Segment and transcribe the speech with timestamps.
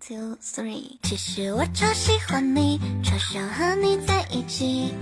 [0.00, 0.98] two three。
[1.02, 4.94] 其实我超喜欢你，超想和你在一起，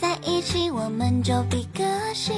[0.00, 2.34] 在一起我们就比个心。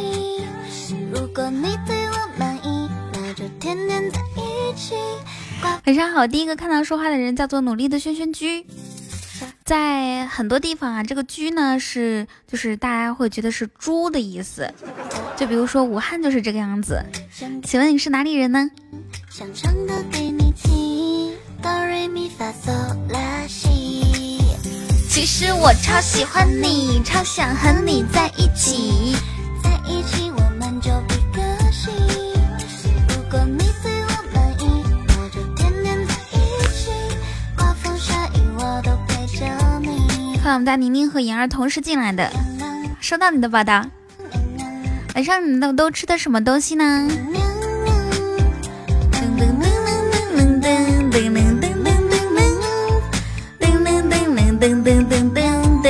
[1.12, 4.94] 如果你对我满意，那就天天在一起。
[5.86, 8.66] 晚上好，第一个看到说话的人叫做努力的轩轩居。
[9.64, 14.72] 在很多地方啊，这个“居”呢是就是大家会觉得是猪的意思，
[15.36, 17.02] 就比如说武汉就是这个样子。
[17.62, 18.68] 请问你是哪里人呢？
[25.08, 29.14] 其实我超喜欢你，超想和你在一起。
[29.62, 31.92] 在一起我们就比个心。
[33.08, 36.36] 如果你对我满意，那就天天在一
[36.72, 36.90] 起。
[37.56, 39.44] 刮风下雨我都陪着
[39.80, 40.38] 你。
[40.38, 42.30] 看我们家宁宁和妍儿同时进来的，
[43.00, 43.84] 收到你的报道。
[45.14, 47.08] 晚上你们都都吃的什么东西呢？
[49.12, 49.79] 噔噔噔
[54.60, 55.88] 噔噔噔噔噔噔。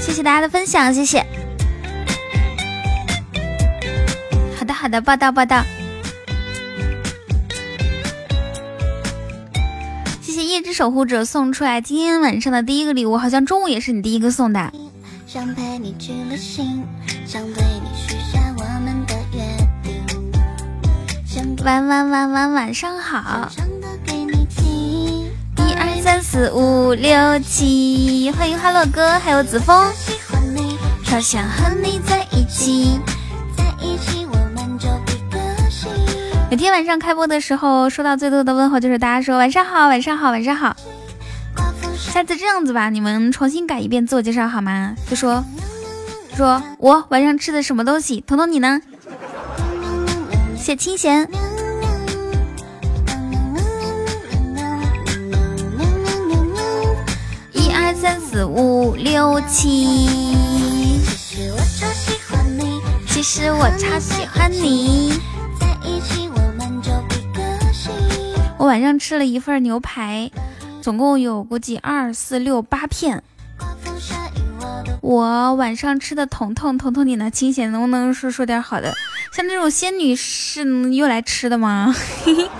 [0.00, 1.18] 谢谢大家的分享，谢谢。
[4.58, 5.62] 好的好的，报道报道。
[10.22, 14.72] 谢谢夜之守护者送出来今天晚上的第一个礼物，好像中午也是你第一个送的。
[21.62, 23.52] 晚晚晚晚晚上好，
[26.06, 29.92] 三四五六七，欢迎哈洛哥，还有子枫，
[31.04, 33.00] 超想和你在一起。
[36.48, 40.76] 每天晚上开播的时候，收到最多的问候就是大家说晚上好，晚上好，晚上好。
[41.98, 44.94] 下次这样子吧，你们重新改一遍自我介绍好吗？
[45.10, 45.44] 就说
[46.36, 48.22] 说我晚上吃的什么东西。
[48.24, 48.80] 彤彤你呢？
[50.56, 51.28] 谢清闲。
[58.36, 59.96] 四五六七。
[63.06, 65.18] 其实我超喜欢你。
[65.88, 66.28] 其实
[68.58, 70.30] 我晚上吃了一份牛排，
[70.82, 73.22] 总共有估计二四六八片。
[75.00, 77.30] 我晚上吃的彤彤彤彤，你呢？
[77.30, 78.94] 清闲能不能说说点好的？
[79.32, 81.94] 像这种仙女是又来吃的吗？
[82.22, 82.50] 嘿 嘿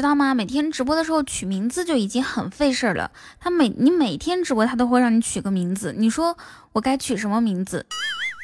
[0.00, 0.34] 知道吗？
[0.34, 3.10] 每天直播的时候取名字就已经很费事儿了。
[3.38, 5.94] 他每你每天直播，他都会让你取个名字。
[5.94, 6.38] 你说
[6.72, 7.84] 我该取什么名字？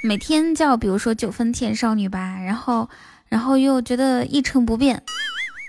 [0.04, 2.90] 每天叫，比如说九分甜少女吧，然后，
[3.30, 5.02] 然后又觉得一成不变，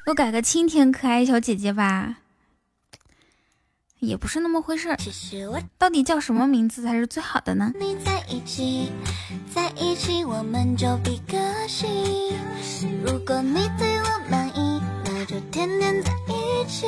[0.08, 2.18] 又改个清甜可爱小姐姐吧，
[4.00, 4.94] 也不是那么回事。
[5.78, 7.72] 到底叫什么名字才是最好的呢？
[13.06, 14.47] 如果你对我满。
[15.28, 16.88] 就天天在一起，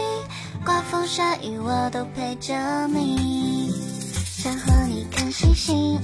[0.63, 2.55] 刮风下雨我都陪着
[2.88, 3.69] 你，
[4.25, 6.00] 想和你看星星。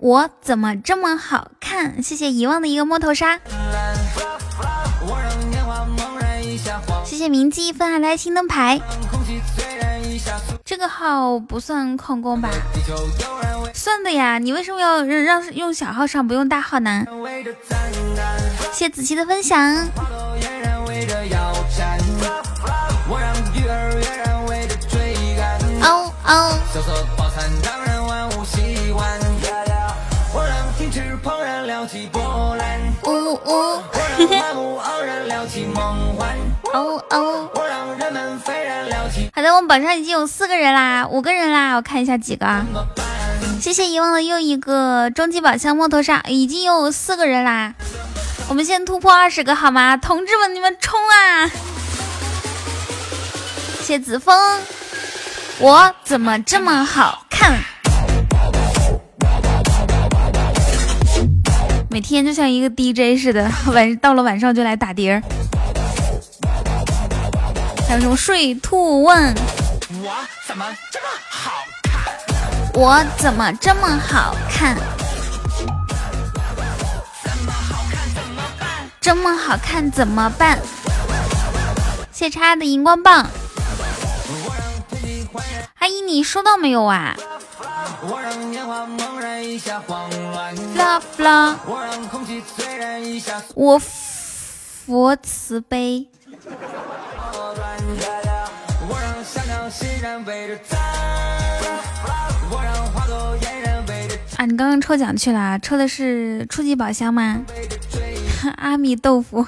[0.00, 2.02] 我怎么这么好看？
[2.02, 3.38] 谢谢遗忘的一个摸头杀，
[7.20, 8.80] 谢谢铭记分爱来心灯牌。
[10.64, 12.48] 这个号不算旷工吧？
[13.74, 17.04] 算的呀，你为什么要让让用小号上不用大号呢？
[18.72, 19.60] 谢子琪的分享。
[25.82, 26.58] 哦哦。
[33.04, 34.09] 呜呜。
[37.10, 37.48] 哦。
[39.34, 42.46] 好的，我们榜上已经有四个人啦，五个人啦，我看一下几个。
[43.60, 47.74] 谢谢遗忘的又一个终极宝箱木头上，已经有四个人啦。
[48.48, 49.96] 我们先突破二十个好吗？
[49.96, 51.50] 同志们，你们冲啊！
[53.82, 54.34] 谢子枫，
[55.58, 57.58] 我怎么这么好看？
[61.90, 65.22] 每天就像一个 DJ 似的，晚到了晚上就来打碟儿。
[67.90, 69.34] 还有什么睡兔问？
[70.00, 71.50] 我怎么这么好
[71.82, 72.04] 看？
[72.72, 74.76] 我怎么这么好看？
[79.00, 80.60] 这么好看怎么办？
[82.12, 83.28] 谢叉的荧光棒，
[85.80, 87.16] 阿姨你收到没有啊
[90.76, 91.56] ？Love love，
[93.56, 96.06] 我佛慈悲。
[104.36, 107.42] 啊，你刚刚抽奖去了，抽的是初级宝箱吗？
[108.56, 109.46] 阿米豆腐，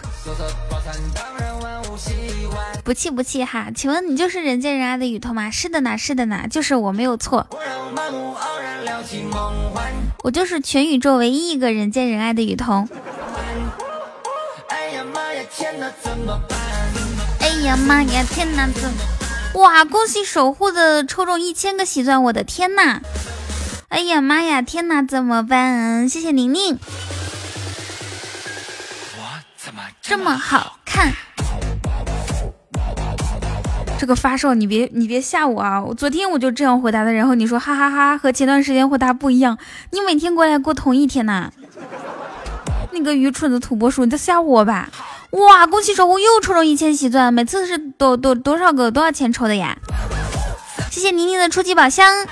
[2.85, 3.69] 不气不气哈。
[3.75, 5.51] 请问你就是人见人爱的雨桐吗？
[5.51, 7.47] 是的呢，是的呢，就是我没有错。
[10.23, 12.87] 我就是全宇宙唯一一个人见人爱的雨桐。
[14.69, 16.59] 哎呀妈呀天哪，怎么办？
[17.63, 18.93] 呀妈呀天哪，怎？
[19.55, 23.01] 哇，恭喜守护的抽中一千个喜钻，我的天呐！
[23.89, 26.09] 哎呀妈呀，天哪，怎么办？
[26.09, 26.77] 谢谢宁宁。
[29.17, 31.13] 我怎么这么好看？
[33.99, 35.81] 这个发烧，你别你别吓我啊！
[35.81, 39.57] 我昨天我就这样回答的，然后你说哈哈哈，和前段时间回答不一样。
[39.91, 41.53] 你每天过来过同一天呐？
[42.91, 44.89] 那个愚蠢的土拨鼠，你在吓我吧？
[45.33, 45.67] 哇！
[45.67, 49.77] 恭喜守护又抽中一千喜钻，每次是多多多少个多少钱抽的呀？
[50.91, 52.27] 谢谢宁宁的初级宝箱。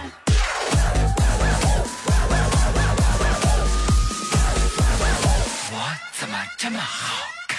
[5.72, 5.78] 我
[6.12, 7.58] 怎么这么好看？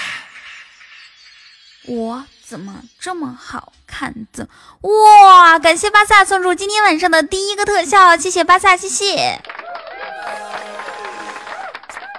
[1.88, 4.14] 我怎么这么好看？
[4.32, 4.48] 怎
[4.82, 5.58] 哇！
[5.58, 9.42] 感谢巴萨送出今天晚上的第一个特效，谢谢巴萨，谢谢。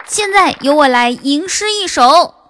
[0.08, 2.41] 现在由我来吟诗一首。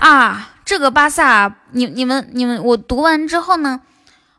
[0.00, 3.82] 啊，这个巴萨，你你们你们，我读完之后呢？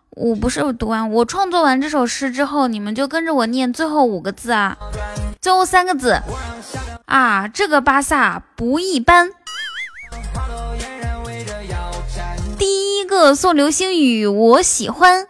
[0.10, 4.75] 我不是我读完，我创作完这首诗之后，你们就跟着我念最后五个字啊，
[5.40, 6.19] 最后三个字
[7.06, 9.30] 啊，这个巴萨不一般。
[12.57, 15.25] 第一个送流星雨，我喜欢。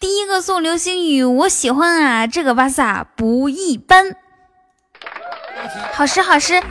[0.00, 4.16] 第一个送流星雨，我喜欢啊，这个巴萨不一般。
[5.92, 6.62] 好诗好诗。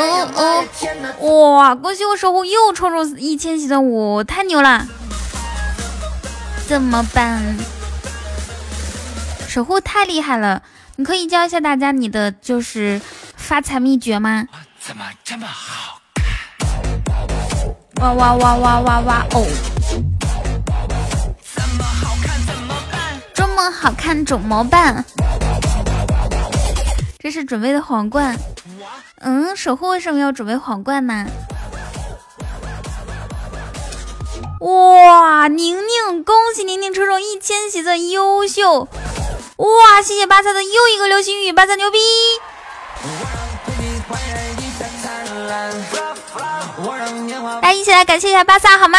[0.00, 0.28] 哦
[1.20, 1.74] 哦，哇！
[1.74, 4.86] 恭喜我守护又抽中一千级的，我太牛了！
[6.66, 7.56] 怎么办？
[9.48, 10.62] 守护太厉害了，
[10.96, 13.00] 你可以教一下大家你的就是
[13.36, 14.48] 发财秘诀吗？
[14.80, 16.24] 怎么这么好看？
[18.00, 19.46] 哇哇哇哇哇哇哦！
[23.58, 25.04] 么好看怎么办？
[27.18, 28.38] 这是准备的皇冠。
[29.18, 31.26] 嗯，守护为什么要准备皇冠呢？
[34.60, 38.86] 哇，宁宁，恭喜宁宁抽中一千喜钻，优秀！
[39.56, 41.98] 哇，谢谢巴萨的又一个流星雨，巴萨牛逼！
[47.60, 48.98] 大家一起来感谢一下巴萨好吗？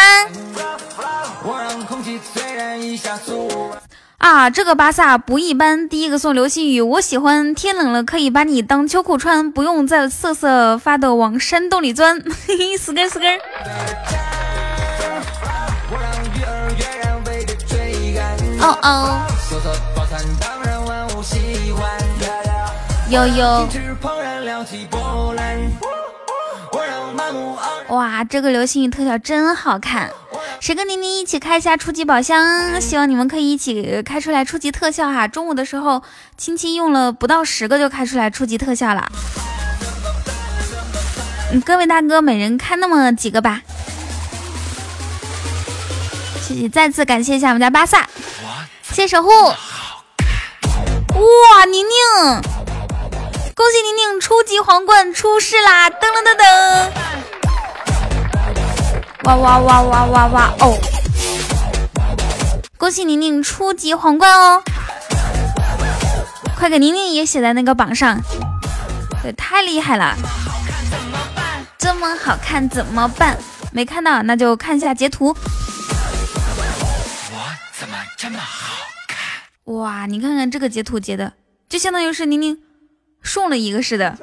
[4.20, 5.88] 啊，这个巴萨不一般！
[5.88, 7.54] 第一个送流星雨，我喜欢。
[7.54, 12.22] 天冷了可以把你当秋裤穿，不用再瑟瑟发抖往山洞里钻。
[12.46, 13.38] 嘿嘿，死根死根。
[18.60, 19.22] 哦哦。
[23.08, 23.68] 悠悠。
[27.88, 30.10] 哇，这个流星雨特效真好看。
[30.60, 32.80] 谁跟宁宁一起开一下初级宝箱？
[32.80, 35.26] 希望你们可以一起开出来初级特效哈！
[35.26, 36.02] 中午的时候，
[36.36, 39.10] 青青用了不到十个就开出来初级特效了。
[41.52, 43.60] 嗯，各位大哥，每人开那么几个吧。
[46.40, 48.08] 谢谢，再次感谢一下我们家巴萨，
[48.90, 49.30] 谢谢守护。
[49.30, 49.56] 哇，
[51.66, 52.42] 宁宁，
[53.60, 55.90] 恭喜宁宁初级皇冠出世啦！
[55.90, 56.90] 噔噔噔噔。
[59.24, 60.78] 哇哇哇哇哇哇哦！
[62.78, 64.62] 恭喜宁宁初级皇冠哦！
[66.56, 68.18] 快给宁宁也写在那个榜上，
[69.22, 70.16] 对，太厉害了！
[71.76, 73.36] 这么好看怎么办？
[73.72, 75.36] 没看到，那就看一下截图。
[77.30, 77.36] 我
[77.78, 79.18] 怎么这么好看？
[79.74, 81.34] 哇，你看看这个截图截的，
[81.68, 82.58] 就相当于是宁宁
[83.22, 84.18] 送了一个似的，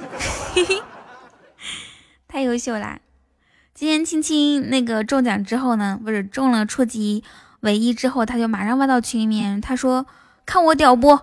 [0.54, 0.82] 嘿嘿，
[2.27, 3.00] 太优秀啦！
[3.74, 7.24] 今天青青那个中奖之后呢，不是中了初级
[7.62, 10.06] 唯一之后，他就马上发到群里面，他说
[10.46, 11.20] 看我屌不？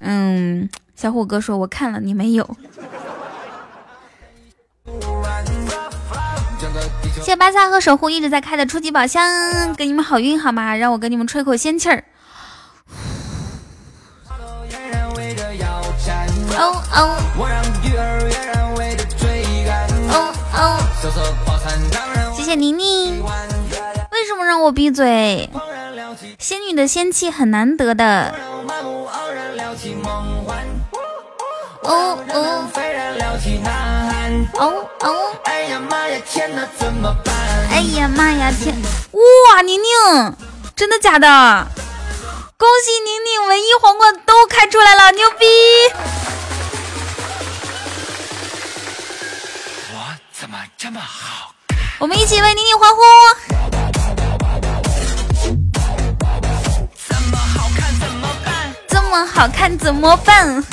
[0.00, 2.56] 嗯，小虎哥说我看了，你没有。
[7.14, 10.76] 谢谢巴萨和守护一直在开的初级宝箱，给你们好运好吗？
[10.76, 12.04] 让我给你们吹口仙气儿。
[16.56, 17.16] 哦哦。
[22.34, 23.22] 谢谢宁宁，
[24.12, 25.50] 为什么让我闭嘴？
[26.38, 28.34] 仙女的仙气很难得的。
[31.82, 32.64] 哦哦，
[34.54, 37.34] 哦哦，哎呀妈呀天哪怎么办？
[37.70, 38.74] 哎呀妈呀天！
[39.12, 40.34] 哇，宁宁，
[40.74, 41.26] 真的假的？
[42.56, 45.46] 恭喜宁宁，唯一皇冠都开出来了，牛逼！
[50.76, 51.52] 这么好？
[51.98, 53.00] 我们一起为宁宁欢呼！
[57.08, 58.74] 这么好看怎么办？
[58.88, 60.64] 这么好看怎么办？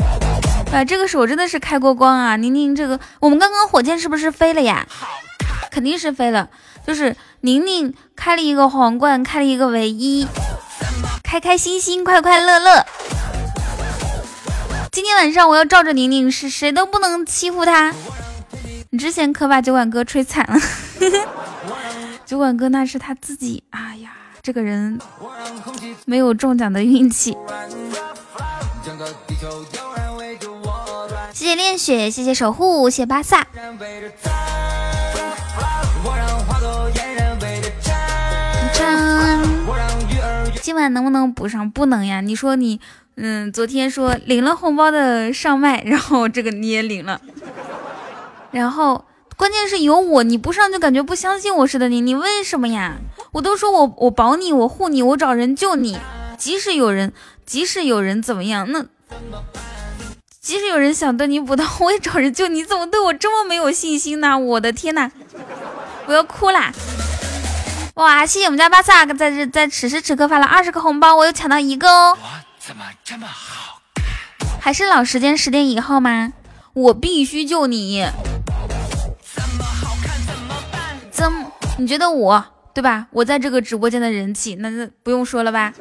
[0.74, 2.36] 啊，这个手真的是开过光啊！
[2.36, 4.86] 宁宁，这个我们刚刚火箭是不是飞了呀？
[5.72, 6.50] 肯定是飞了，
[6.86, 10.28] 就是宁宁开了一个皇冠，开了一个唯一，
[11.24, 12.86] 开开心心，快快乐乐。
[14.92, 17.94] 今天晚上我要罩着宁宁，是谁都不能欺负她。
[18.94, 20.60] 你之前可把酒馆哥吹惨了，
[22.28, 23.64] 酒馆哥那是他自己。
[23.70, 25.00] 哎呀，这个人
[26.04, 27.38] 没有中奖的运气。
[31.32, 33.48] 谢谢恋雪，谢谢守护，谢谢巴萨。
[40.62, 41.72] 今晚能不能补上？
[41.72, 42.20] 不能呀！
[42.20, 42.82] 你说你，
[43.16, 47.22] 嗯，昨天说领了红包的上麦，然后这个你也领了，
[48.52, 49.06] 然后
[49.38, 51.90] 关键是有我，你不上就感觉不相信我似的。
[51.90, 52.98] 你你为什么呀？
[53.32, 55.98] 我都说我我保你，我护你，我找人救你。
[56.38, 57.14] 即使有人，
[57.46, 58.86] 即使有人怎么样，那。
[60.42, 62.66] 即使有人想对你补刀，我也找人救你。
[62.66, 64.38] 怎么对我这么没有信心呢？
[64.38, 65.12] 我的天呐，
[66.08, 66.72] 我要哭啦！
[67.94, 72.18] 哇，谢谢我们家巴萨在这在此时此刻发了二十个红包，我又抢到一个哦。
[72.20, 72.28] 我
[72.60, 73.82] 怎么这么好？
[74.60, 76.34] 还是老时间十点以后吗？
[76.74, 78.08] 我必须救你。
[81.82, 82.46] 你觉得我
[82.76, 83.08] 对吧？
[83.10, 85.74] 我在这个直播间的人气，那那不用说了吧？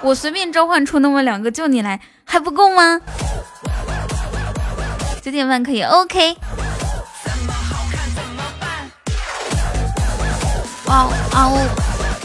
[0.00, 3.00] 我随便召唤出那么两个救你来，还不够吗？
[5.20, 6.36] 九点半可以，OK。
[10.86, 11.68] 哇哦！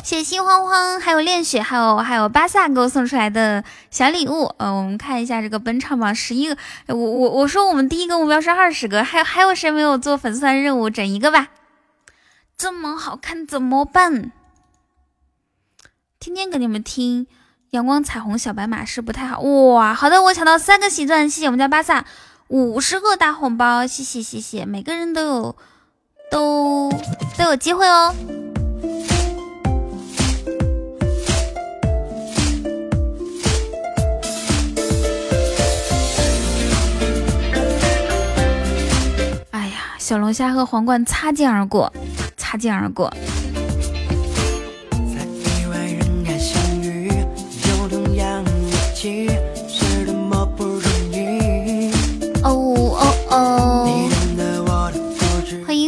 [0.03, 4.53] 谢谢心慌慌，还有恋雪，还有还有巴萨给我送出来的小礼物。
[4.57, 6.55] 嗯，我们看一下这个本场榜十一个。
[6.85, 10.87] 我我我说我们第一个目标是二十个，还有还有谁没有做粉丝团任务？
[10.87, 11.47] 整一个吧。
[12.61, 14.31] 这么好看怎么办？
[16.19, 17.25] 天天给你们听
[17.71, 19.95] 阳光彩虹小白马是不太好哇。
[19.95, 22.05] 好的，我抢到三个喜钻，谢谢我们家巴萨。
[22.49, 25.55] 五十个大红包，谢谢谢谢，每个人都有
[26.29, 26.91] 都
[27.35, 28.15] 都有机会哦。
[39.49, 41.91] 哎呀，小龙虾和皇冠擦肩而过，
[42.51, 43.09] 擦肩而过。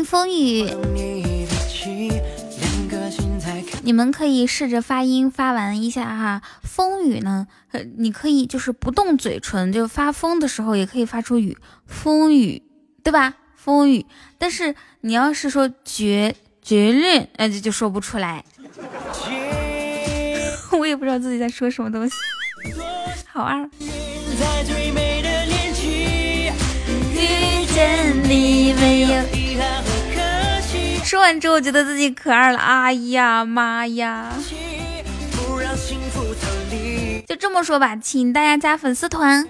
[0.05, 0.69] 风雨，
[3.81, 6.41] 你们可以试着发音发完一下哈。
[6.61, 11.57] 风雨呢，呃，你可以就是不动嘴唇，就发疯的时候也可以发出雨。
[11.87, 12.63] 风雨，
[13.03, 13.33] 对吧？
[13.55, 14.05] 风雨。
[14.37, 18.43] 但是你要是说绝绝恋，哎，就就说不出来。
[20.71, 22.15] 我也不知道自己在说什么东西，
[23.31, 23.69] 好二。
[31.03, 34.31] 说完之后觉得自己可爱了，哎呀妈呀！
[37.27, 39.47] 就这么说吧，请大家加粉丝团。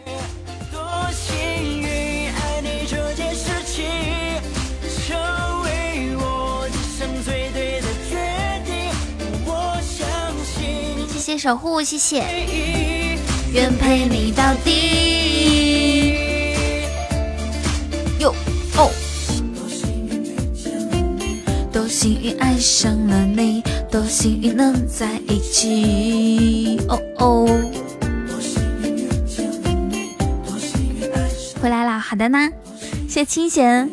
[11.37, 12.23] 守护，谢谢。
[13.53, 16.17] 愿陪你到底。
[18.19, 18.33] 哟
[18.77, 18.89] 哦。
[21.71, 26.79] 多幸运爱上了你，多幸运能在一起。
[26.87, 27.47] 哦哦，
[31.61, 32.49] 回来啦，好的呢，
[33.07, 33.89] 谢清闲。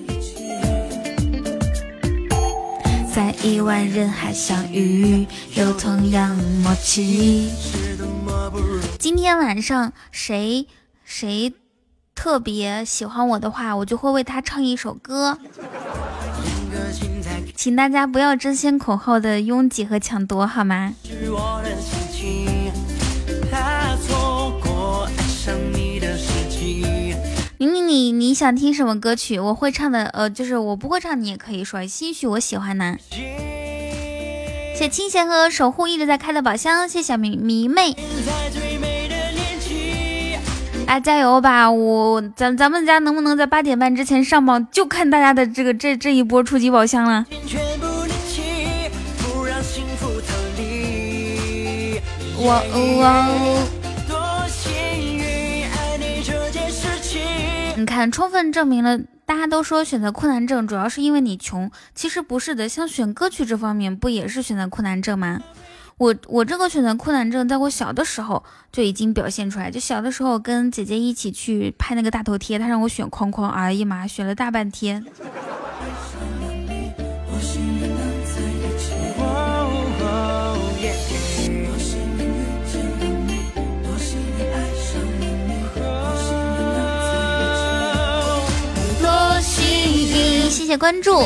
[3.13, 7.51] 在亿万人海相遇，有同样默契。
[8.99, 10.69] 今天晚上谁
[11.05, 11.53] 谁
[12.15, 15.37] 特别喜欢我的话，我就会为他唱一首歌。
[17.57, 20.95] 请大家不要争先恐后的拥挤和抢夺，好吗？
[21.03, 22.10] 你你
[27.91, 29.37] 你你想听什么歌曲？
[29.41, 31.85] 我会唱的，呃，就是我不会唱，你也可以说。
[31.85, 32.97] 兴许我喜欢呢。
[34.77, 37.97] 谢清闲和守护一直在开的宝箱，谢小迷迷妹。
[40.87, 41.69] 啊，加油吧！
[41.69, 47.27] 我咱咱们家能不能在八点半之前上榜，就看大家的这个这这一波初级宝箱了。
[52.45, 53.80] 哇哦！
[57.81, 62.69] 你看，充分证明了大家都说选择困难症主要是因为你穷，其实不是的。
[62.69, 65.41] 像选歌曲这方面，不也是选择困难症吗？
[65.97, 69.71] 我我这个选择困难症，在我小的时候就已经表现出来。
[69.71, 75.03] 就小的时候跟姐姐一起去拍那个大头贴，她让我选框框，哎呀妈，选了大半天。
[90.51, 91.23] 谢谢关注。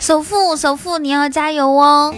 [0.00, 2.12] 首富，首富，你要加油哦！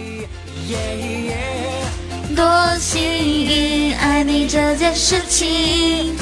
[2.35, 6.15] 多幸运，爱你这件事情。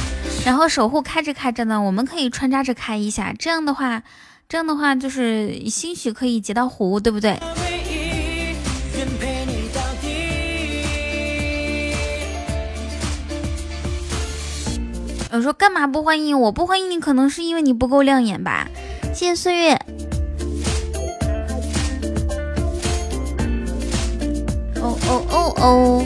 [0.45, 4.03] 然后守护开着开着呢，我们可以穿插着开一下，这样的话，
[4.49, 7.39] 这样的话就是兴许可以截到湖，对不对？
[15.31, 16.51] 我说干嘛不欢迎我？
[16.51, 18.67] 不欢迎你，可能是因为你不够亮眼吧。
[19.13, 19.73] 谢谢岁月。
[24.81, 26.05] 哦哦哦哦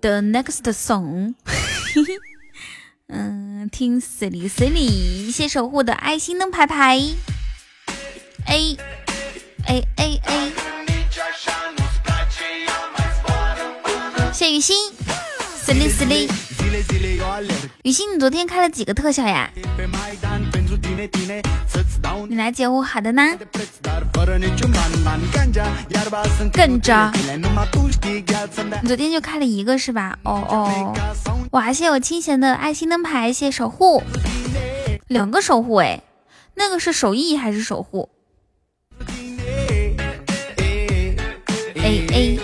[0.00, 1.34] ！The next song，
[3.08, 6.98] 嗯，听 silly silly，谢守护的爱心灯牌牌
[8.46, 8.76] ，A
[9.66, 10.52] A A A，
[14.48, 14.76] 雨欣
[15.64, 16.30] ，silly silly，
[17.82, 19.50] 雨欣，你昨天开了几个特效呀？
[22.28, 23.36] 你来接我，好的呢。
[26.52, 27.12] 跟着，
[28.82, 30.16] 你昨天就开了一个是吧？
[30.22, 30.94] 哦哦，
[31.50, 34.02] 哇，谢谢我清闲的爱心灯牌，谢守护，
[35.08, 36.02] 两个守护哎，
[36.54, 38.10] 那个是手艺还是守护
[41.82, 42.38] ？A A，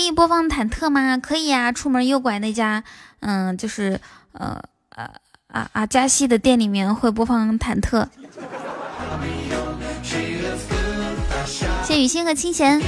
[0.00, 1.18] 可以播放忐忑吗？
[1.18, 2.82] 可以呀，出门右拐那家，
[3.20, 4.00] 嗯，就是
[4.32, 4.58] 呃
[4.96, 5.10] 呃。
[5.52, 5.84] 啊啊！
[5.84, 8.06] 加西的店里面会播放忐忑。
[11.82, 12.80] 谢雨欣和清闲。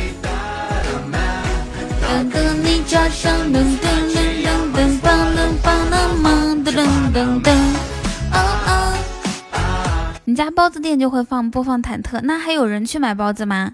[10.24, 13.72] 你家包子店就会放播放忐忑，那还有人去买包子吗？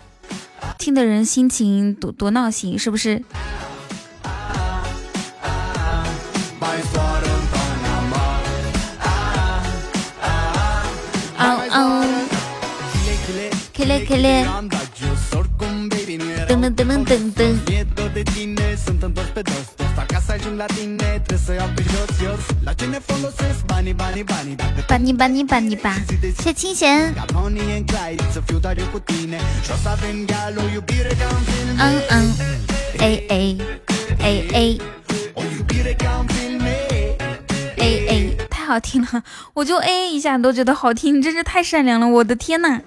[0.77, 3.23] 听的人心情多多闹心，是不是？
[13.73, 14.45] 开嘞开嘞，
[16.49, 17.39] 噔噔噔噔噔噔。
[23.93, 25.95] 把你把你把你把，
[26.39, 27.13] 谢清闲。
[31.79, 32.35] 嗯嗯
[32.99, 33.59] ，A A
[34.21, 34.81] A A
[37.77, 39.23] A A，太好听了，
[39.55, 42.81] 我就 A 一下都觉得好听，你真是太善良了，我的天呐！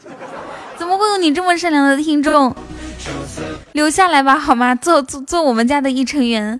[0.78, 2.56] 怎么会有你这么善良的听众？
[3.74, 4.76] 留下来吧，好吗？
[4.76, 6.60] 做做做我们家的一成员。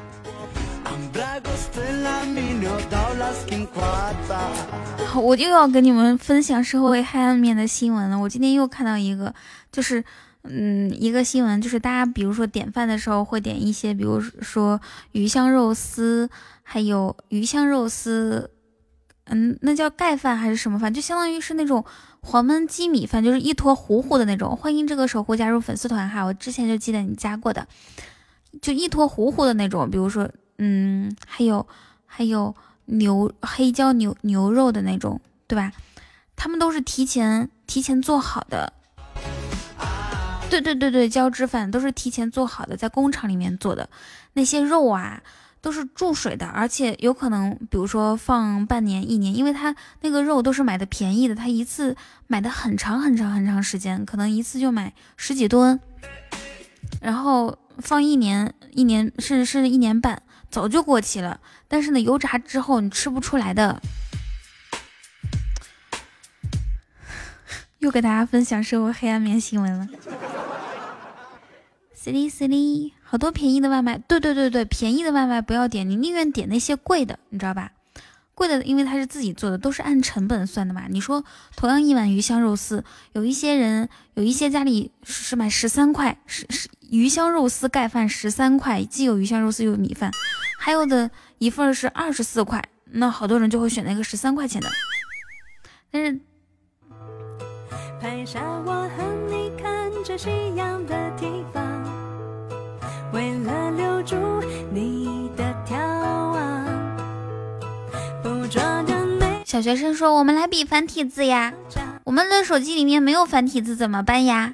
[5.15, 8.19] 我又要跟你们分享社会黑暗面的新闻了。
[8.19, 9.33] 我今天又看到一个，
[9.71, 10.03] 就是
[10.43, 14.79] 嗯，一个新闻，就是大家比如说点饭的时候会点一些，比如说
[15.11, 16.29] 鱼香肉丝。
[16.63, 18.49] 还有鱼香肉丝，
[19.25, 20.93] 嗯，那叫盖饭还是什么饭？
[20.93, 21.83] 就相当于是那种
[22.21, 24.55] 黄焖鸡米饭，就是一坨糊糊的那种。
[24.55, 27.67] 欢迎这个守护加入粉丝团哈，我之前就记得你加过的，
[28.61, 29.89] 就一坨糊糊的那种。
[29.89, 30.31] 比如说，
[30.63, 31.65] 嗯，还有
[32.05, 35.71] 还有牛黑椒牛牛肉的那种，对吧？
[36.35, 38.71] 他们都是提前提前做好的。
[40.51, 43.89] 对对对对，胶质饭都是提前做好的，在工厂里面做的，
[44.33, 45.23] 那些肉啊
[45.61, 51.95] 都是注水的，而且有可能，比如说放半年、一年，因为它那个肉都是买的便宜的，它一次
[52.27, 55.79] 买的很长很长很长时间，可能一次就买十几吨，
[57.01, 60.21] 然后放一年、一年甚至是一年半，
[60.51, 61.39] 早就过期了。
[61.67, 63.81] 但是呢，油炸之后你吃不出来的。
[67.79, 69.87] 又给大家分享生活黑暗面新闻了。
[71.97, 77.71] silly silly，好多便宜的外卖，对对对对，便宜的外卖不要点，你宁愿点那些贵的，你知道吧？
[78.33, 80.85] 贵的，因为它是自己做的，都是按成本算的嘛。
[80.89, 81.23] 你说
[81.55, 82.83] 同样一碗鱼香肉丝，
[83.13, 90.11] 有一些人，有一些家里是买十三块，是是鱼香肉丝盖饭十三块，既有鱼香肉丝又有米饭，
[90.59, 94.69] 还有的一份是二十四块，那好多人就会选那个十三块钱的，
[95.89, 96.19] 但是。
[98.01, 101.63] 拍下我和你看着夕阳的地方，
[103.13, 104.17] 为了留住
[104.73, 106.65] 你的眺望。
[108.21, 108.61] 捕捉。
[109.45, 111.53] 小学生说：“我们来比繁体字呀，
[112.03, 114.53] 我们的手机里面没有繁体字怎么办呀？”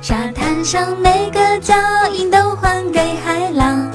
[0.00, 1.74] 沙滩上每个脚
[2.12, 3.90] 印都还给海浪，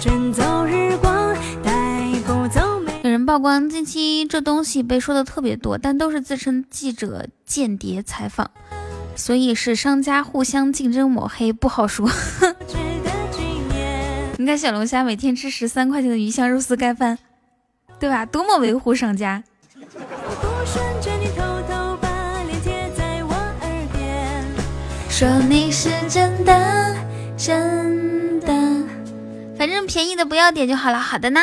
[0.00, 1.34] 卷走日光。
[1.64, 8.48] 带不走美有人曝光近期这东西被说的特别多，但都是自称记者间谍采访，
[9.16, 12.08] 所以是商家互相竞争抹黑，不好说。
[14.38, 17.18] 你看小龙虾每天吃十三块钱的鱼香肉丝盖饭，
[17.98, 18.24] 对吧？
[18.24, 19.42] 多么维护商家。
[25.16, 26.92] 说你是真的
[27.36, 28.48] 真的，
[29.56, 30.98] 反正便宜的不要点就好了。
[30.98, 31.40] 好的呢。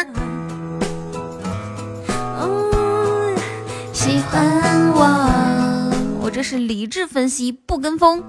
[3.94, 5.90] 喜欢我，
[6.22, 8.22] 我这是理智分析，不跟风。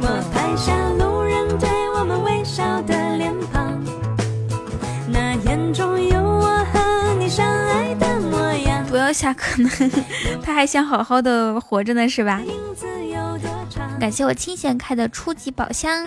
[0.00, 3.84] 我拍下路人对我们微笑的脸庞，
[5.08, 9.68] 那眼中有我和你相爱的模样不要下课呢，
[10.42, 12.40] 他还想好好的活着呢，是吧？
[14.02, 16.04] 感谢我清闲开的初级宝箱，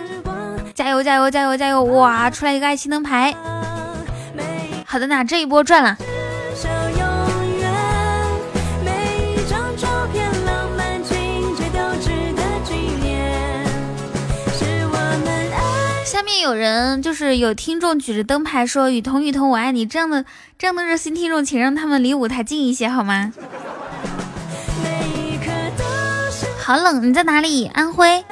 [0.74, 1.82] 加油加油加油加油！
[1.84, 3.34] 哇，出来一个爱心灯牌。
[4.84, 5.96] 好的，那这一波赚了。
[16.04, 20.26] 下面有人就是有听众举着灯牌说：“雨桐雨桐我爱你。”这样的
[20.58, 23.32] 这样的热心听众，请让他们离舞台近一些好吗？
[26.66, 27.66] 好冷，你在哪里？
[27.66, 28.24] 安徽。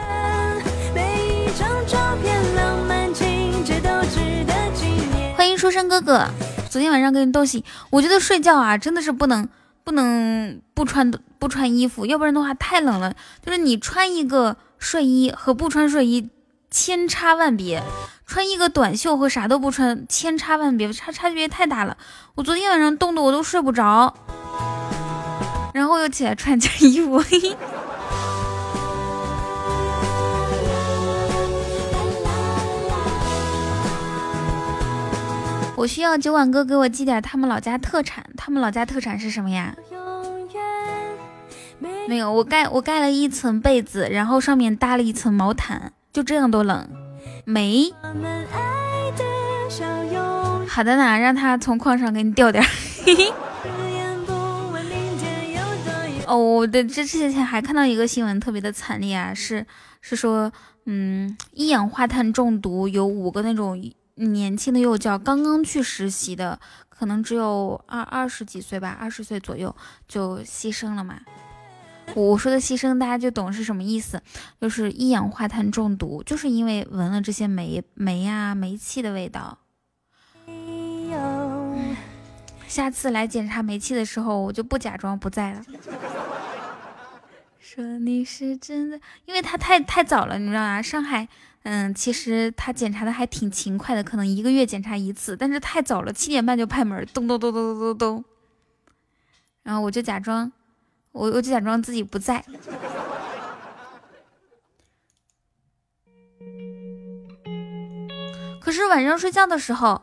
[5.36, 6.26] 欢迎书生哥哥。
[6.68, 9.48] 昨天晚上给你斗戏，我觉得睡觉啊真的是不能
[9.84, 13.14] 不能不穿不穿衣服，要不然的话太冷了。
[13.46, 16.28] 就是你穿一个睡衣和不穿睡衣。
[16.72, 17.84] 千差万别，
[18.26, 21.96] 穿一个短袖和啥都不穿，千差万别，差差别太大了。
[22.34, 24.12] 我昨天晚上冻得我都睡不着，
[25.72, 27.22] 然后又起来穿件衣服。
[35.76, 39.74] 我需要酒馆哥给我寄点他们老家特产，他们老家特产是什么呀？
[42.06, 45.92] 没有，我盖我盖了一层被子，然后上面搭了一层毛毯。
[46.12, 46.88] 就这样都冷，
[47.44, 47.92] 没。
[50.68, 52.64] 好的呢，让他从矿上给你调点。
[56.26, 59.66] 哦，我的这这些天还看到一个新闻，特别的惨烈啊，是
[60.00, 60.52] 是说，
[60.86, 63.76] 嗯，一氧化碳中毒，有五个那种
[64.16, 69.74] 年轻的幼教刚刚去实习的，可能只有二二十几岁吧，二十岁左右
[70.06, 71.20] 就牺牲了嘛。
[72.14, 74.22] 我说的牺牲，大家就懂是什么意思，
[74.60, 79.58] 就是一氧化碳中毒，就是因为闻了这些煤煤啊煤气的味道。
[82.68, 85.62] 下次来检查煤气的时候，我就不假装不在了。
[87.74, 90.80] 说你是真的，因为他太太早了，你知道吗？
[90.80, 91.26] 上海，
[91.64, 98.24] 嗯，其实他检查的还挺勤快的，可能一个月检查一次，但是太早了，七点半就拍门，咚咚咚咚咚咚咚，
[99.64, 100.52] 然后我就假装。
[101.10, 102.44] 我我就假装自己不在，
[108.60, 110.02] 可是晚上睡觉的时候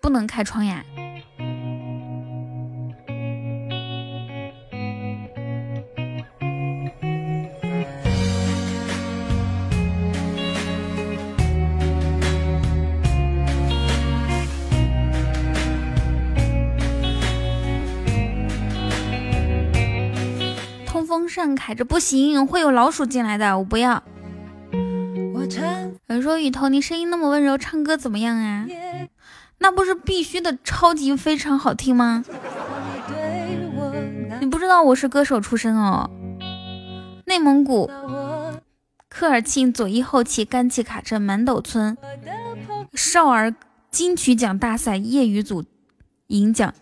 [0.00, 0.84] 不能开窗呀。
[21.38, 24.02] 扇开着不行，会有老鼠进来的，我不要。
[24.72, 25.44] 有
[26.08, 28.66] 人说雨桐，你声音那么温柔，唱歌怎么样啊？
[29.58, 32.24] 那不是必须的，超级非常好听吗？
[34.40, 36.10] 你不知道我是歌手出身哦，
[37.26, 37.88] 内蒙古
[39.08, 41.96] 科尔沁左翼后旗甘旗卡镇满斗村
[42.94, 43.54] 少儿
[43.92, 45.64] 金曲奖大赛业余组
[46.26, 46.74] 银奖。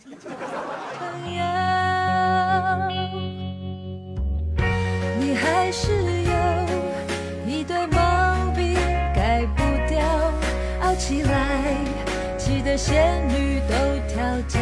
[10.98, 11.76] 起来，
[12.38, 13.74] 气得仙女都
[14.08, 14.58] 跳脚。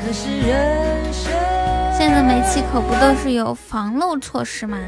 [0.00, 1.32] 可是人生，
[1.92, 4.78] 现在煤气可不都是有防漏措施吗？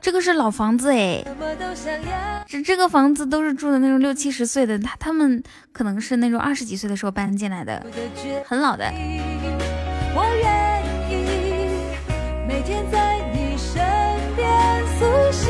[0.00, 1.22] 这个是老房子哎，
[2.46, 7.84] 这这个房子都是住的那种六七十岁的，他他们可能是那种二十几岁的时候搬进来的，
[8.46, 8.90] 很老的。
[10.14, 11.12] 我愿意
[12.46, 13.80] 每天在你身
[14.36, 14.48] 边
[14.98, 15.48] 苏醒，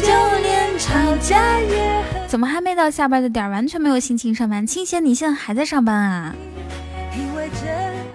[0.00, 0.06] 就
[0.40, 2.28] 连吵架也很。
[2.28, 3.50] 怎么还没到下班的点儿？
[3.50, 4.66] 完全没有心情上班。
[4.66, 6.34] 清闲，你现在还在上班啊？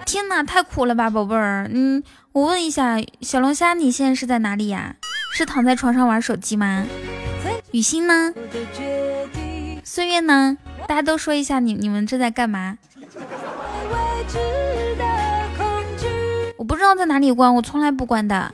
[0.06, 1.68] 天哪，太苦了吧，宝贝儿。
[1.70, 4.96] 嗯，我问一下，小龙虾，你现在是在哪里呀？
[5.34, 6.86] 是躺在床上玩手机吗？
[7.72, 8.32] 雨欣呢？
[9.84, 10.56] 岁月呢？
[10.86, 12.78] 大家都说一下，你你们正在干嘛？
[16.56, 18.52] 我不知道在哪里关，我从来不关的。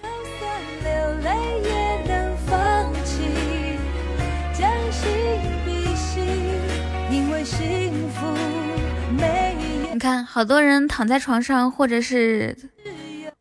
[9.92, 12.56] 你看，好多人躺在床上，或者是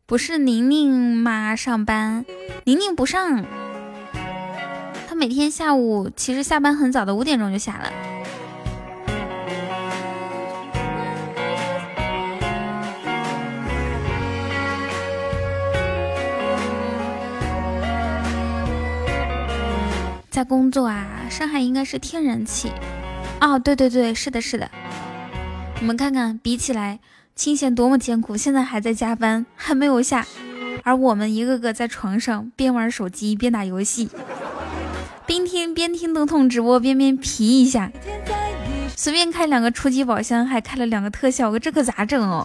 [0.06, 2.24] 不是宁宁妈上班？
[2.64, 3.44] 宁宁不上，
[5.06, 7.92] 她每天下午其实下班很早的，五点钟就下了。
[20.34, 22.72] 在工作啊，上海应该是天然气。
[23.40, 24.68] 哦，对对对，是的，是的。
[25.78, 26.98] 你们看看，比起来，
[27.36, 30.26] 清闲多么艰苦，现在还在加班，还没有下，
[30.82, 34.10] 而我们一个个在床上边玩手机边打游戏，
[35.24, 37.92] 边听边听东痛直播边边皮一下，
[38.96, 42.44] 随便开两个初级宝箱，还开了两个特效，我这可咋整哦？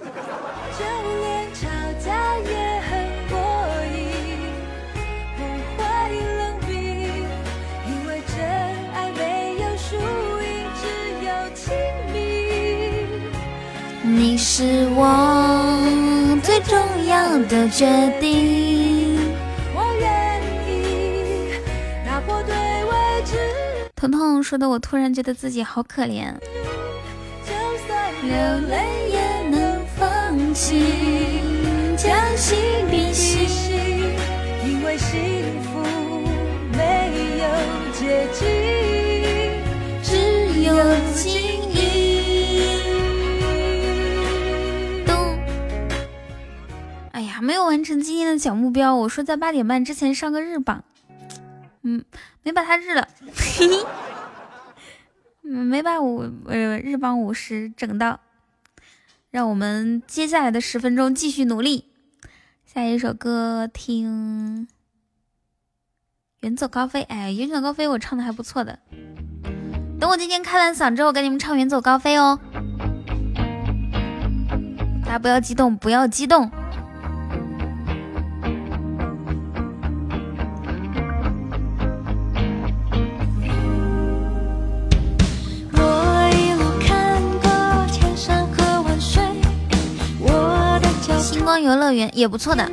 [14.19, 15.79] 你是我
[16.43, 16.77] 最重
[17.07, 17.85] 要的决
[18.19, 19.15] 定。
[19.73, 21.53] 我愿意
[22.05, 23.37] 打破对未知。
[23.95, 26.33] 彤彤说的，我突然觉得自己好可怜。
[27.45, 27.53] 就
[27.87, 28.35] 算流
[28.67, 30.83] 泪也能放弃，
[31.95, 32.68] 将心比心，
[47.41, 48.95] 没有完成今天的小目标。
[48.95, 50.83] 我说在八点半之前上个日榜，
[51.83, 52.03] 嗯，
[52.43, 53.85] 没把它日了，嘿 嘿，
[55.49, 58.19] 没把五呃日榜五十整到。
[59.31, 61.85] 让我们接下来的十分钟继续努力。
[62.65, 64.67] 下一首歌听
[66.39, 67.01] 《远走高飞》。
[67.05, 68.79] 哎，《远走高飞》我唱的还不错的。
[69.99, 72.39] 等我今天开完嗓之后，给你们唱《远走高飞》哦。
[75.05, 76.49] 大家不要激动，不要激动。
[91.49, 92.63] 光游乐园也不错的。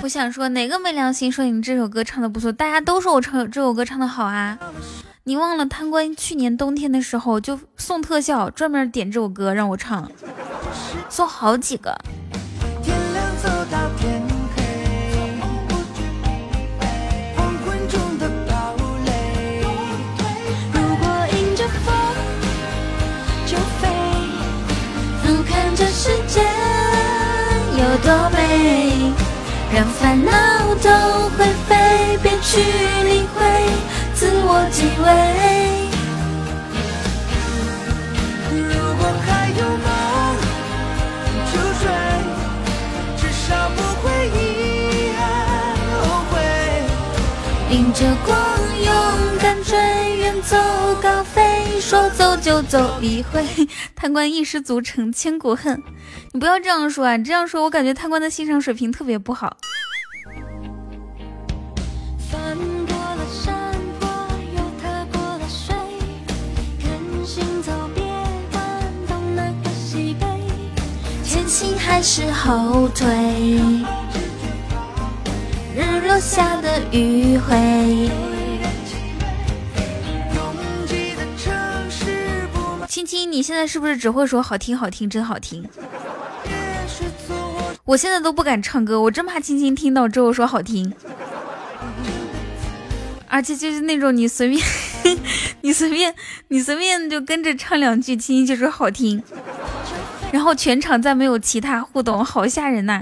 [0.00, 2.50] 我想说，哪个没良心说你这首歌唱的不错？
[2.50, 4.58] 大家都说我唱这首歌唱的好啊！
[5.24, 10.10] 你忘了贪官去年冬天的时候就送特效，专门点这首歌让我唱，
[11.10, 11.94] 送好几个。
[29.78, 30.32] 让烦恼
[30.82, 30.90] 都
[31.38, 32.58] 灰飞，别去
[33.04, 33.38] 理会
[34.12, 35.06] 自我敬畏。
[38.50, 39.88] 如果还有梦，
[41.52, 41.86] 就追，
[43.18, 44.36] 至少不会遗
[45.16, 45.22] 憾
[46.02, 46.34] 后悔。
[47.70, 48.36] 迎着光，
[48.82, 48.90] 勇
[49.40, 49.78] 敢追，
[51.80, 53.44] 说走就走一回。
[53.94, 55.82] 贪官一失足成千古恨。
[56.32, 57.16] 你不要这样说啊！
[57.16, 59.56] 你这样说我感觉贪官的欣赏水平特别不好。
[71.24, 73.06] 前行还是后退？
[75.76, 78.10] 日落下的余晖。
[82.98, 85.64] 青青，你现在是不是只会说好听好听真好听？
[87.84, 90.92] 我现在都不敢唱歌，我真怕青青听到之后说好听。
[93.28, 94.60] 而且就是那种你随便，
[95.62, 96.12] 你随便，
[96.48, 99.22] 你随便就跟着唱两句，青青就说好听，
[100.32, 103.00] 然后全场再没有其他互动，好吓人呐！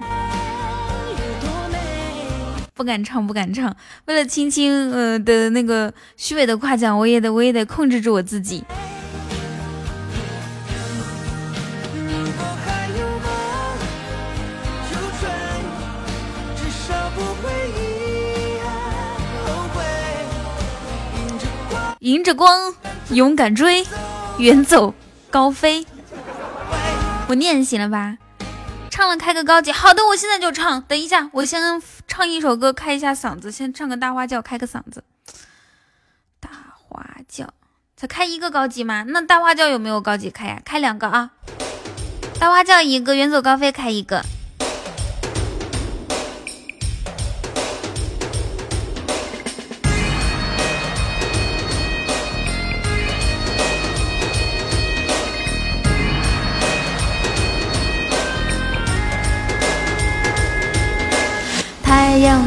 [2.75, 3.75] 不敢唱，不敢唱。
[4.05, 8.63] 为了青青呃的那个虚伪的夸奖，我也得，我也得控制住我自己。
[22.07, 22.73] 迎着光，
[23.11, 23.85] 勇敢追，
[24.39, 24.95] 远走
[25.29, 25.85] 高飞。
[27.27, 28.17] 我念行了吧？
[28.89, 30.81] 唱了开个高级，好的，我现在就唱。
[30.83, 35.03] 等一下，我先唱一首歌，开一下嗓子，先唱个大花轿，开个嗓子。
[36.39, 37.53] 大花轿
[37.97, 39.03] 才开一个高级吗？
[39.09, 40.63] 那大花轿有没有高级开呀？
[40.65, 41.33] 开两个啊！
[42.39, 44.25] 大花轿一个，远走高飞开一个。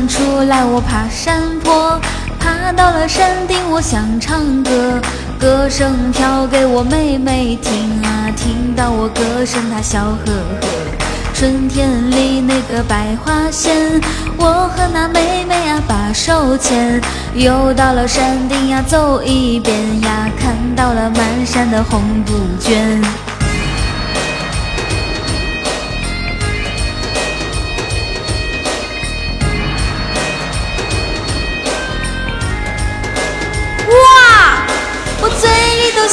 [0.07, 1.99] 出来，我爬山坡，
[2.39, 4.99] 爬到了山顶，我想唱歌，
[5.39, 10.67] 歌声飘给我妹妹听啊，听到我歌声她笑呵呵。
[11.33, 13.73] 春天里那个百花鲜，
[14.37, 16.99] 我和那妹妹啊把手牵，
[17.33, 23.01] 又到了山顶呀走一遍呀，看到了满山的红杜鹃。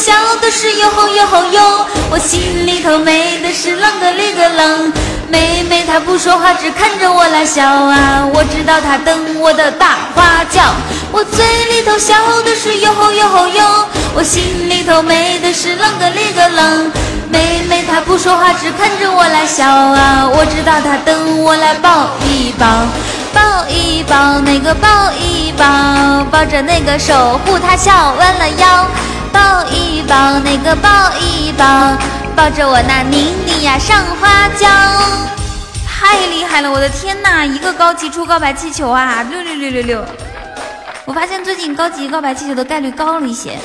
[0.06, 4.92] 笑的是哟吼哟吼哟，我心里头美的是啷个哩个啷。
[5.28, 10.62] 妹妹她不说话，只看着我来笑啊，我知道她等我的大花轿。
[11.10, 12.14] 我嘴里头笑
[12.44, 16.88] 的是哟吼哟吼哟，我心里头美的是啷个哩个啷。
[17.28, 22.64] 妹妹她不说话，只看着我来笑啊，我知道她等我来抱一抱，
[23.34, 24.88] 抱一抱那个抱
[25.18, 25.66] 一抱，
[26.30, 28.86] 抱着那个守护她笑弯了腰。
[29.36, 30.88] 抱一抱，那个抱
[31.20, 31.94] 一抱，
[32.34, 34.66] 抱着我那妮妮呀上花轿，
[35.86, 36.70] 太厉害了！
[36.70, 40.04] 我的天呐，一个高级出告白气球啊，六六六六六！
[41.04, 43.58] 我发现最近高级告白气球的概率高了一些。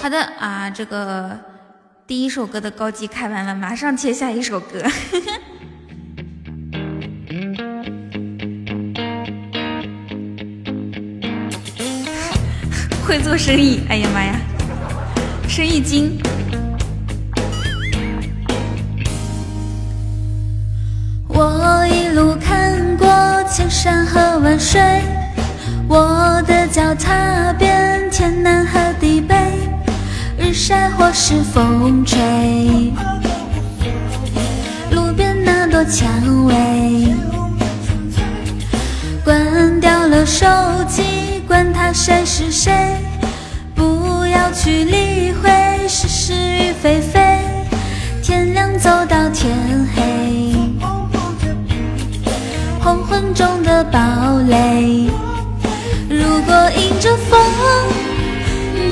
[0.00, 1.36] 好的啊，这个
[2.06, 4.80] 第一首歌的高级开完了，马上切下一首歌。
[13.12, 14.40] 会做生意，哎呀妈呀，
[15.46, 16.18] 生意经。
[21.28, 23.06] 我一路看过
[23.50, 24.80] 千山和万水，
[25.86, 29.36] 我的脚踏遍天南和地北，
[30.38, 32.18] 日晒或是风吹，
[34.90, 37.14] 路边那朵蔷薇，
[39.22, 40.46] 关掉了手
[40.88, 41.41] 机。
[41.46, 42.72] 管他谁是谁，
[43.74, 45.50] 不要去理会
[45.88, 47.20] 是是与非非。
[48.22, 49.52] 天亮走到天
[49.94, 50.02] 黑，
[52.80, 53.98] 黄昏中的堡
[54.48, 55.10] 垒。
[56.08, 57.40] 如果迎着风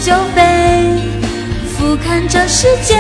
[0.00, 0.98] 就飞，
[1.66, 2.96] 俯瞰这世界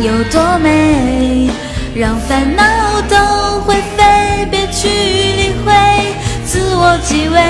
[0.00, 1.48] 有多美，
[1.94, 2.64] 让烦恼
[3.08, 5.45] 都灰飞，别去理
[6.78, 7.40] 我几位。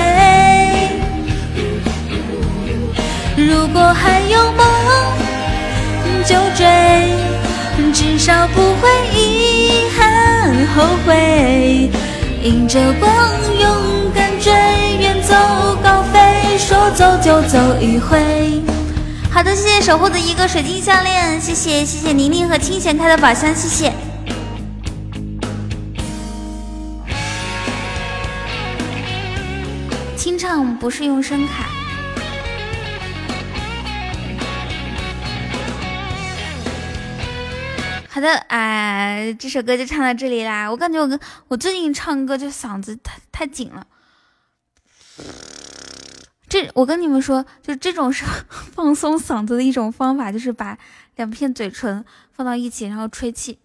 [3.35, 4.65] 如果还有梦，
[6.25, 6.65] 就追，
[7.93, 11.89] 至少不会遗憾后悔。
[12.41, 13.11] 迎着光，
[13.59, 14.53] 勇敢追，
[14.99, 15.33] 远走
[15.83, 18.61] 高飞，说走就走一回。
[19.29, 23.91] 好，的，谢谢守护的一个水晶项链，谢谢谢谢宁宁和清闲开的宝箱，谢谢。
[30.57, 31.67] 清唱不是用声卡。
[38.09, 40.67] 好的，哎，这首歌就唱到这里啦。
[40.71, 43.85] 我感觉我跟我最近唱歌就嗓子太太紧了。
[46.49, 50.79] 这我跟你们说，就这种是 放松嗓子的一种方法，就是把
[51.17, 53.59] 两片嘴唇放到一起，然后吹气，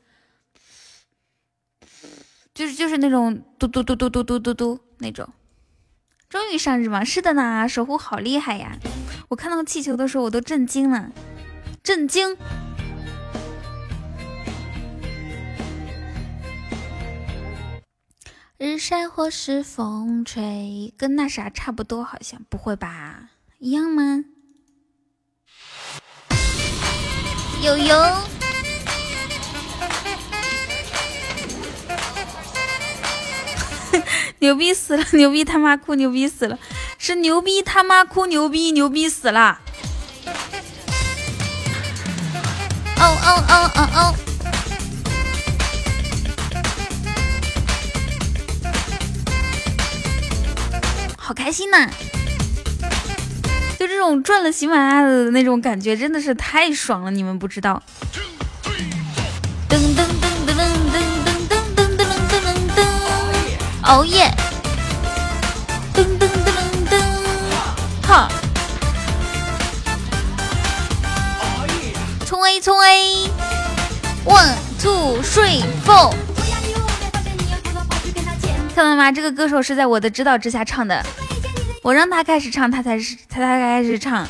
[2.52, 5.26] 就是就是那种嘟嘟嘟嘟嘟嘟嘟嘟那种。
[6.32, 7.04] 终于上日吗？
[7.04, 8.78] 是的呢，守护好厉害呀！
[9.28, 11.12] 我看到气球的时候我都震惊了，
[11.82, 12.34] 震惊。
[18.56, 23.28] 日晒或是风吹，跟那啥差不多，好像不会吧？
[23.58, 24.24] 一样吗？
[27.62, 27.94] 悠悠，
[34.42, 35.04] 牛逼死了！
[35.14, 35.94] 牛逼他妈哭！
[35.94, 36.58] 牛逼死了！
[36.98, 38.26] 是牛逼他妈哭！
[38.26, 39.60] 牛逼牛逼死了！
[42.96, 44.14] 哦哦哦哦哦！
[51.16, 51.88] 好开心呐！
[53.78, 57.80] 就这种赚了喜马拉雅的那种感觉，真的是太爽了，你们不知道。
[63.82, 64.30] 熬夜。
[65.94, 66.50] 噔噔噔噔
[66.88, 67.02] 噔，
[68.06, 68.28] 哈！
[72.24, 76.14] 冲 A 冲 A，one two three four。
[78.74, 79.12] 看到吗？
[79.12, 81.04] 这个歌手是在我的指导之下唱的，
[81.82, 84.26] 我让他开始唱，他才是他才开始唱。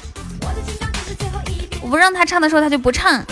[1.80, 3.24] 我不让他唱的时候，他就不唱。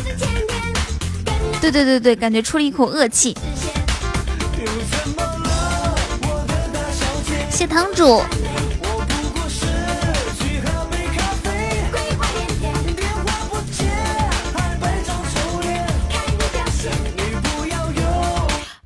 [1.61, 3.37] 对对对对，感觉出了一口恶气。
[7.71, 8.21] 堂主。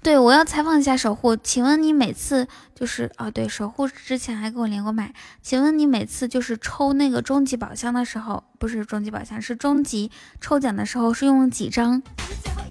[0.03, 10.11] 对，我要采访一下守护，请问你每次就是哦，对，守护之前还跟我连过麦，请问你每次就是抽那个终极宝箱的时候，不是终极宝箱，是终极
[10.43, 12.03] 抽奖的时候，是用几张，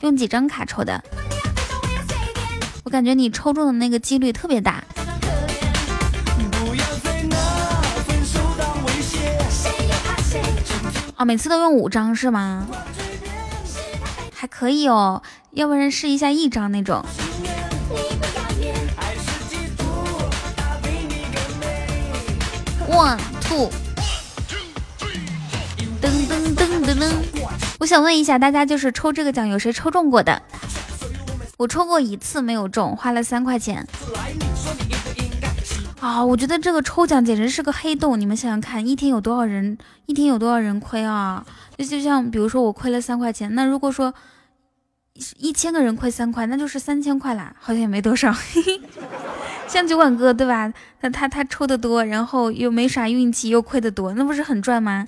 [0.01, 1.03] 用几张卡抽的？
[2.83, 4.83] 我感觉你抽中的那个几率特别大。
[11.25, 12.67] 每次都用五张是吗？
[14.33, 15.21] 还可以哦，
[15.51, 17.03] 要不然试一下一张那种。
[22.89, 23.71] One two，
[26.01, 27.11] 噔噔噔噔噔。
[27.79, 30.41] 我想问一下大家，就是抽这个奖有谁抽中过的？
[31.57, 33.87] 我抽过一次没有中，花了三块钱。
[36.03, 38.19] 啊，我觉得这个抽奖简直是个黑洞。
[38.19, 39.77] 你们想想看，一天有多少人？
[40.05, 41.45] 一天有多少人亏啊？
[41.77, 44.13] 就就像比如说我亏了三块钱，那如果说
[45.37, 48.35] 一千个人亏三块，那就是三千块啦，好像也没多少。
[49.65, 50.73] 像酒馆哥对吧？
[50.99, 55.07] 他他他抽的多，然后又没啥运气，又亏的多，那不是很赚吗？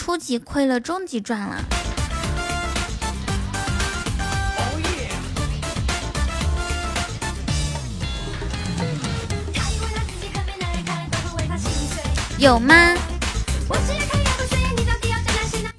[0.00, 1.62] 初级亏了，中级赚了。
[12.38, 12.74] 有吗？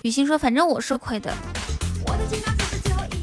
[0.03, 1.33] 雨欣说：“反正我是亏的。”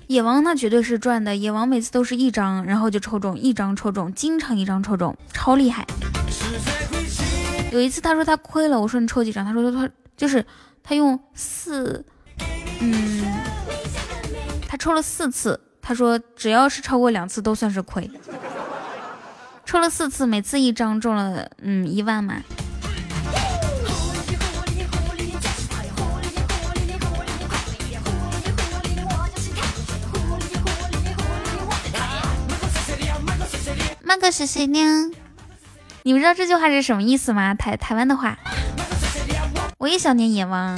[0.09, 5.87] 野王那绝对是赚的，野王每次都是一张，然后就抽中一张，抽中，经常一张抽中，超厉害。
[7.71, 9.45] 有一次他说他亏了，我说你抽几张？
[9.45, 10.45] 他说他就是
[10.89, 12.03] 他用四，
[12.81, 13.23] 嗯，
[14.67, 18.11] 他抽了四次，他说只要是超过两次都算是亏。
[19.67, 22.37] 抽了四次，每次一张中了，嗯，一万嘛。
[34.05, 34.79] 那个是谁呢？
[36.05, 37.55] 你们知道这句话是什么意思吗？
[37.55, 38.39] 台台湾的话。
[39.79, 40.77] 我也想念野王。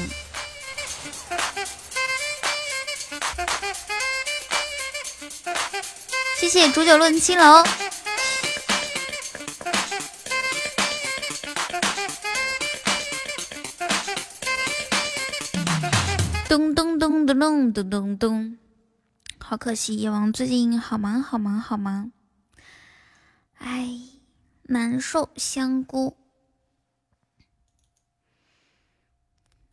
[6.39, 7.65] 谢谢煮酒论青楼。
[16.47, 18.59] 咚咚咚咚咚咚咚咚。
[19.39, 22.13] 好可惜，野王最近好忙好忙好忙，
[23.59, 23.89] 哎，
[24.65, 25.31] 难受。
[25.37, 26.17] 香菇，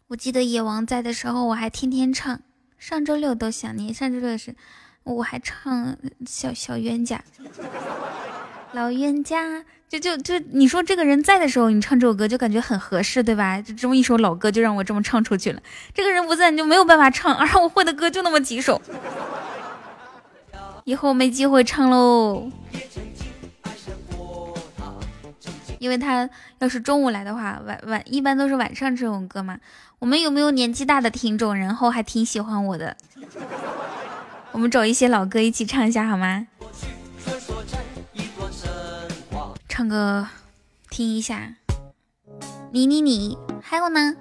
[0.09, 2.39] 我记得野王在的时候，我还天天唱。
[2.77, 4.55] 上周六都想你，上周六是，
[5.03, 7.21] 我还唱小小冤家，
[8.71, 9.65] 老冤家。
[9.89, 13.61] 就就就你说这个人在的时候，你唱这首歌就感觉很合适，对吧？
[13.61, 15.61] 就这么一首老歌，就让我这么唱出去了。
[15.93, 17.35] 这个人不在，你就没有办法唱。
[17.35, 18.81] 而我会的歌就那么几首，
[20.85, 22.49] 以后没机会唱喽。
[25.79, 29.57] 因为他要是中午来的话，晚晚一般都是晚上这种歌嘛。
[29.99, 32.95] 我们有没有年纪大的听众，然后还挺喜欢我的？
[34.51, 36.47] 我们找一些老歌一起唱一下好吗？
[39.67, 40.27] 唱歌，
[40.89, 41.53] 听一下。
[42.71, 44.15] 你你你，还有呢？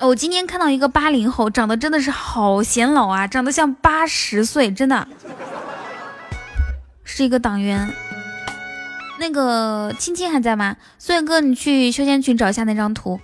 [0.00, 5.06] 我今天看到一个八零后，长得真的是好显老啊，长得像八十岁，真的，
[7.12, 7.92] 是一个党员。
[9.18, 10.76] 那个青青还在吗？
[10.98, 13.20] 苏远哥，你去修仙群找一下那张图。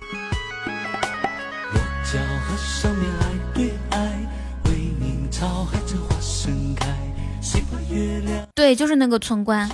[8.53, 9.69] 对，就是那个村官。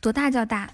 [0.00, 0.68] 多大叫大？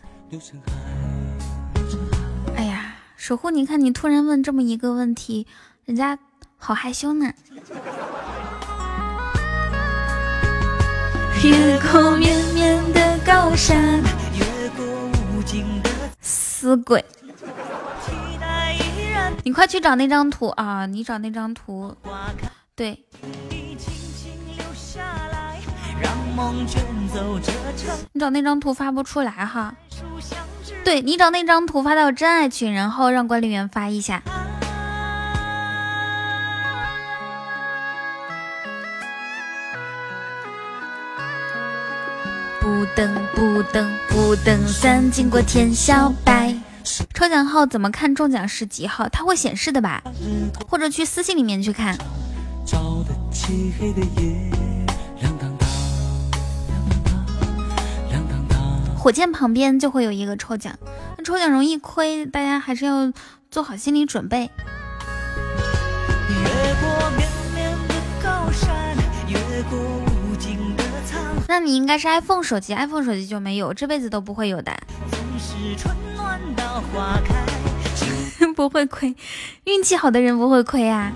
[2.56, 5.46] 哎呀，守护，你看你突然问这么一个问题，
[5.84, 6.18] 人家
[6.58, 7.32] 好害羞呢。
[11.42, 14.00] 越过绵绵的高山，
[16.20, 17.04] 死鬼！
[19.42, 20.86] 你快去找那张图啊！
[20.86, 21.96] 你找那张图，
[22.76, 23.04] 对。
[28.12, 29.74] 你找那张图发不出来哈，
[30.84, 34.22] 对你找那张图发到真爱群，然后让管理员发一下。
[42.72, 46.56] 不等不等不等三，经过天晓白。
[47.12, 49.06] 抽奖号怎么看中奖是几号？
[49.10, 50.02] 它会显示的吧？
[50.66, 51.94] 或者去私信里面去看。
[58.96, 60.74] 火箭旁边就会有一个抽奖，
[61.18, 63.12] 那抽奖容易亏，大家还是要
[63.50, 64.50] 做好心理准备。
[71.52, 74.72] 那你应该是 iPhone 手机，iPhone 手机就没有，这辈子都不会有的。
[78.56, 79.14] 不会亏，
[79.64, 81.12] 运气好的人不会亏啊。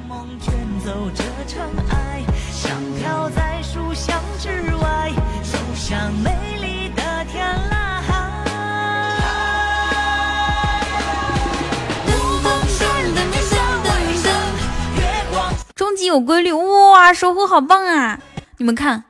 [15.74, 18.20] 终极有规律，哇，守护好棒啊！
[18.58, 19.04] 你们看，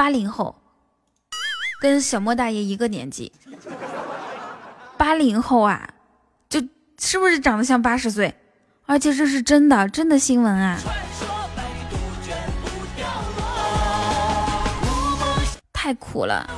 [0.00, 0.56] 八零后
[1.82, 3.30] 跟小莫大爷一个年纪，
[4.96, 5.90] 八零后啊，
[6.48, 6.58] 就
[6.98, 8.34] 是不是长得像八十岁？
[8.86, 10.78] 而且这是真的，真的新闻啊！
[15.70, 16.48] 太苦了，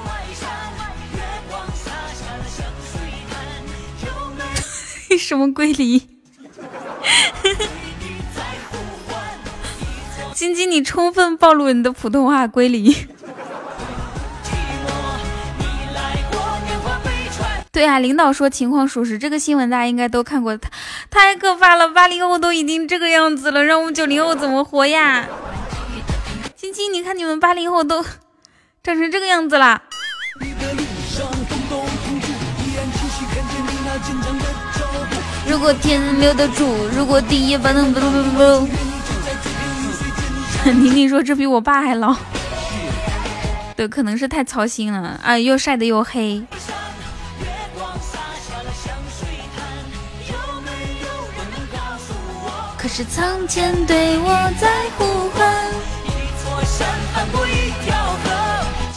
[5.18, 5.98] 什么归离？
[10.32, 13.08] 晶晶，你充分暴露你的普通话归离。
[17.72, 20.68] 对啊，领导说情况属实，这个新闻大家应该都看过，太
[21.10, 21.88] 太可怕了！
[21.88, 25.26] 八零后都已经这个样子了，让我们九零后怎么活呀？
[26.54, 28.04] 晶晶，你看你们八零后都
[28.82, 29.82] 长成这个样子了。
[35.48, 38.68] 如果天留得住，如果地也不能不不不不。
[40.70, 42.14] 宁宁说：“这比我爸还老。”
[43.74, 46.44] 对，可能是太操心了啊，又晒得又黑。
[52.94, 54.28] 是苍天对我
[54.60, 54.68] 在
[54.98, 55.64] 呼唤。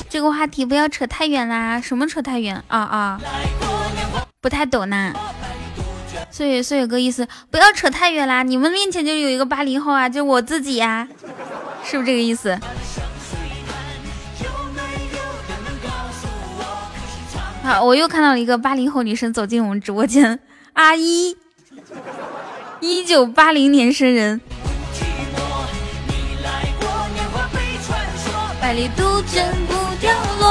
[0.09, 3.21] 这个话题不要扯太远啦，什么扯太远啊啊？
[4.41, 5.13] 不太懂呢。
[6.29, 11.07] 岁月岁月哥意思不要扯太远啦，你们面前就有一个八零后啊，就我自己呀，
[11.81, 12.59] 是不是这个意思？
[17.63, 20.37] 好，我又看到了一个八零后女生走进我们直播间，
[20.73, 21.37] 阿姨，
[22.87, 24.39] 一九八零年生人，
[28.61, 30.47] 百里杜鹃不凋落。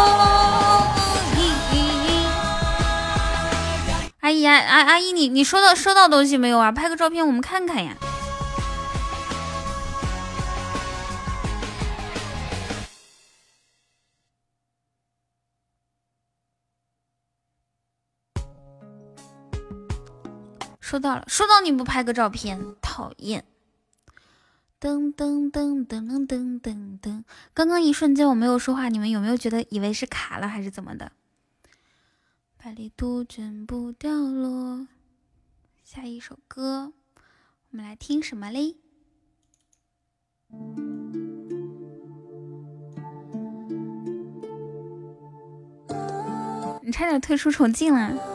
[4.20, 6.72] 阿姨啊，阿阿姨，你你收到收到东西没有啊？
[6.72, 7.93] 拍个照片我们看看呀。
[20.85, 23.43] 收到了，收到你不拍个照片，讨厌。
[24.78, 27.24] 噔噔噔噔噔噔噔噔，
[27.55, 31.12] 刚刚一瞬间我没有说话，你们有没有觉得以为是卡了还是怎么的？
[32.62, 34.87] 百里杜鹃不掉落。
[35.82, 36.93] 下一首歌，
[37.70, 38.76] 我们来听什么嘞？
[46.82, 48.34] 你差点退出重进了。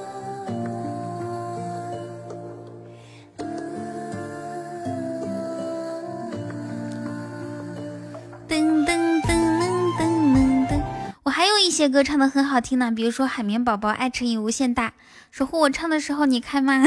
[8.49, 9.61] 噔噔噔噔
[9.99, 10.01] 噔
[10.33, 10.81] 噔噔。
[11.21, 14.93] 我还有一些歌唱的很好听呢，比如说海绵宝宝爱乘以无限大，
[15.29, 16.83] 守护我唱的时候你开吗？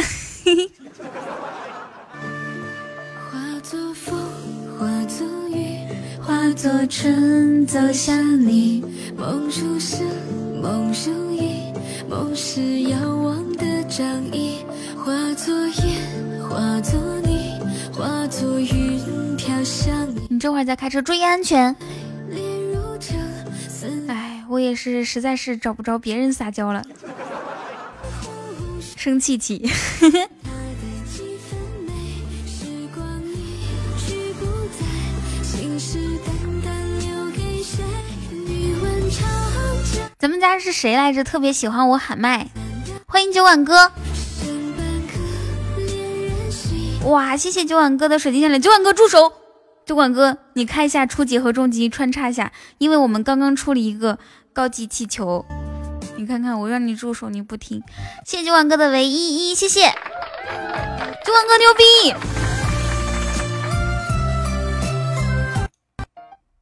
[3.30, 4.18] 化作风，
[4.76, 5.86] 化作雨，
[6.20, 8.84] 化作春，走向你。
[9.16, 10.04] 梦如声，
[10.60, 11.72] 梦如影，
[12.10, 14.66] 梦是遥望的掌印。
[14.96, 17.60] 化作烟，化作泥，
[17.92, 20.28] 化作云你。
[20.30, 21.74] 你这会儿在开车，注意安全。
[24.08, 26.82] 哎我也是，实在是找不着别人撒娇了，
[28.96, 29.70] 生气气。
[40.18, 41.24] 咱们家是谁来着？
[41.24, 42.46] 特别喜欢我喊麦，
[43.08, 43.90] 欢迎九碗哥。
[47.04, 49.32] 哇，谢谢九碗哥的水晶项链，九碗哥住手！
[49.84, 54.18] 九碗哥，你开一下初级和中级穿插一下，因为我们刚刚出了一个。
[54.54, 55.46] 高级气球，
[56.18, 57.82] 你看看我让你住手你不听，
[58.26, 59.80] 谢谢九万哥的唯一一，谢谢
[61.24, 62.14] 九万哥牛逼。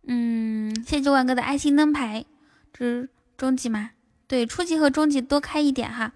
[0.07, 2.25] 嗯，谢谢九万哥的爱心灯牌，
[2.73, 3.91] 这是中级吗？
[4.29, 6.13] 对，初级和中级多开一点哈。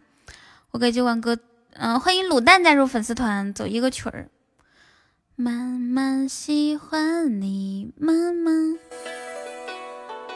[0.71, 1.37] 我给九万哥，
[1.77, 4.29] 嗯，欢迎卤蛋加入粉丝团，走一个曲儿。
[5.35, 8.79] 慢慢喜欢你，慢慢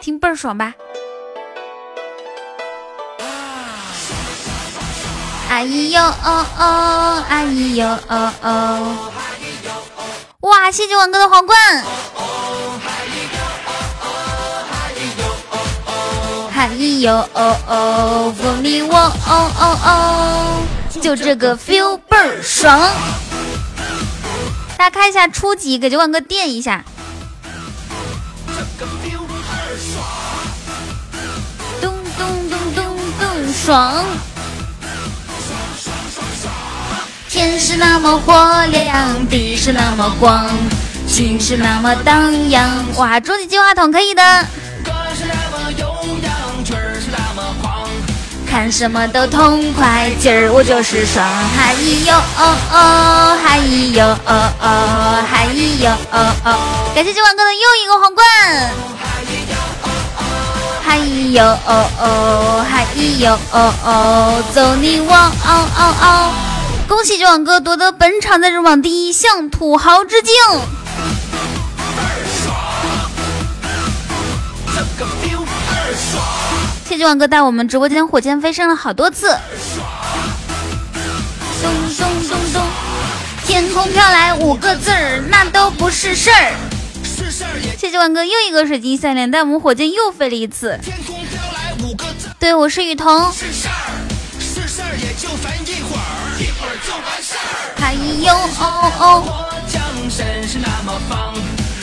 [0.00, 0.74] 听倍儿爽吧。
[5.48, 9.12] 哎呦哦哦，哎呦哦哦，
[10.40, 10.70] 哇！
[10.72, 11.56] 谢谢王哥的皇冠。
[16.52, 20.66] 哎呦哦哦，不理我哦哦哦，
[21.00, 22.78] 就这个 feel 倍儿爽。
[24.76, 26.84] 大家看一下初级，给九万哥垫一下。
[31.80, 34.04] 咚咚咚咚咚，爽。
[37.28, 40.48] 天是那么火亮，地是那么广，
[41.06, 42.84] 心是那么荡漾。
[42.96, 44.22] 哇，终极进化筒可以的。
[48.50, 51.24] 看什么都痛快，今儿我就是爽。
[51.56, 51.74] 嗨
[52.06, 55.46] 哟哦哦，嗨哟哦哦，嗨
[55.80, 56.92] 哟哦哦。
[56.94, 58.26] 感谢今晚哥的又一个皇冠。
[60.82, 60.98] 嗨
[61.30, 62.86] 哟哦哦，嗨
[63.18, 66.32] 哟哦哦，走你我哦哦哦。
[66.88, 70.34] 恭喜九网哥夺得本场在日榜第一，向土豪致敬！
[76.98, 79.28] 谢谢九网哥带我们直播间火箭飞升了好多次。
[81.62, 82.60] 咚咚咚咚，
[83.46, 86.52] 天空飘来五个字儿，那都不是事儿。
[87.76, 90.76] 谢谢九网哥又一个水晶项链，带我们火箭又飞了一次。
[92.40, 93.32] 对，我是雨桐。
[97.76, 99.22] 嗨哟哦哦，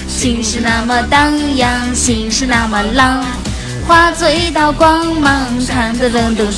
[0.10, 3.26] 心是那么荡漾，心是那么浪，
[3.88, 5.46] 化作一道光芒。
[5.60, 6.54] 噔噔噔噔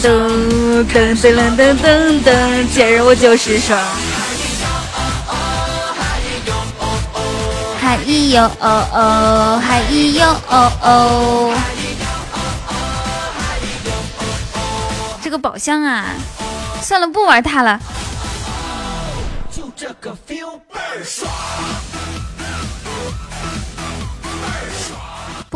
[0.88, 3.78] 噔噔噔噔噔噔，今儿我就是爽。
[7.80, 11.54] 嗨哟哦哦，嗨哟哦哦，
[15.22, 16.06] 这个宝箱啊，
[16.82, 17.80] 算了，不玩它了。
[19.76, 21.32] 这个 feel 倍儿爽，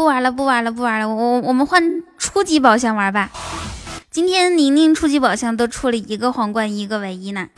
[0.02, 3.30] 不玩了，不玩了，不玩了，我我们换初级宝箱玩吧。
[4.10, 7.49] 今天宁宁初级宝箱都出了一个皇冠，一个唯一呢。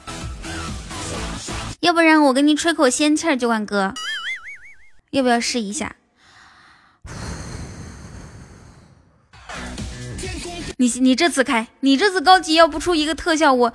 [1.80, 3.94] 要不然我给你吹口仙气儿，九管哥，
[5.12, 5.96] 要不要试一下？
[10.76, 13.74] 你你这次开，你这次高级要不出一个特效，我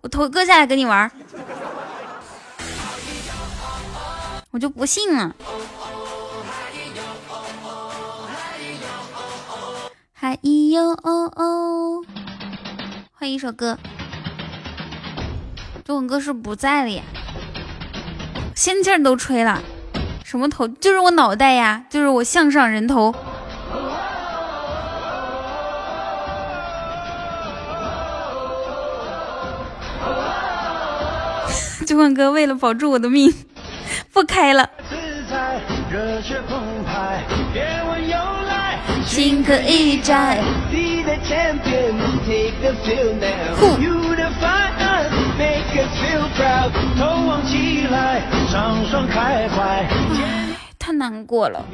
[0.00, 1.10] 我头割下来跟你玩，
[4.52, 5.36] 我就不信了。
[10.20, 12.02] 还有哦哦，
[13.12, 13.78] 换一首歌。
[15.84, 17.04] 中文哥是不在了呀，
[18.52, 19.62] 仙气儿都吹了，
[20.24, 20.66] 什么头？
[20.66, 23.14] 就是我脑袋呀，就是我向上人头。
[31.86, 33.32] 中文哥为了保住我的命，
[34.12, 34.68] 不开了。
[39.04, 40.42] 心可以摘。
[50.78, 51.64] 太难过了，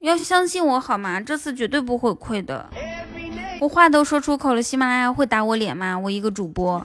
[0.00, 1.20] 要相信我好吗？
[1.20, 2.68] 这次绝对不会亏的。
[3.60, 5.96] 我话都说出口了，喜马拉雅会打我脸吗？
[5.96, 6.84] 我一个主播。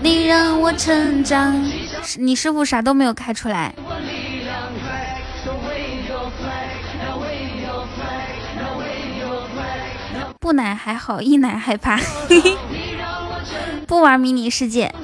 [0.00, 1.62] 你让我成长。
[2.16, 3.74] 你师傅啥都没有开出来。
[10.40, 12.00] 不奶还好，一奶害怕。
[13.86, 14.94] 不玩迷你世界。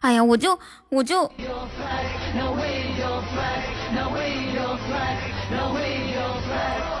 [0.00, 0.58] 哎呀，我就
[0.90, 1.30] 我就。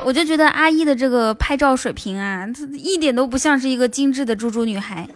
[0.06, 5.08] 我就觉得阿姨的这个拍照水平啊，一点都不像是一个精致的猪猪女孩。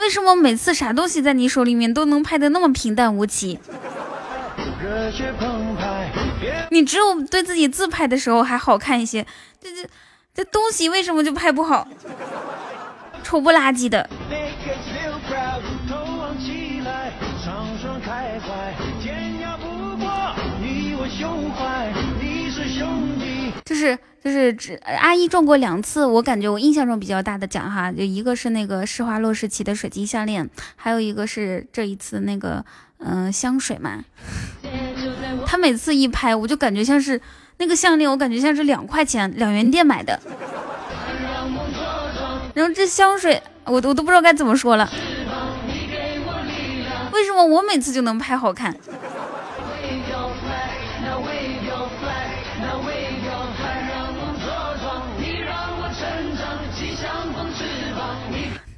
[0.00, 3.58] 为什么每次啥东西在你手里面都能拍的那么平淡无奇？
[6.70, 9.26] 你只有对自己自拍的时候还好看一些，
[9.62, 9.88] 这这
[10.34, 11.88] 这东西为什么就拍不好？
[13.22, 14.10] 丑不拉几的。
[23.64, 32.64] 就是就是只阿姨中过两次，我感觉我印象中比较大的奖哈，就一个是那个施华洛世奇的水晶项链，还有一个是这一次那个
[32.98, 34.04] 嗯香水嘛。
[35.46, 37.20] 他每次一拍，我就感觉像是
[37.58, 40.20] 那个项链，我感觉像是两块钱两元店买的。
[42.54, 44.88] 然后这香水，我都我都不知道该怎么说了。
[47.12, 48.76] 为什么我每次就能拍好看？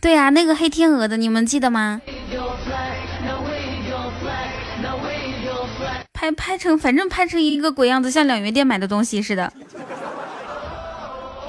[0.05, 1.99] 对呀，那个黑天鹅的，你们记得吗？
[6.13, 9.51] 拍拍成，反正拍成一个鬼样子，像两元店买的东西似的。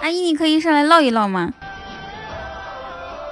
[0.01, 1.51] 阿姨，你可以上来唠一唠吗？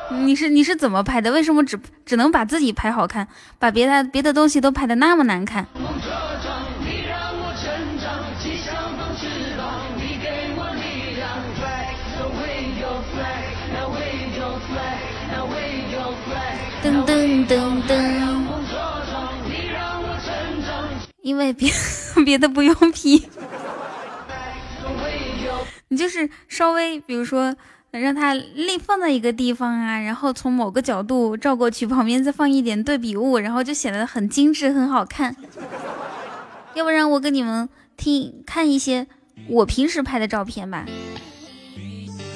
[0.09, 1.31] 你是你是怎么拍的？
[1.31, 3.25] 为什么只只能把自己拍好看，
[3.57, 5.65] 把别的别的东西都拍的那么难看？
[16.83, 18.43] 噔噔噔噔，
[21.21, 21.71] 因为别
[22.25, 23.29] 别的不用 P，
[25.87, 27.55] 你就是稍微比如说
[27.91, 35.33] 让它立放在一个地方啊，然后从某个角度照过去，旁边再放一点对比物，然后就显得很精致很好看。
[36.73, 39.07] 要不然我给你们听看一些
[39.47, 40.85] 我平时拍的照片吧，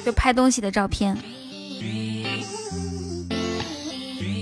[0.05, 1.17] 就拍东西的照片。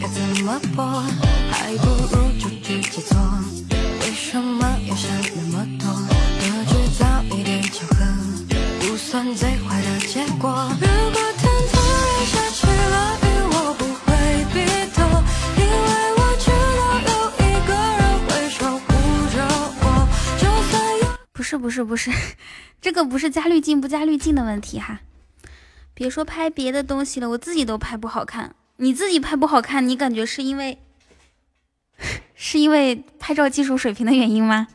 [0.00, 1.02] 该怎么破？
[1.50, 3.18] 还不如就直接做。
[4.00, 5.84] 为什么要想那么多？
[6.40, 7.94] 得制造一点巧合，
[8.80, 10.50] 不算最坏的结果。
[10.80, 14.08] 如果天突然下起了雨，我不会
[14.54, 14.56] 避
[14.94, 14.98] 躲，
[15.58, 16.48] 因为我知
[16.78, 18.88] 道有一个人会守护
[19.34, 19.36] 着
[19.82, 19.84] 我。
[20.40, 20.72] 就算
[21.02, 21.04] 有……
[21.32, 22.10] 不是不是不是，
[22.80, 25.00] 这个不是加滤镜不加滤镜的问题哈。
[25.92, 28.54] 别说拍别的东西了，我自己都拍不好看。
[28.82, 30.78] 你自己拍不好看，你感觉是因为
[32.34, 34.66] 是因为拍照技术水平的原因吗？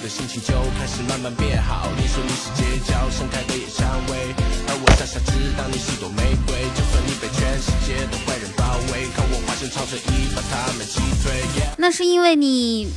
[0.00, 1.88] 的心情就开始慢慢变好。
[1.98, 4.32] 你说你是街角盛开的野蔷薇，
[4.68, 6.54] 而我傻傻知道你是朵玫瑰。
[6.76, 11.42] 就算你被全世界的坏人包围，看我化身超人一把他们击退。
[11.76, 12.92] 那是因为你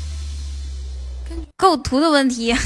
[1.58, 2.54] 构图的问题。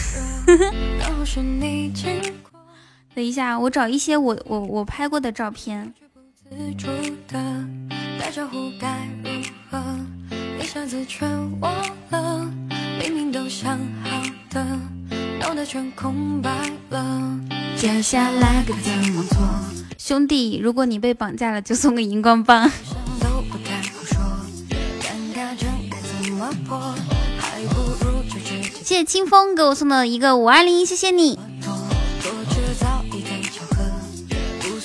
[3.16, 5.94] 等一下，我找一些我我我拍过的照片。
[17.78, 19.38] 接下来该怎么做？
[19.98, 22.70] 兄弟，如果你被绑架了，就送个荧光棒。
[28.84, 31.40] 谢谢清风给我送的一个五二零，谢谢你。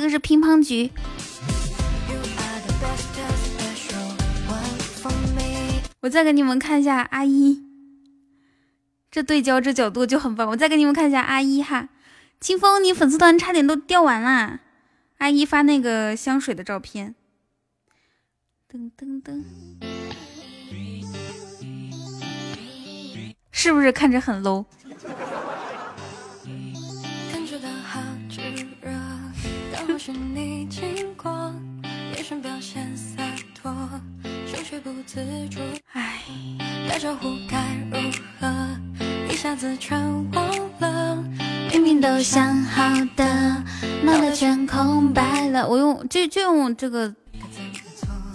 [0.00, 0.90] 这个是乒乓局。
[6.00, 7.62] 我再给你们看一下阿一，
[9.10, 10.48] 这对焦这角度就很棒。
[10.48, 11.90] 我再给你们看一下阿一哈。
[12.40, 14.60] 清风，你粉丝团差点都掉完啦！
[15.18, 17.14] 阿姨发那个香水的照片，
[18.72, 19.44] 噔噔噔，
[23.52, 24.64] 是不是看着很 low？
[35.92, 36.22] 唉，
[36.88, 37.58] 打招呼该
[37.90, 38.10] 如
[38.40, 38.48] 何？
[39.28, 40.00] 一下子全
[40.32, 41.22] 忘了。
[41.70, 42.82] 明明都想好
[43.16, 43.62] 的，
[44.02, 45.68] 脑袋全空白了。
[45.68, 47.14] 我用就就用这个，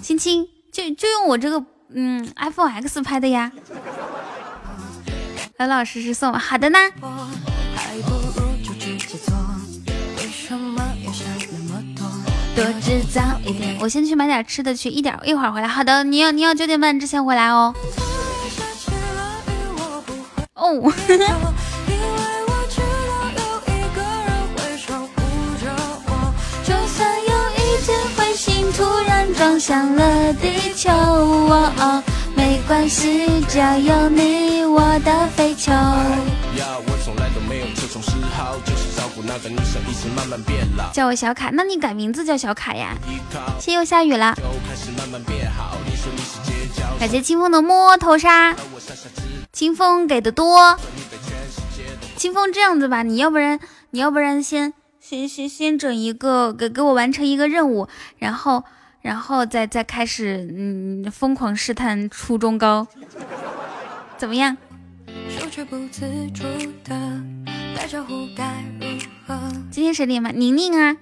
[0.01, 3.51] 亲亲，就就用我这个嗯 iPhone X 拍的呀。
[5.57, 6.79] 老老实实送，好的呢。
[12.55, 15.67] 多制造一点，我先去买点吃的去，一点一会儿回来。
[15.67, 17.75] 好的，你要你要九点半之前回来哦。
[20.53, 20.93] 哦。
[29.37, 30.89] 撞向了地球，
[32.35, 35.73] 没关系，只要有你，我的飞球。
[40.93, 42.95] 叫我小卡，那你改名字叫小卡呀？
[43.59, 44.35] 天又下雨了，
[46.99, 48.55] 感谢清风的摸头杀，
[49.51, 50.77] 清风给的多。
[52.15, 53.59] 清风这样子吧，你要不然
[53.91, 57.87] 你要不然先先先先整一个，给给我完成一个任务，
[58.17, 58.63] 然后。
[59.01, 62.87] 然后再再开始，嗯，疯狂试探初中高，
[64.17, 64.57] 怎么样？
[69.71, 70.31] 今天谁连麦？
[70.31, 70.95] 宁宁啊。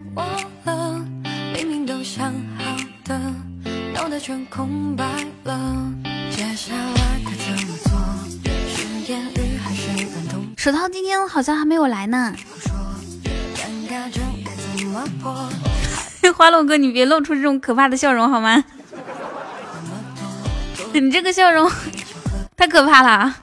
[10.57, 12.33] 手套今天好像还没有来呢。
[16.35, 18.63] 花落哥，你别露出这种可怕的笑容好吗？
[20.93, 21.69] 你这个笑容
[22.55, 23.35] 太可怕了！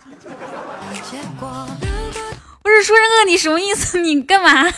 [2.70, 3.98] 不是书生哥，你什么意思？
[3.98, 4.62] 你干嘛？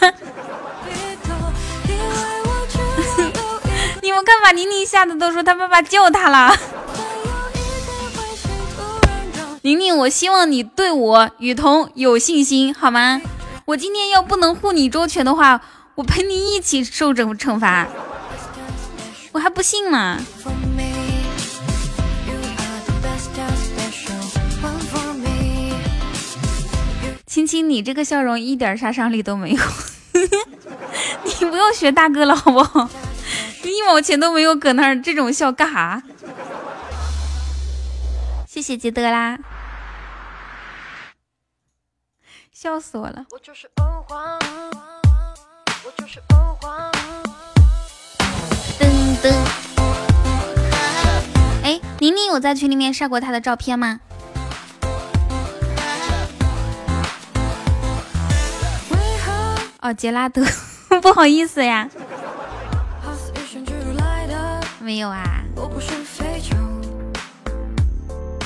[4.00, 4.50] 你们干嘛？
[4.52, 6.56] 宁宁吓得都说他爸爸救他了。
[9.60, 13.20] 宁宁，我希望你对我雨桐有信心好吗？
[13.66, 15.60] 我今天要不能护你周全的话。
[15.94, 17.86] 我陪你一起受惩惩罚，
[19.32, 20.18] 我还不信呢。
[27.32, 29.64] 亲亲，你这个笑容一点杀伤力都没有，
[31.24, 32.90] 你不用学大哥了好不好？
[33.62, 36.02] 你一毛钱都没有，搁那儿这种笑干哈？
[38.46, 39.38] 谢谢杰德啦，
[42.52, 43.24] 笑死我了。
[48.78, 49.32] 噔噔，
[51.62, 54.00] 哎，宁宁有在群里面晒过他的照片吗？
[59.82, 60.40] 哦，杰拉德，
[61.02, 61.88] 不好意思呀，
[64.78, 65.42] 没有啊。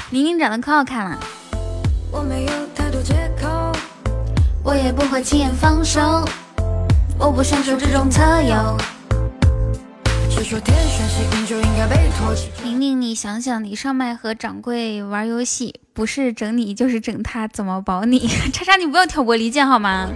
[0.08, 1.18] 宁宁长得可好看了。
[4.62, 6.24] 我也不会轻言放手。
[7.18, 8.95] 我不享受这种特有。
[12.62, 18.28] 宁宁，你想想，你上麦和掌柜玩游戏，不是整你就是整他，怎么保你？
[18.54, 20.08] 叉叉，你不要挑拨离间好吗？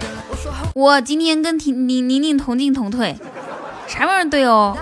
[0.73, 3.13] 我今天跟婷宁宁宁同进同退，
[3.87, 4.77] 啥玩意儿队哦？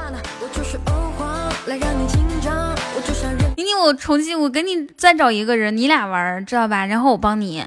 [3.58, 6.86] 宁宁，我重新，我给你再找一个人，你俩玩，知道吧？
[6.86, 7.66] 然后我帮你。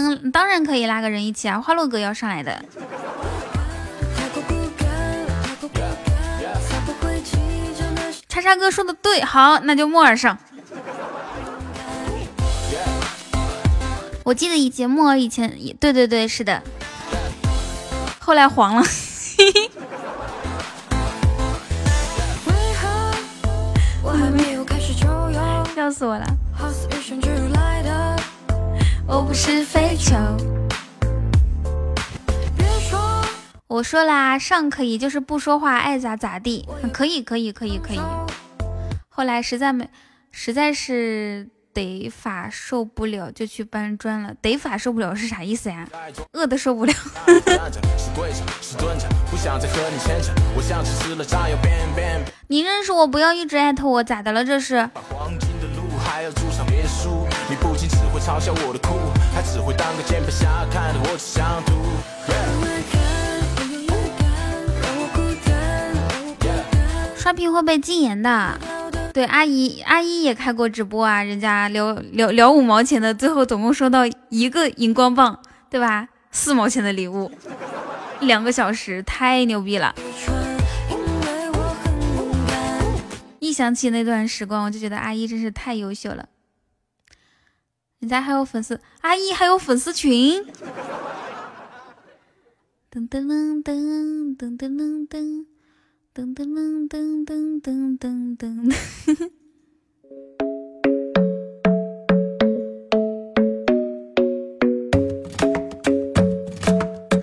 [0.00, 1.60] 能当然可以拉个人一起啊！
[1.60, 2.64] 花落哥要上来的。
[8.28, 10.36] 叉叉哥说的对，好，那就木耳上。
[14.24, 16.62] 我记得以前木耳以前也对对对是的，
[18.18, 18.82] 后来黄了。
[25.74, 26.24] 笑死我了。
[29.06, 30.14] 我不是非球。
[33.66, 38.00] 我说啦，上可以，就是不说话，爱咋咋地，可以，可以，可以，可以。
[39.08, 39.88] 后来实在没，
[40.30, 44.32] 实在是得法受不了，就去搬砖了。
[44.40, 45.86] 得法受不了是啥意思呀？
[46.32, 46.94] 饿的受不了。
[52.46, 54.44] 你认识我，不要一直艾特我，咋的了？
[54.44, 54.88] 这是。
[57.48, 58.98] 你不仅只会嘲笑我的酷，
[59.34, 61.74] 还只会当个键盘侠，看得我只想吐。
[67.16, 68.58] 刷屏会被禁言的。
[69.12, 74.00] 对，阿姨，阿姨也开过直播啊，人家聊聊聊五毛钱的，最后总共收到
[74.30, 75.38] 一个荧光棒，
[75.70, 76.08] 对吧？
[76.30, 77.30] 四毛钱的礼物，
[78.20, 79.94] 两个小时，太牛逼了。
[83.54, 86.28] 想起那段时光，我就觉得阿姨真是太优秀了。
[88.00, 90.44] 人家还有粉丝，阿姨还有粉丝群。
[92.90, 95.46] 噔噔噔噔噔噔噔
[96.14, 98.74] 噔噔噔噔噔噔噔噔。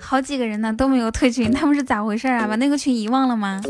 [0.00, 2.46] 好几个人呢都没有退群，他们是咋回事啊？
[2.46, 3.62] 把那个群遗忘了吗？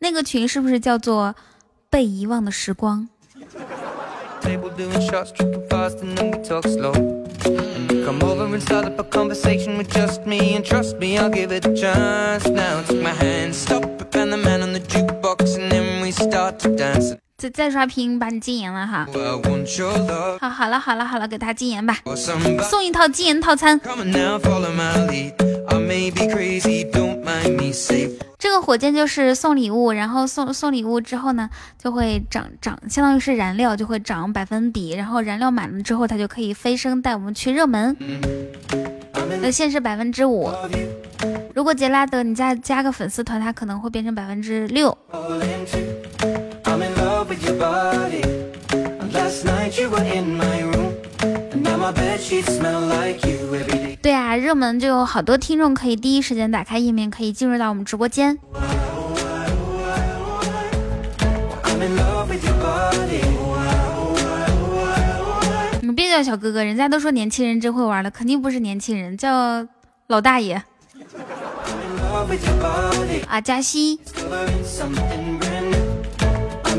[0.00, 1.32] 那个群是不是叫做
[1.92, 3.06] 被遗忘的时光。
[17.42, 19.04] 再再刷屏把你禁言了哈。
[20.40, 21.98] 好好了好了好了给他禁言吧。
[22.62, 23.80] 送一套禁言套餐。
[28.38, 37.96] 这个火箭就是送礼物然后送送礼物之后呢就会涨涨相当于是燃料就会涨百分比然后燃料满了之后它就可以飞升带我们去热门。
[39.40, 40.48] 那现是百分之五。
[41.54, 44.96] 如果杰拉德你再加个粉丝团它可能会变成百分之六。
[54.02, 58.38] 对啊，热门就有好多听众可以第一时间打开页面，可以进入到我们直播间。
[65.80, 69.66] 你们别叫小哥哥，人家都说年轻人真会玩了，肯定不是年轻人，叫
[70.08, 70.62] 老大爷。
[73.28, 73.98] 啊，加西。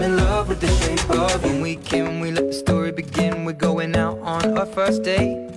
[0.02, 3.52] in love with the shape of When we can, we let the story begin We're
[3.52, 5.50] going out on our first date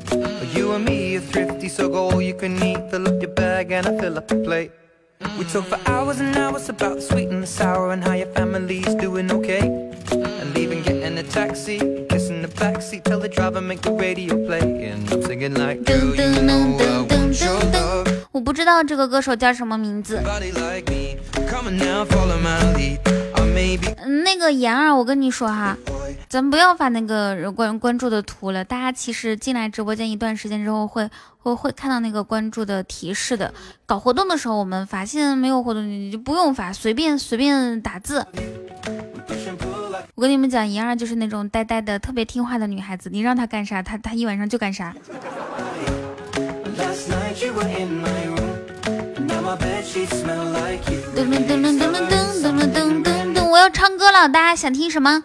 [0.53, 3.71] You and me are thrifty, so go all you can eat Fill up your bag
[3.71, 4.71] and I fill up the plate
[5.37, 8.27] We talk for hours and hours about the sweet and the sour And how your
[8.27, 9.61] family's doing okay
[10.11, 11.77] And even getting a taxi,
[12.09, 16.15] kissing the backseat Tell the driver make the radio play And I'm singing like Girl,
[16.15, 20.17] you know I want your love 我不知道这个歌手叫什么名字。
[24.24, 25.76] 那个妍儿，我跟你说哈，
[26.28, 28.62] 咱不要发那个关关注的图了。
[28.62, 33.54] 大家其实进来直播间一段时间之后，会会会看到那个关注的提示的。
[33.86, 38.26] 搞活动的时候我们发，现在没有活动你就不用发，随便随便打字。
[40.14, 44.94] 我跟你们讲，妍儿就是那种呆呆的、特别听话的女孩子，你让她干啥，她她一晚上就干啥。
[51.14, 53.15] 噔噔噔噔噔噔噔噔噔噔！
[53.56, 55.22] 我要唱歌了，大家想听什么？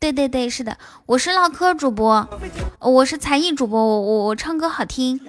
[0.00, 2.26] 对对对，是的，我是唠嗑主播，
[2.78, 5.20] 我是才艺主播，我我我唱歌好听。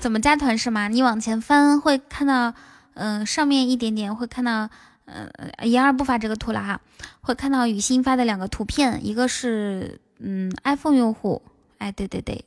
[0.00, 0.88] 怎么加团是吗？
[0.88, 2.54] 你往前翻会看到，
[2.94, 4.70] 嗯，上面一点点会看到，
[5.12, 6.80] 嗯，言儿不发这个图了哈，
[7.20, 11.42] 会看到雨欣发的两个图片，一个是嗯 iPhone 用户，
[11.78, 12.44] 哎，对对对，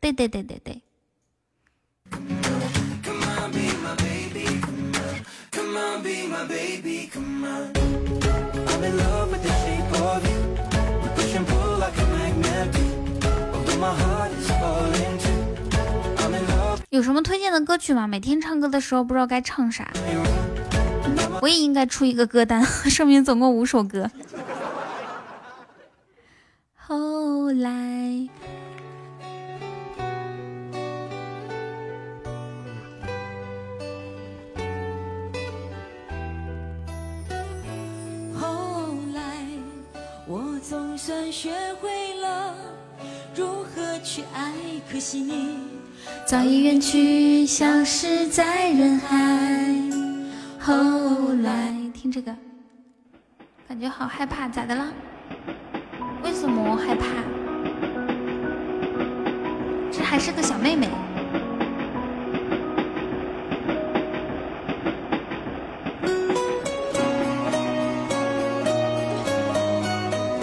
[0.00, 0.80] 对对对对对。
[16.90, 18.06] 有什么推荐的歌曲吗？
[18.06, 19.90] 每天唱歌的时候不知道该唱啥，
[21.42, 24.10] 我也应该出一个歌单， 说明总共五首歌。
[26.74, 28.28] 后来，
[38.38, 39.22] 后来，
[40.26, 42.54] 我总算学会了
[43.34, 44.52] 如何去爱，
[44.90, 45.58] 可惜你。
[46.26, 50.03] 早已远去，消失在人海。
[50.66, 50.72] 后
[51.42, 52.34] 来听这个，
[53.68, 54.86] 感觉好害怕，咋的了？
[56.22, 57.04] 为什么害怕？
[59.92, 60.88] 这还是个小妹妹。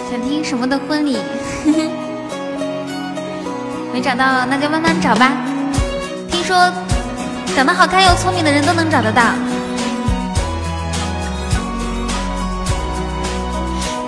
[0.08, 1.18] 想听什么的婚礼？
[3.92, 5.32] 没找到，那就慢慢找吧。
[6.28, 6.56] 听说
[7.56, 9.34] 长得好看又聪明的人都能找得到。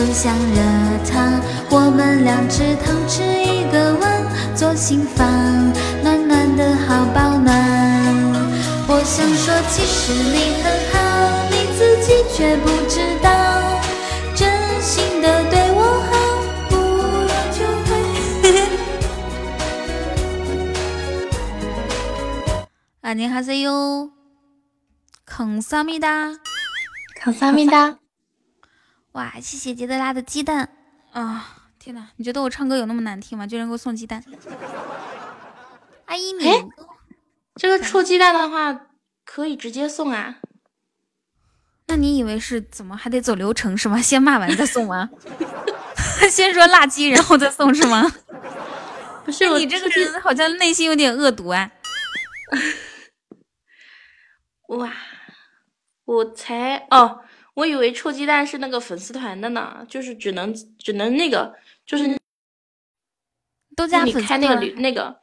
[0.00, 0.56] 分享热
[1.10, 1.38] 汤，
[1.68, 5.28] 我们两只头吃一个碗，做心房，
[6.02, 7.52] 暖暖的好保暖。
[8.88, 10.96] 我想说，其实你很好，
[11.50, 13.28] 你自己却不知道，
[14.34, 14.48] 真
[14.80, 16.16] 心的对我好，
[16.70, 16.74] 不
[17.28, 17.92] 要就退。
[23.02, 24.12] 啊，你好，是哟，
[25.26, 26.30] 康萨米达，
[27.14, 27.98] 康萨米达，
[29.12, 30.68] 哇，谢谢杰德拉的鸡蛋
[31.12, 31.56] 啊！
[31.78, 33.46] 天哪，你觉得我唱歌有那么难听吗？
[33.46, 34.22] 居然给我送鸡蛋！
[36.06, 36.44] 阿姨，你
[37.56, 38.86] 这个臭鸡蛋的话
[39.24, 40.36] 可以直接送啊？
[41.86, 43.98] 那你以为是怎么还得走流程是吗？
[44.02, 45.10] 先骂完再送吗？
[46.30, 48.06] 先说辣鸡，然后再送是吗？
[49.24, 51.70] 不是，你这个人好像内心有点恶毒啊！
[54.68, 54.92] 哇，
[56.04, 57.22] 我才哦，
[57.60, 61.54] 我以为臭鸡蛋是那个粉丝团的呢，就是只能只能那个，
[61.84, 62.18] 就是
[63.76, 65.20] 都加粉丝团那个那个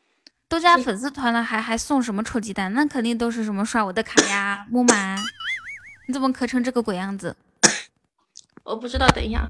[0.48, 2.72] 都加粉丝团了，还还送什么臭鸡蛋？
[2.74, 5.16] 那肯定都是什么刷我的卡呀，木马，
[6.08, 7.36] 你怎么咳成这个鬼样子？
[8.64, 9.50] 我不知道，等一下。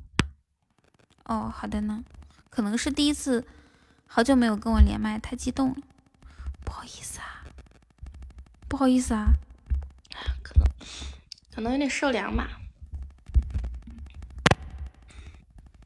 [1.26, 2.06] 哦，好的呢，
[2.50, 3.46] 可能是第一次，
[4.06, 5.76] 好久没有跟我连麦，太激动了，
[6.64, 7.44] 不好意思啊，
[8.70, 9.34] 不好意思啊。
[10.42, 10.64] 可能
[11.54, 12.48] 可能有点受凉吧，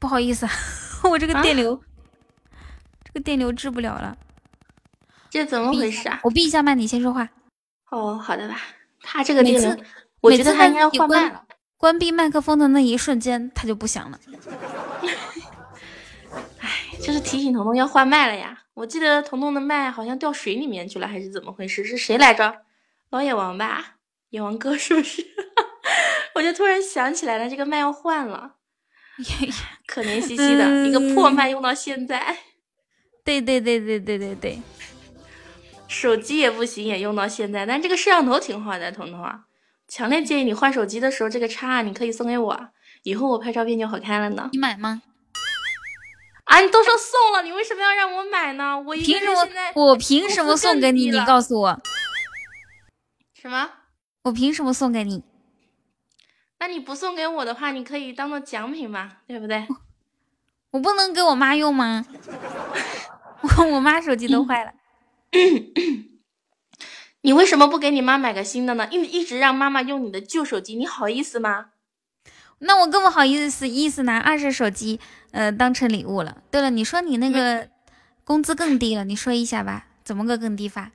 [0.02, 0.44] 不好意思，
[1.08, 1.80] 我这个电流，
[3.04, 4.18] 这个电流治不了了，
[5.30, 6.18] 这怎么回事啊？
[6.24, 7.28] 我闭一下麦，你先说话。
[7.92, 8.60] 哦，好的吧。
[9.00, 9.76] 他这个电流，
[10.20, 11.44] 我觉得他应该换麦了。
[11.76, 14.18] 关闭麦克风的那一瞬间，他就不响了。
[16.58, 16.68] 哎，
[17.00, 18.64] 就是提醒彤彤要换麦了呀。
[18.74, 21.84] 我记得彤彤的麦好像掉水里面去了，还是怎么回事？
[21.84, 22.62] 是谁来着？
[23.10, 23.98] 老野王吧？
[24.30, 25.24] 野王哥是不是？
[26.34, 28.56] 我就突然想起来了，这个麦要换了，
[29.86, 32.36] 可怜兮兮的一个破麦用到现在。
[33.24, 34.62] 对对对对对对对，
[35.86, 37.64] 手机也不行，也用到现在。
[37.66, 39.44] 但这个摄像头挺好的，彤彤啊，
[39.88, 42.68] 强烈建议你换手机的时候，这个叉你可以送给我，
[43.04, 44.48] 以后我拍照片就好看了呢。
[44.52, 45.02] 你买吗？
[46.44, 48.78] 啊，你都说送了，你为什么要让我买呢？
[48.80, 49.48] 我凭什么？
[49.74, 51.10] 我凭什么送给你？
[51.10, 51.80] 你告诉我。
[53.40, 53.70] 什么？
[54.24, 55.22] 我凭什么送给你？
[56.62, 59.66] 那你不送给我的话，你可以当做奖品嘛，对不对？
[60.70, 62.06] 我不能给我妈用吗？
[63.58, 64.72] 我我妈手机都坏了。
[67.22, 68.86] 你为什么不给你妈买个新的呢？
[68.92, 71.70] 一一直让妈妈用你的旧手机，你好意思吗？
[72.60, 75.00] 那我更不好意思意思拿二手手机
[75.32, 76.44] 呃当成礼物了。
[76.52, 77.68] 对了，你说你那个
[78.22, 80.92] 工资更低了，你说一下吧，怎么个更低法？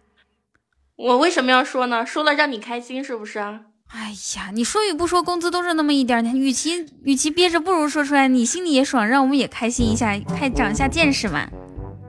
[0.96, 2.06] 我为什么要说呢？
[2.06, 3.66] 说了让你开心是不是？
[3.90, 11.50] 哎呀，你说与不说，工资都是那么一点点，与其与其憋着，不如说出来，你心里也爽，让我们也开心一下，开长一下见识嘛。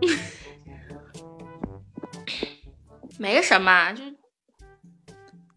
[3.19, 4.03] 没什么，就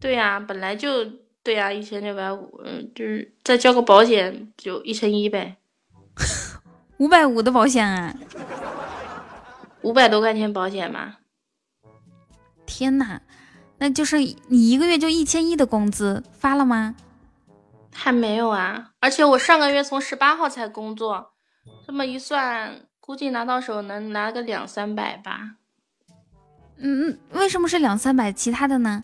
[0.00, 1.04] 对呀，本来就
[1.42, 5.56] 对呀，一千六百五，嗯，就是再交个保险就一千一呗。
[6.98, 8.14] 五百五的保险啊？
[9.82, 11.16] 五百多块钱保险嘛？
[12.64, 13.20] 天呐！
[13.82, 16.94] 那就是你一个月就一千一的工资发了吗？
[17.92, 21.32] 还没有啊，而且我上个月从十八号才工作，
[21.84, 25.56] 这么一算，估计拿到手能拿个两三百吧。
[26.76, 28.30] 嗯嗯，为什么是两三百？
[28.32, 29.02] 其他的呢？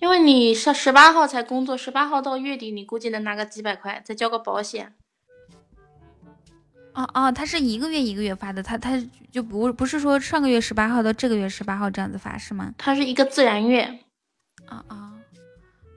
[0.00, 4.96] 因为你上十八号才工作，十八号到月底，你估计能拿个几百块，再交个保险。
[6.98, 9.00] 哦哦，他是一个月一个月发的，他他
[9.30, 12.72] 就不不是说上个月十八号到这个月十八号这样子发是吗？
[12.76, 13.82] 他是一个自然月。
[14.66, 15.12] 啊啊，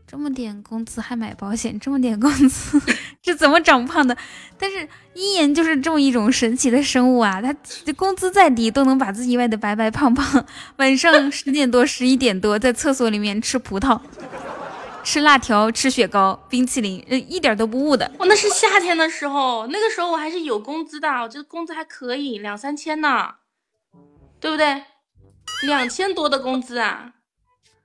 [0.05, 2.79] 这么点工资还买保险，这么点工资
[3.19, 4.15] 这怎么长胖的？
[4.59, 7.51] 但是一言就是这么一种神奇的生物啊，他
[7.93, 10.45] 工资再低都能把自己喂得白白胖胖，
[10.77, 13.99] 晚上十点多十一点多在厕所里面吃葡萄。
[15.03, 18.11] 吃辣条，吃雪糕，冰淇淋，呃，一点都不误的。
[18.19, 23.35] 我那是夏天的时候，那个时候我还是有工资的，我觉得工资还可以，两三千呢，
[24.39, 24.83] 对不对？
[25.63, 27.13] 两千多的工资啊！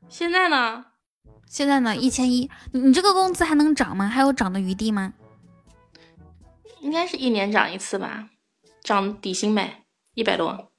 [0.09, 0.87] 现在呢？
[1.49, 1.97] 现在呢？
[1.97, 2.51] 一千一。
[2.73, 4.07] 你这个工资还能涨吗？
[4.07, 5.15] 还有涨的余地吗？
[6.81, 8.29] 应该是一年涨一次吧，
[8.83, 9.85] 涨底薪呗，
[10.15, 10.71] 一百多。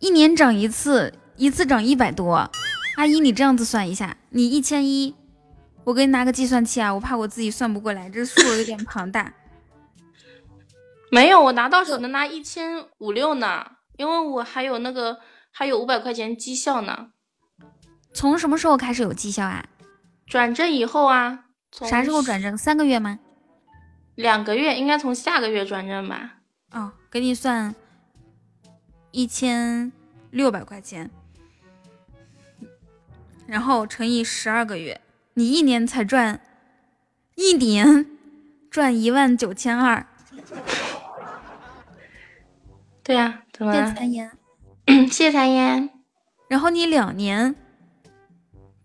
[0.00, 2.50] 一年涨一次，一次涨一百多。
[2.96, 5.14] 阿姨，你这样子算一下，你一千一，
[5.84, 9.32] 我给你拿个计算器啊，我怕我自己算不过来，这数有点庞大。
[11.10, 13.64] 没有，我拿到手能拿一千五六呢，
[13.96, 15.18] 因为我还有那个
[15.50, 17.08] 还有五百块钱绩效呢。
[18.12, 19.64] 从什么时候开始有绩效啊？
[20.26, 21.46] 转正以后啊。
[21.70, 22.56] 啥时候转正？
[22.56, 23.18] 三个月吗？
[24.14, 26.34] 两个月，应该从下个月转正吧。
[26.70, 27.74] 哦，给你算
[29.10, 29.90] 一千
[30.30, 31.10] 六百块钱。
[33.52, 34.98] 然后乘以十二个月，
[35.34, 36.40] 你一年才赚，
[37.34, 38.06] 一年
[38.70, 40.06] 赚一万九千二。
[43.02, 43.74] 对呀，怎么？
[43.74, 44.30] 谢谢残言，
[44.86, 45.90] 谢谢残言。
[46.48, 47.54] 然后你两年，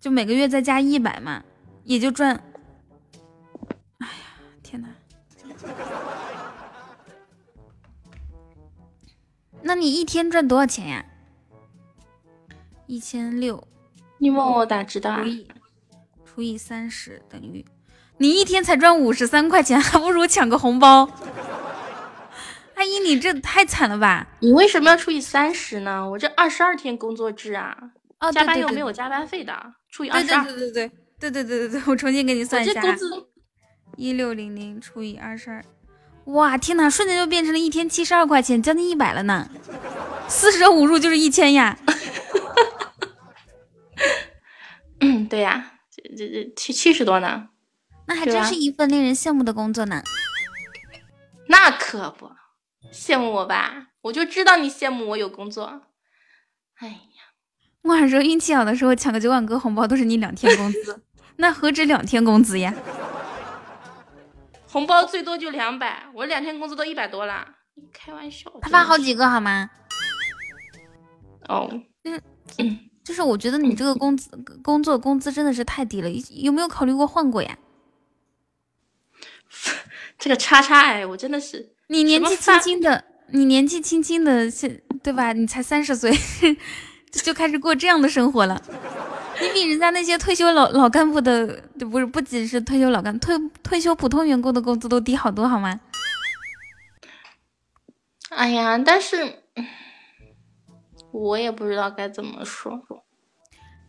[0.01, 1.45] 就每个月再加一百嘛，
[1.85, 2.35] 也就赚。
[3.99, 4.13] 哎呀，
[4.61, 4.89] 天哪！
[9.61, 11.05] 那你一天赚多少钱呀？
[12.85, 13.65] 一千六。
[14.19, 15.21] 你问我咋知道啊？
[15.23, 15.47] 除以
[16.25, 17.65] 除以三十等于，
[18.17, 21.09] 你一天才赚五十三块钱，还不如抢个红包。
[22.75, 24.27] 阿姨，你这太惨了吧？
[24.39, 26.07] 你为什么要除以三十呢？
[26.09, 27.75] 我这二十二天工作制啊，
[28.19, 29.53] 哦，加班又没有加班费的，
[29.89, 30.43] 除以二十二。
[30.43, 32.79] 对对对对对对对对对对，我重新给你算一下。
[32.81, 33.27] 工资
[33.95, 35.65] 一六零零除以二十二，
[36.25, 39.49] 哇，天哪，瞬间就变成了一天七十二块钱，将近一百了呢。
[40.27, 41.79] 四舍五入就是一千呀。
[44.99, 47.49] 嗯，对呀，这这这七七十多呢，
[48.07, 50.01] 那还真是一份令人羡慕的工作呢。
[51.47, 52.31] 那可不，
[52.91, 53.89] 羡慕我吧？
[54.01, 55.83] 我就知道你羡慕我有工作。
[56.79, 56.97] 哎呀，
[57.83, 61.03] 我还说运气好的时候抢个九万哥红包都是你两天工资，
[61.37, 62.73] 那何止两天工资呀？
[64.67, 67.47] 红包最多就两百，我两天工资都一百多了，
[67.93, 68.51] 开玩笑。
[68.59, 69.69] 他发好几个好吗？
[71.47, 71.69] 哦，
[72.57, 72.79] 嗯。
[73.07, 74.29] 就是我觉得你这个工资
[74.61, 77.57] 工作工资真的是太低了，有没有考虑过换过呀？
[80.19, 85.31] 这个叉叉哎，我真的是你年纪轻轻的，你年纪轻轻的，现对吧？
[85.31, 86.11] 你才三十岁，
[87.23, 88.61] 就开始过这样的生活了。
[89.39, 95.79] 你比人家那些退休老老干部的，不是不仅是退休老干退退休普通员工的工资都低好多，好吗？
[98.31, 99.43] 哎呀，但是。
[101.17, 102.79] 我也不知道该怎么说。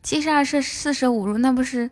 [0.03, 1.91] 七十二是四舍五入，那不是，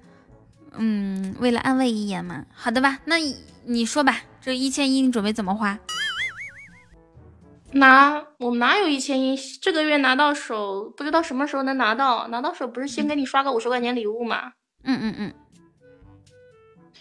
[0.72, 2.46] 嗯，为了安慰一言吗。
[2.54, 3.16] 好的吧，那
[3.64, 5.78] 你说吧，这一千一你准备怎么花？
[7.72, 9.36] 拿我哪有一千一？
[9.60, 12.28] 这个月拿到手，不知道什么时候能拿到。
[12.28, 14.52] 拿到手不是先给你刷个五十块钱礼物吗？
[14.84, 15.34] 嗯嗯嗯。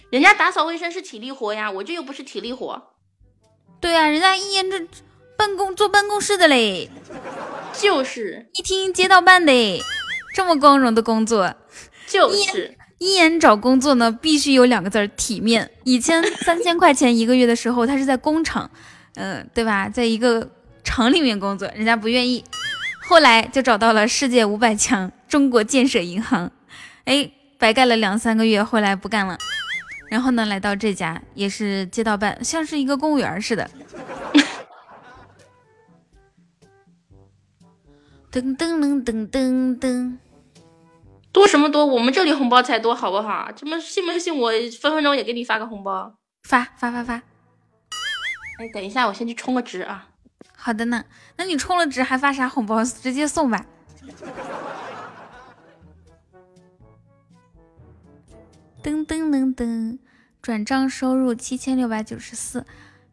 [0.09, 2.91] 人家打扫卫生是体力活呀，我这又不是体力活。
[3.79, 4.85] 对呀，人家一言这
[5.37, 6.89] 办公坐办公室的嘞。
[7.73, 9.83] 就是一听街道办的，
[10.33, 11.53] 这么光荣的工作，
[12.07, 15.69] 就是一言找工作呢，必须有两个字儿体面。
[15.83, 18.71] 以前 三千块钱一个月的时候，他是在工厂，
[19.15, 19.89] 嗯，对吧？
[19.89, 20.49] 在一个
[20.85, 22.43] 厂里面工作，人家不愿意。
[23.07, 26.49] 后来就找到了世界五百强中国建设银行，
[27.03, 27.29] 哎，
[27.59, 29.37] 白干了两三个月，后来不干了。
[30.09, 33.69] 然后呢，来到这家也是街道办，像是一个公务员似的。
[38.35, 40.17] 噔噔噔噔噔噔，
[41.31, 41.85] 多什么多？
[41.85, 43.49] 我们这里红包才多，好不好？
[43.55, 44.51] 这么信不信我
[44.81, 46.13] 分分钟也给你发个红包？
[46.43, 47.13] 发发发发！
[48.59, 50.09] 哎，等一下，我先去充个值啊。
[50.53, 51.05] 好的呢，
[51.37, 52.83] 那你充了值还发啥红包？
[52.83, 53.65] 直接送吧。
[58.83, 59.99] 噔噔噔噔，
[60.41, 62.65] 转账收入七千六百九十四。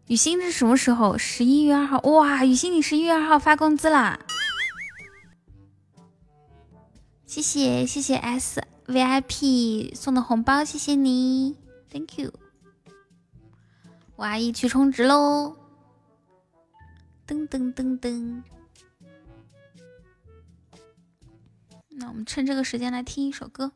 [0.08, 1.16] 雨欣是什么时候？
[1.16, 2.00] 十一月二号。
[2.00, 4.18] 哇，雨欣你十一月二号发工资啦！
[7.32, 11.56] 谢谢谢谢 S VIP 送的红包，谢谢你
[11.90, 12.30] ，Thank you。
[14.16, 15.56] 我阿姨去充值喽。
[17.26, 18.42] 噔噔噔噔，
[21.88, 23.72] 那我们趁这个时间来听一首歌。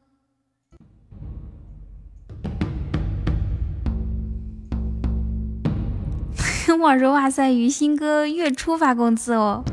[6.78, 9.65] 我说哇塞，于心哥月初发工资哦！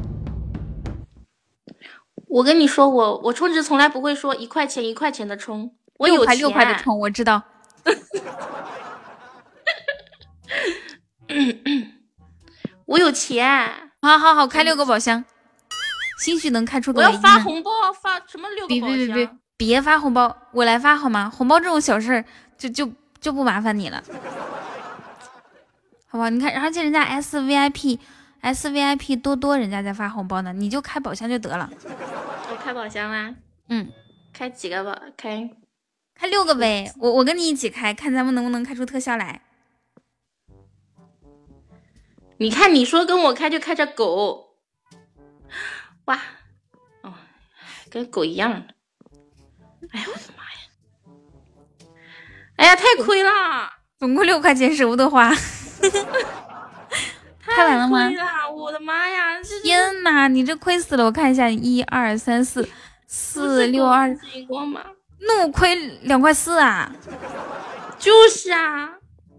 [2.34, 7.44] 我跟你说，我我充值从来不会说一块钱一块钱的充，我六块六块的充，我知道。
[12.86, 15.24] 我有钱，好好好，开六个宝箱，
[16.24, 17.02] 兴许能开出个。
[17.02, 17.70] 我要发红包，
[18.02, 18.98] 发什么六个宝箱？
[18.98, 21.30] 别别别别，别发红包，我来发好吗？
[21.30, 22.26] 红包这种小事儿，
[22.58, 22.92] 就就
[23.22, 24.04] 就不麻烦你了，
[26.08, 26.30] 好吧？
[26.30, 28.00] 你看，而且人家 S V I P
[28.44, 31.70] S V I P 多多人家在发红包呢，你就开宝箱就得了。
[31.86, 33.34] 我开宝箱啦，
[33.70, 33.90] 嗯，
[34.34, 35.02] 开几个吧？
[35.16, 35.50] 开
[36.14, 39.42] 开六个呗，我我跟你一起开，看咱们能不能开出特效来。
[42.38, 44.58] 你看，你说跟我开就开着狗，
[46.06, 46.20] 哇，
[47.02, 47.14] 哦，
[47.90, 48.76] 跟狗一样的。
[49.92, 50.60] 哎呀，我的妈呀！
[52.58, 55.32] 哎呀，太亏了，总共六块钱舍不得花。
[57.46, 58.10] 太完了吗？
[58.56, 59.42] 我的妈呀！
[59.62, 61.04] 天哪，你这亏死了！
[61.06, 62.68] 我看一下，一二三四
[63.08, 64.08] 四六二，
[65.20, 66.92] 怒亏两块四啊！
[68.00, 68.92] 就是啊！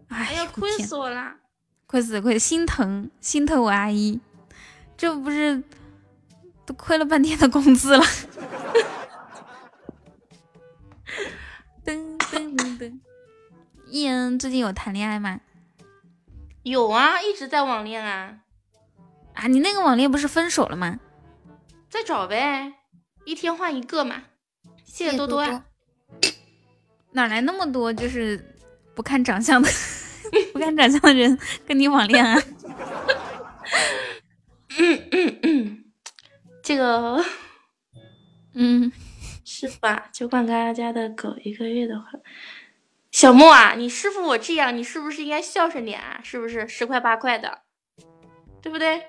[0.08, 1.34] 哎呀，亏死我了！
[1.86, 4.20] 亏死亏，心疼心疼我阿姨，
[4.96, 5.62] 这不是
[6.66, 8.04] 都亏了半天的工资了。
[11.84, 12.98] 噔噔噔噔，
[13.88, 15.40] 伊恩最近有谈恋爱吗？
[16.64, 18.40] 有啊，一直在网恋啊。
[19.34, 20.98] 啊，你那个网恋不是分手了吗？
[21.88, 22.72] 再找呗，
[23.24, 24.24] 一天换一个嘛。
[24.84, 25.64] 谢谢多多呀。
[27.12, 28.56] 哪来那么多就是
[28.94, 29.68] 不看长相的？
[30.52, 32.42] 不看长相的人跟你网恋啊？
[34.78, 35.84] 嗯嗯嗯，
[36.62, 37.24] 这个，
[38.54, 38.90] 嗯，
[39.44, 40.08] 是吧？
[40.12, 42.06] 就灌嘎家的狗一个月的话，
[43.14, 46.20] 小莫啊，你师傅我这样，你是不是应该孝顺点啊？
[46.24, 47.60] 是不是十块八块的，
[48.60, 49.04] 对不对？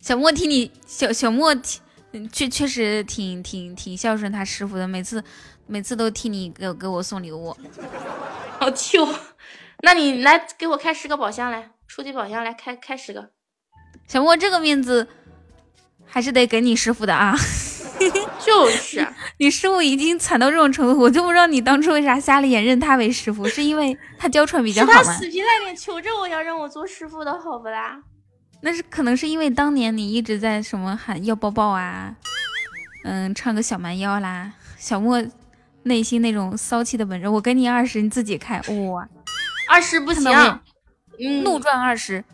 [0.00, 1.80] 小莫替你，小小莫替，
[2.32, 5.22] 确确实挺挺挺孝顺他师傅的，每次
[5.66, 7.54] 每次都替你给给我送礼物，
[8.58, 9.14] 好气我。
[9.82, 13.32] 那你来给我开十个宝箱来，初级宝箱来开开十个。
[14.08, 15.06] 小莫这个面子
[16.06, 17.36] 还是得给你师傅的啊。
[18.44, 19.06] 就是，
[19.38, 24.94] 你师傅已经惨到这种程度，我就不知道你当初为啥瞎了眼认他为师傅，是因为他娇喘比较好吗？
[24.94, 28.00] 他死皮赖脸求着我要让我做师傅的好不啦？
[28.62, 32.14] 那是可能是因为当年你一直在什么喊要抱抱啊，
[33.04, 34.52] 嗯，唱个小蛮腰啦。
[34.76, 35.22] 小莫
[35.84, 38.60] 内心那种骚气的本质，我给你二十，你自己开
[38.92, 39.08] 哇。
[39.68, 40.60] 二十不行，
[41.44, 42.24] 怒赚二十，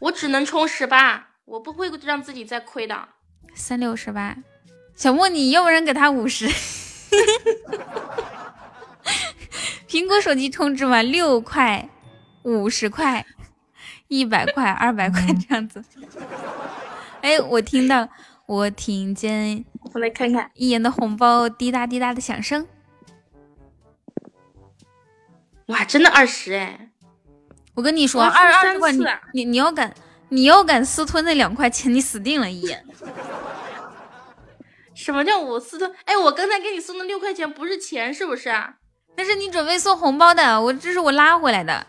[0.00, 3.08] 我只能充十八，我不会让自己再亏的。
[3.54, 4.36] 三六十八，
[4.94, 6.48] 小莫，你要不然给他五十。
[9.88, 11.88] 苹果手机充值嘛，六块、
[12.42, 13.24] 五十块、
[14.08, 15.84] 一百块、二百块这样子。
[17.20, 18.08] 哎，我听到，
[18.46, 22.66] 我听见，我来看看一言的红包滴答滴答的响声。
[25.66, 26.90] 哇，真的二十哎！
[27.74, 29.94] 我跟你说，二二十块，你你你要敢，
[30.28, 32.50] 你要敢私吞那两块钱，你死定了！
[32.50, 32.84] 一眼。
[35.04, 35.94] 什么叫我私吞？
[36.06, 38.76] 哎，我刚才给你送的六块钱不是钱，是不是啊？
[39.16, 41.86] 那是你准备送红包的，我这是我拉回来的。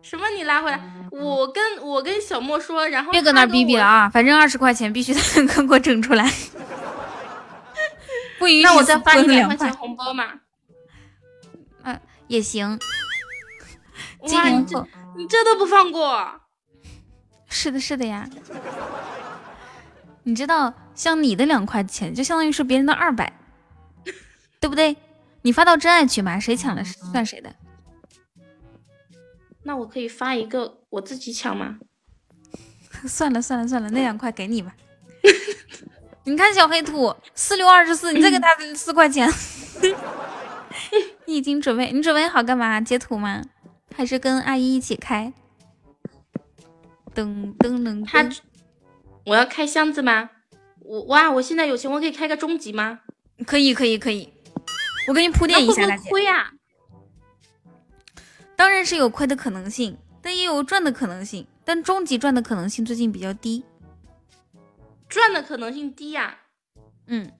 [0.00, 0.26] 什么？
[0.30, 0.80] 你拉回来？
[1.10, 4.08] 我跟我跟小莫说，然后别搁那逼逼了啊！
[4.08, 6.32] 反正二十块钱必须得给我整出来。
[8.38, 10.40] 不允许那我再发你两块钱红包嘛？
[11.82, 12.00] 嗯。
[12.26, 12.78] 也行，
[14.20, 14.86] 哇，你这
[15.18, 16.40] 你这都不放过，
[17.50, 18.26] 是的，是的呀。
[20.24, 23.32] 你知道，像你的两块钱，就相当于是别人的二百，
[24.60, 24.96] 对不对？
[25.42, 27.54] 你发到真爱群吧，谁抢了算谁的。
[29.64, 31.78] 那我可以发一个我自己抢吗？
[33.08, 34.74] 算了算了算了，那两块给你吧。
[36.24, 39.28] 你看小黑兔四六二十四，你再给他 四块钱。
[41.26, 42.80] 你已经准备，你准备好干嘛？
[42.80, 43.42] 截图吗？
[43.94, 45.32] 还是跟阿姨一起开？
[47.14, 48.22] 噔噔噔，他
[49.24, 50.30] 我要开箱子吗？
[50.80, 53.00] 我哇，我现在有钱，我可以开个终极吗？
[53.46, 54.32] 可以可以可以，
[55.08, 56.08] 我给你铺垫一下，大姐。
[56.10, 56.52] 亏啊！
[58.56, 61.46] 当然是有亏的可能性，但也有赚的可能性。
[61.64, 63.62] 但终极赚的可能性最近比较低，
[65.08, 66.38] 赚的可能性低呀。
[67.06, 67.30] 嗯，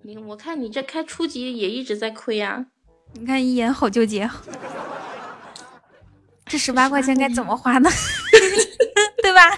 [0.00, 2.64] 你我看你这开初级也一直在亏呀。
[3.12, 4.28] 你看一眼好纠结，
[6.46, 7.90] 这十八块钱该怎么花呢？
[9.22, 9.50] 对吧？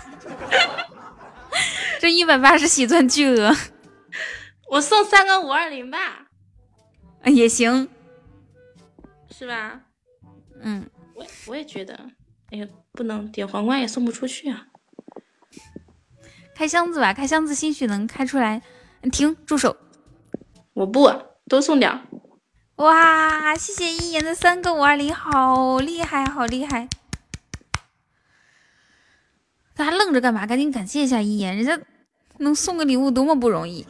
[2.00, 3.54] 这一百八十喜钻巨额，
[4.70, 6.26] 我送三个五二零吧，
[7.24, 7.88] 也行，
[9.30, 9.80] 是吧？
[10.60, 11.94] 嗯，我我也觉得，
[12.50, 14.66] 哎呀，不能点皇冠也送不出去啊！
[16.54, 18.62] 开箱子吧，开箱子兴许能开出来。
[19.12, 19.76] 停，住手！
[20.72, 21.12] 我不
[21.48, 22.00] 都送掉。
[22.76, 26.88] 哇，谢谢一言的三个五二零，好厉害，好厉害！
[29.76, 30.46] 大家愣着干嘛？
[30.46, 31.78] 赶紧感谢一下一言，人家
[32.38, 33.86] 能送个礼物多么不容易。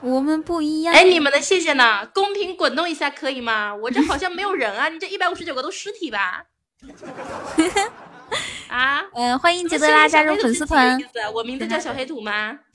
[0.00, 0.94] 我们不一样。
[0.94, 2.06] 哎，你们的谢谢呢？
[2.14, 3.74] 公屏滚动一下可以吗？
[3.74, 4.88] 我这好像没有人啊！
[4.88, 6.44] 你这一百五十九个都尸体吧？
[8.68, 9.02] 啊？
[9.14, 10.98] 嗯，欢迎杰德拉加入粉丝团。
[11.34, 12.58] 我名字叫小黑土吗？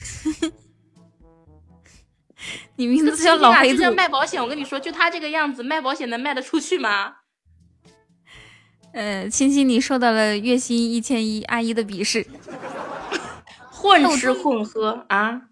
[2.77, 3.91] 你名字叫老黑土。
[3.93, 7.15] 卖保险，我跟你说，就他这个样子，卖保险能卖得出去吗？
[8.93, 12.25] 呃，亲亲，你受到了月薪一千一阿姨的鄙视。
[13.71, 15.43] 混吃混喝啊！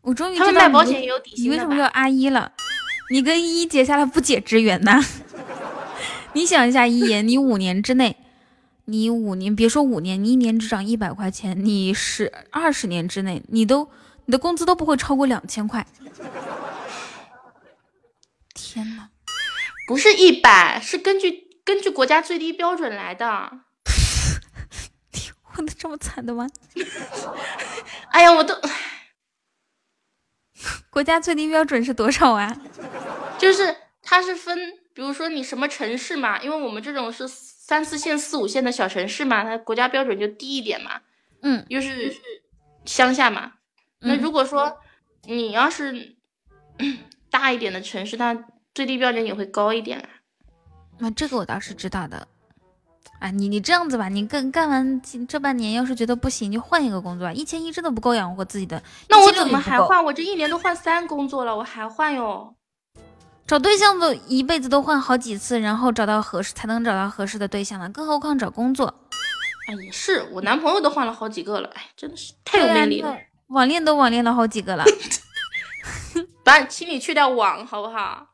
[0.00, 2.52] 我终于他们卖保险也有底薪你为什么叫阿姨了？
[3.10, 5.00] 你跟依依结下了不解之缘呐！
[6.34, 8.16] 你想一下，一言，你五年之内，
[8.86, 13.88] 你五年别说五年，你一年只涨一百块钱，你是二十年之内，你都
[14.24, 15.86] 你的工资都不会超过两千块。
[18.52, 19.10] 天哪，
[19.86, 23.50] 不是一百，是根据根据国家最低标准来的。
[25.12, 26.46] 你 混的这么惨的吗？
[28.12, 28.54] 哎呀，我都。
[30.90, 32.56] 国家最低标准是多少啊？
[33.38, 34.56] 就是它是分，
[34.92, 41.00] 比如说你什么城市嘛，因为我们这种是三四线、四五线的小城市嘛，它国家标准就低一点嘛。
[41.42, 42.14] 嗯，又是
[42.84, 43.54] 乡下嘛。
[44.00, 44.78] 那如果说
[45.24, 46.16] 你要是
[47.30, 50.08] 大一点的城市，它最低标准也会高一点啊。
[50.98, 52.26] 那这个我倒是知道的。
[53.20, 57.30] 啊，你你这样子吧，你干干完这半年，要是觉得不行，就换一个工作。
[57.32, 58.82] 一千一真的不够养活自己的。
[59.08, 60.04] 那我怎么还换？
[60.04, 62.54] 我这一年都换三工作了，我还换哟。
[63.46, 68.92] 找对象都一辈子都换好几次，然后找到合适才能找到合适的对象呢，更何况找工作。
[69.68, 73.16] 哎，也是，我男朋友都换了好几个了，哎，真的是太有魅力了。
[73.48, 74.84] 网恋都网恋了好几个了。
[76.42, 78.26] 把，请你去掉网好不好？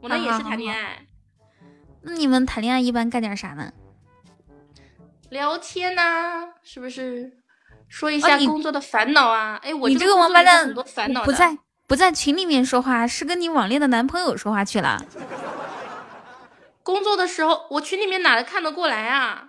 [0.00, 1.06] 我那也是谈恋爱。
[2.06, 3.72] 那你们谈恋爱一般干点啥呢？
[5.28, 7.32] 聊天呐，是不是？
[7.88, 9.60] 说一下工作的烦恼啊！
[9.62, 10.72] 哎，我你这个王八蛋，
[11.24, 11.58] 不在
[11.88, 15.04] 不在群里面说话，是跟你网恋的男朋友说话去了。
[16.84, 19.48] 工作的时候，我群里面哪看得过来啊？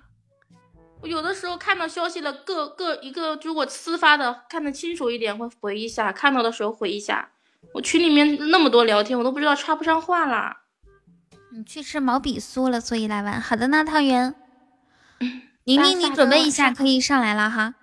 [1.01, 7.29] 我有的时候看到消息了，各各一个，如果私发的看得清楚一点，会回一下；看到的时候回一下。
[7.73, 10.63] 我群里面那么多聊天，我都不知道插不上话啦。
[11.51, 13.39] 你去吃毛笔酥了，所以来玩。
[13.39, 14.35] 好的呢，汤圆。
[15.63, 17.75] 宁宁，你准备一下，可以上来了哈。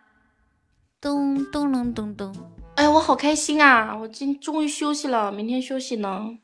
[1.00, 2.34] 咚咚隆咚咚。
[2.76, 3.96] 哎，我好开心啊！
[3.96, 6.38] 我今终于休息了，明天休息呢。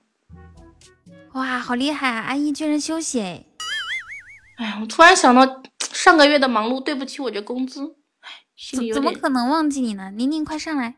[1.33, 2.23] 哇，好厉害啊！
[2.23, 3.47] 阿姨居然休息哎。
[4.57, 7.97] 哎呀，我突然想到上个月的忙碌，对不起我这工资。
[8.93, 10.11] 怎么可能忘记你呢？
[10.11, 10.97] 宁宁，快上来。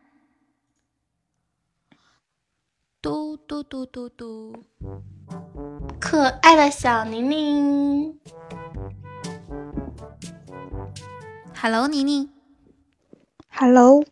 [3.01, 4.65] 嘟嘟嘟嘟嘟。
[6.01, 8.19] 可爱的小宁宁。
[11.55, 12.29] Hello，宁宁。
[13.49, 14.05] Hello，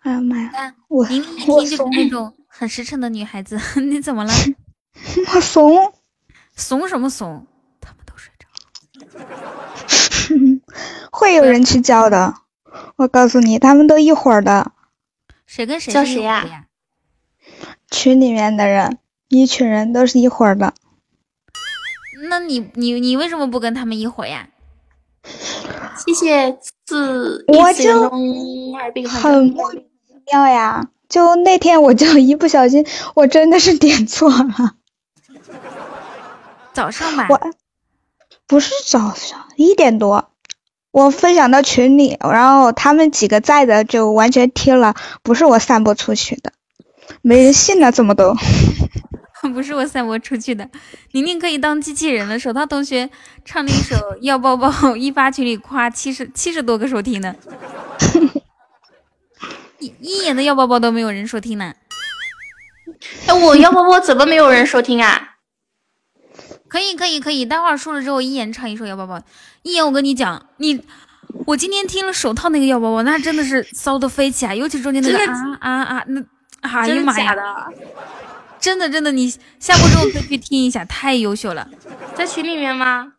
[0.00, 0.74] 哎呀妈呀！
[0.88, 4.32] 我宁宁一听就是那种很实诚的女孩子， 你怎么了？
[5.34, 5.92] 我怂，
[6.54, 7.46] 怂什么怂？
[7.80, 8.46] 他们都睡着
[9.18, 10.60] 了。
[11.10, 12.34] 会有人去叫的，
[12.96, 14.72] 我告诉你，他们都一伙的。
[15.46, 16.66] 谁跟谁叫谁呀？
[17.90, 18.98] 群里面的人，
[19.30, 20.74] 一群人都是一伙的。
[22.28, 24.48] 那你你你为什么不跟他们一伙呀？
[26.04, 28.10] 谢谢自我就
[29.08, 30.88] 很莫名其妙呀。
[31.08, 32.84] 就那天我就一不小心，
[33.14, 34.74] 我真的是点错了。
[36.72, 37.40] 早上吧，我
[38.46, 40.30] 不是早上一点多，
[40.90, 46.52] 我分享到群里，然后他们几个在的就完全听了，不是我散播出去的，
[47.22, 48.34] 没人信了，怎么都。
[49.54, 50.68] 不是我散播出去的，
[51.12, 52.38] 宁宁可以当机器人了。
[52.38, 53.10] 手套同学
[53.44, 57.34] 唱那首《要抱抱》， 一发群里夸七十七十多个收听呢。
[59.78, 61.74] 一一眼的要抱抱都没有人收听呢。
[63.26, 65.36] 哎，我要抱抱怎么没有人收听啊？
[66.68, 69.20] 可以可以可以，待会儿输了之后一眼唱一首要抱抱。
[69.62, 70.84] 一眼，我跟你讲，你
[71.46, 76.22] 我今天听了手套那个要抱抱，那真的是骚的飞起来，尤其中间那个啊啊啊，那
[76.60, 77.34] 哎呀妈呀！
[78.60, 79.28] 真的真的，你
[79.58, 81.68] 下播之后可以去听一下，太优秀了。
[82.14, 83.14] 在群里面吗？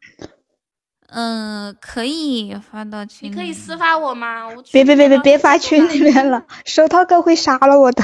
[1.14, 3.30] 嗯，可以发到群。
[3.30, 4.44] 你可以私发我吗？
[4.72, 8.04] 别别别别别发群里面了，手套哥会杀了我的。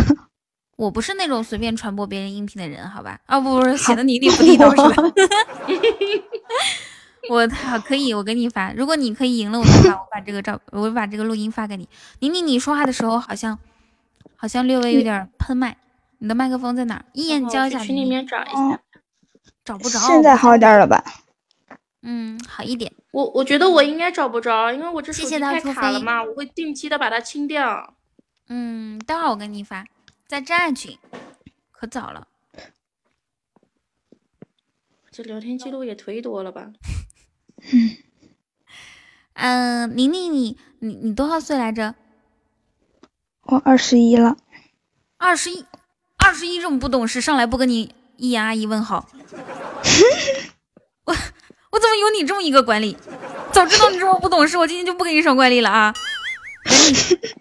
[0.76, 3.20] 我不是那种随便传播别人音频的人，好吧？
[3.26, 5.04] 啊不不是，显得你你不地道是吧？
[7.30, 8.72] 我 好可以，我给你发。
[8.74, 11.88] 如果你可以赢了我的话， 我把这个照，我把这个录音发给你。
[12.20, 13.58] 宁宁，你说话的时候好像
[14.36, 15.78] 好像略微有点喷麦。
[16.20, 17.06] 你的麦克风在哪？
[17.14, 17.80] 一眼教一下。
[17.80, 18.82] 群里面找一下，
[19.64, 20.00] 找不着。
[20.00, 21.04] 现在好点了吧？
[22.02, 22.92] 嗯，好一点。
[23.12, 27.96] 我我觉得我应该找不着，因为我这手机太卡了嘛，我会定期的把它清掉。
[28.50, 29.86] 嗯，待会儿我给你发，
[30.28, 30.98] 在真爱群，
[31.72, 32.28] 可早了。
[35.12, 36.72] 这聊天记录也忒多了吧？
[37.74, 37.98] 嗯，
[39.34, 41.96] 嗯，宁宁，你你你多少岁来着？
[43.44, 44.38] 我二十一了。
[45.18, 45.66] 二十一。
[46.18, 49.08] 二十一这么不懂事，上来不跟你一言阿姨问好，
[51.06, 51.16] 我
[51.72, 52.98] 我怎么有你这么一个管理？
[53.52, 55.94] 早知道你这么不懂事，我今天就不给你上管理了啊！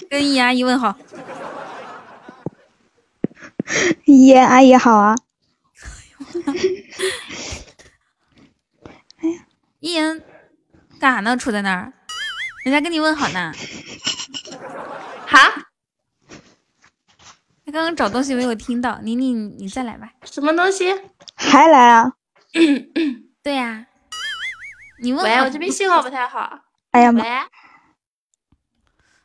[0.09, 0.97] 跟一言阿姨问好，
[4.05, 5.15] 一言阿姨好啊！
[9.19, 9.47] 哎呀，
[9.81, 10.23] 一言
[11.01, 11.37] 干啥呢？
[11.37, 11.93] 杵在那儿，
[12.65, 13.53] 人家跟你问好呢。
[15.27, 15.66] 好。
[17.67, 20.09] 他刚刚找东西没有听到，宁宁，你再来吧。
[20.23, 20.95] 什么东西？
[21.35, 22.13] 还来啊？
[23.43, 23.89] 对呀。
[25.03, 25.25] 你问。
[25.25, 26.61] 喂，我这边信号不太好。
[26.93, 27.25] 哎呀妈！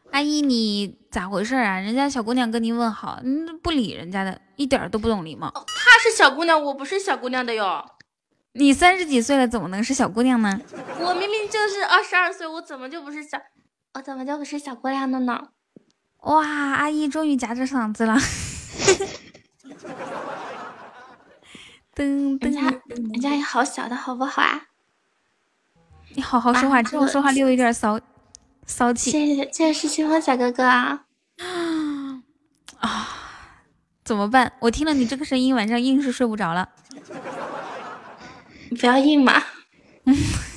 [0.09, 1.79] 阿姨，你咋回事啊？
[1.79, 5.51] 人家小姑娘跟你问好，你不理人家的，一点都不懂礼貌。
[5.67, 7.85] 她是小姑娘，我不是小姑娘的哟。
[8.53, 10.59] 你三十几岁了，怎么能是小姑娘呢？
[10.99, 13.39] 我明明就是二十二岁，我怎么就不是小？
[13.93, 15.49] 我怎么就不是小姑娘的呢？
[16.21, 18.15] 哇，阿姨终于夹着嗓子了，
[21.95, 24.67] 噔 噔，人家人家也好小的好不好啊？
[26.13, 27.99] 你好好说话，这种说话略有点骚
[28.65, 29.09] 骚气。
[29.09, 31.05] 谢谢，这是星风小哥哥啊！
[32.79, 33.07] 啊，
[34.03, 34.53] 怎么办？
[34.59, 36.69] 我听了你这个声音，晚上硬是睡不着了。
[38.69, 39.41] 你不要硬嘛。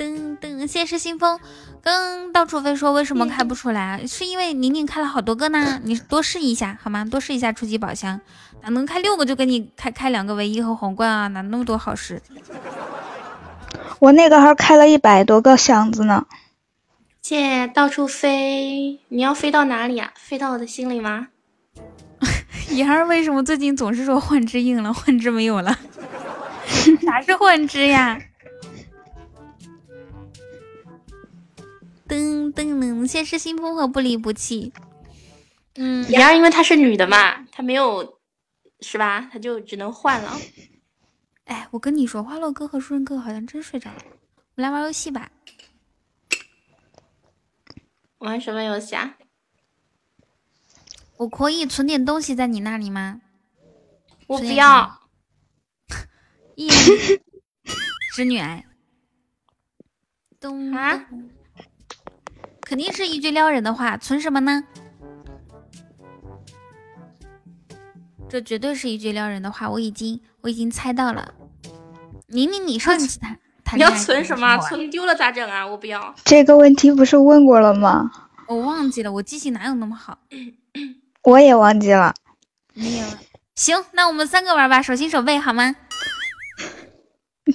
[0.00, 1.38] 噔噔，谢谢新风。
[1.82, 4.06] 刚到处飞说为什么开不出来？
[4.06, 5.78] 是因为宁宁开了好多个呢。
[5.84, 7.04] 你多试一下好吗？
[7.04, 8.18] 多试一下初级宝箱，
[8.62, 11.28] 哪能开六个就给你开开两个唯一和皇冠啊？
[11.28, 12.22] 哪那么多好事？
[13.98, 16.24] 我那个号开了一百多个箱子呢。
[17.20, 20.14] 谢到处飞，你要飞到哪里啊？
[20.16, 21.28] 飞到我的心里吗？
[22.72, 25.78] 妍儿为什么最近总是说幻之硬了，幻之没有了？
[27.04, 28.18] 啥是幻之呀？
[32.10, 34.72] 噔噔噔，先是新风和不离不弃。
[35.76, 38.18] 嗯，妍儿因为她是女的嘛，她没有，
[38.80, 39.30] 是吧？
[39.32, 40.36] 她就只能换了。
[41.44, 44.02] 哎，我跟你说，花落哥和书人哥好像真睡着了。
[44.02, 45.30] 我们来玩游戏吧。
[48.18, 49.16] 玩什么游戏啊？
[51.16, 53.20] 我可以存点东西在你那里吗？
[54.26, 55.00] 我不要。
[56.56, 56.68] 一
[58.12, 58.66] 织女癌。
[60.40, 61.06] 咚啊！
[62.70, 64.62] 肯定是一句撩人的话，存什么呢？
[68.28, 71.34] 这绝对是一句撩人的话，我已经我已经猜到了。
[72.28, 74.56] 宁宁，你上次谈谈你要存什么？
[74.58, 75.66] 存丢了咋整啊？
[75.66, 76.14] 我不要。
[76.24, 78.08] 这个问题不是问过了吗？
[78.46, 80.20] 我忘记了，我记性哪有那么好？
[81.24, 82.14] 我也忘记了。
[82.74, 83.04] 没有
[83.56, 85.74] 行，那我们三个玩吧，手心手背好吗？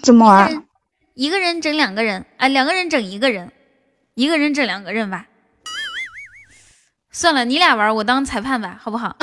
[0.04, 0.66] 怎么玩？
[1.14, 3.54] 一个人整两个人，啊，两个人整一个人。
[4.16, 5.28] 一个人整两个人吧，
[7.12, 9.16] 算了，你俩玩，我当裁判吧，好不好？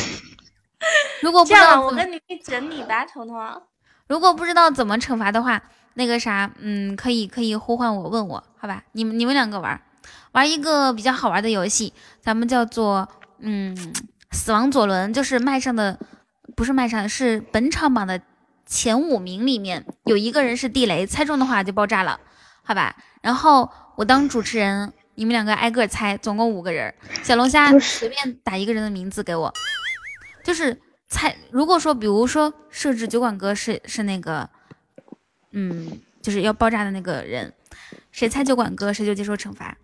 [1.22, 3.62] 如果不这样，我跟你整你吧，彤彤。
[4.06, 5.62] 如果不知道怎么惩罚的话，
[5.94, 8.84] 那个啥，嗯，可以可以呼唤我问我，好吧？
[8.92, 9.80] 你们你们两个玩
[10.32, 13.08] 玩一个比较好玩的游戏，咱们叫做
[13.38, 13.94] 嗯
[14.30, 15.98] 死亡左轮，就是麦上的
[16.54, 18.20] 不是麦上，是本场榜的
[18.66, 22.20] 前五名里面有一个人是地雷，猜中的话就爆炸了，
[22.62, 22.94] 好吧？
[23.20, 26.94] 然后我当主持人，你们两个挨个猜，总共五个人。
[27.22, 29.52] 小龙虾随便打一个人的名字给我，
[30.44, 31.34] 就是猜。
[31.50, 34.48] 如果说，比如说设置酒馆哥是是那个，
[35.52, 37.52] 嗯，就是要爆炸的那个人，
[38.12, 39.76] 谁猜酒馆哥谁就接受惩罚。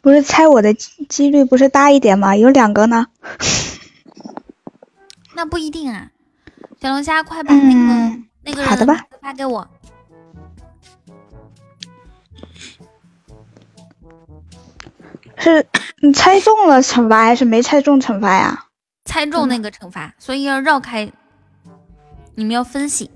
[0.00, 2.34] 不是猜我的几率不是大一点吗？
[2.34, 3.06] 有两个呢。
[5.34, 6.10] 那不一定啊。
[6.80, 9.68] 小龙虾，快把那个那个人发给我。
[15.44, 15.66] 是
[16.00, 18.64] 你猜中了惩罚还是没猜中惩罚呀？
[19.04, 21.12] 猜中那个惩罚，所以要绕开。
[22.34, 23.10] 你们要分析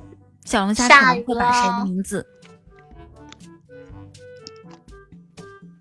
[0.44, 2.26] 小龙虾可能会把谁的名字？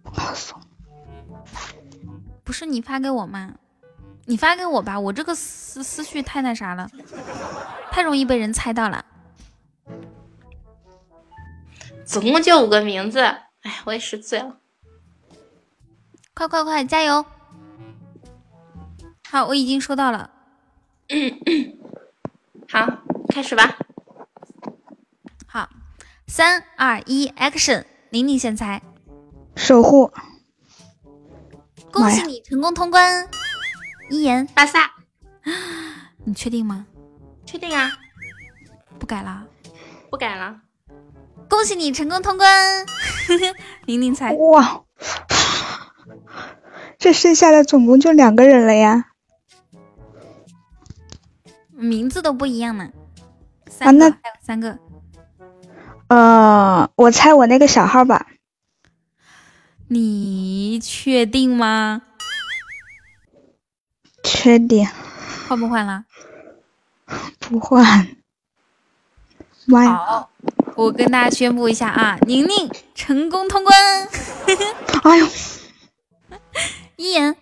[2.45, 3.55] 不是你发给我吗？
[4.25, 6.89] 你发给我吧，我这个思思绪太那啥了，
[7.91, 9.03] 太容易被人猜到了。
[12.05, 14.59] 总共就五个名字，哎，我也是醉了。
[16.37, 17.25] 快快快，加油！
[19.27, 20.29] 好，我已经收到了。
[22.69, 22.87] 好，
[23.33, 23.75] 开始吧。
[25.47, 25.67] 好，
[26.27, 27.85] 三二一，Action！
[28.11, 28.83] 玲玲先猜。
[29.55, 30.11] 守护。
[31.91, 33.27] 恭喜你成功通关。
[34.11, 34.91] 一言，巴萨。
[36.23, 36.85] 你确定吗？
[37.47, 37.91] 确定啊。
[38.99, 39.47] 不改了。
[40.11, 40.61] 不改了。
[41.49, 42.85] 恭喜你成功通关。
[43.87, 44.33] 宁宁猜。
[44.33, 44.83] 哇。
[46.97, 49.11] 这剩下的总共就两个人了呀，
[51.71, 52.89] 名字都不一样呢。
[53.79, 54.79] 啊，那还有三个。
[56.07, 58.27] 呃，我猜我那个小号吧。
[59.89, 62.01] 你确定吗？
[64.23, 64.87] 确定。
[65.47, 66.05] 换不换了？
[67.39, 68.07] 不换。
[69.87, 70.29] 好，
[70.75, 73.77] 我跟大家宣布一下啊，宁宁成功通关。
[75.03, 75.27] 哎呦！
[76.97, 77.35] 一言，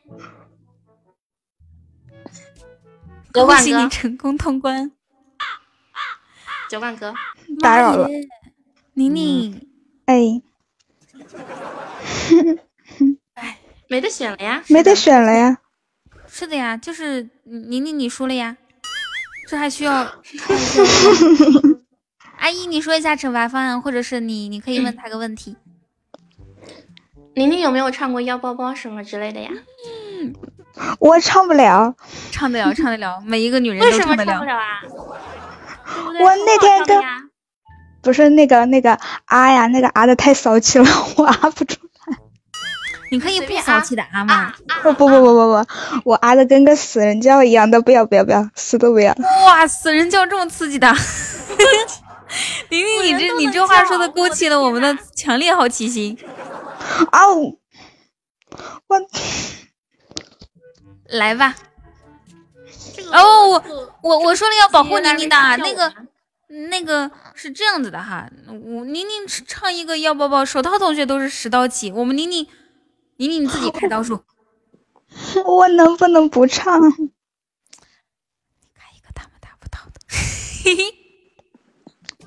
[3.32, 4.92] 恭喜你成功通关。
[6.70, 7.14] 九万哥，
[7.62, 8.10] 打扰了，
[8.94, 9.68] 宁宁。
[10.06, 10.42] 哎，
[13.36, 15.60] 哎， 没得选了呀，没得选了呀。
[16.28, 18.58] 是的呀，就是宁宁你输了呀。
[19.48, 19.94] 这还需要？
[22.38, 25.56] 阿姨，你说一下惩罚方案，或者是你，你可以问他个问题。
[27.36, 29.50] 宁宁有没有唱过腰包包什么之类的呀？
[31.00, 31.94] 我唱不了，
[32.32, 34.10] 唱得了， 唱得了，每一个女人都唱得了。
[34.10, 34.82] 为什么唱不了啊？
[36.22, 37.04] 我那天跟
[38.02, 40.86] 不是那个那个啊呀，那个啊的太骚气了，
[41.18, 42.18] 我啊不出来。
[43.12, 44.54] 你可以不骚气的啊吗？
[44.82, 45.66] 不不不不不不，
[46.06, 49.14] 我啊的跟个死人叫一样的，不要不要不要，死都不要。
[49.46, 50.88] 哇，死人叫这么刺激的！
[52.70, 56.18] 玲玲，你这你这话说的勾起了我们的强烈好奇心。
[57.12, 57.58] 哦，
[58.88, 59.02] 我
[61.06, 61.56] 来吧。
[63.12, 63.64] 哦，我
[64.02, 65.94] 我我说了要保护宁宁的啊，那个
[66.70, 68.30] 那个是这样子的哈。
[68.48, 72.48] 我宁宁唱一个要抱抱，手套同学都是十刀起，我们宁宁
[73.18, 74.24] 宁宁你自己开刀数。
[75.46, 76.82] 我能不能不唱？
[76.82, 76.98] 开
[78.96, 80.02] 一个他们达不到的。
[80.64, 81.05] 嘿嘿。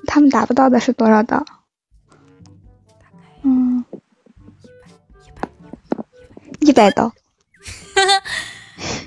[0.08, 1.44] 他们达不到的是多少刀？
[3.42, 3.84] 嗯。
[6.60, 7.12] 一百刀，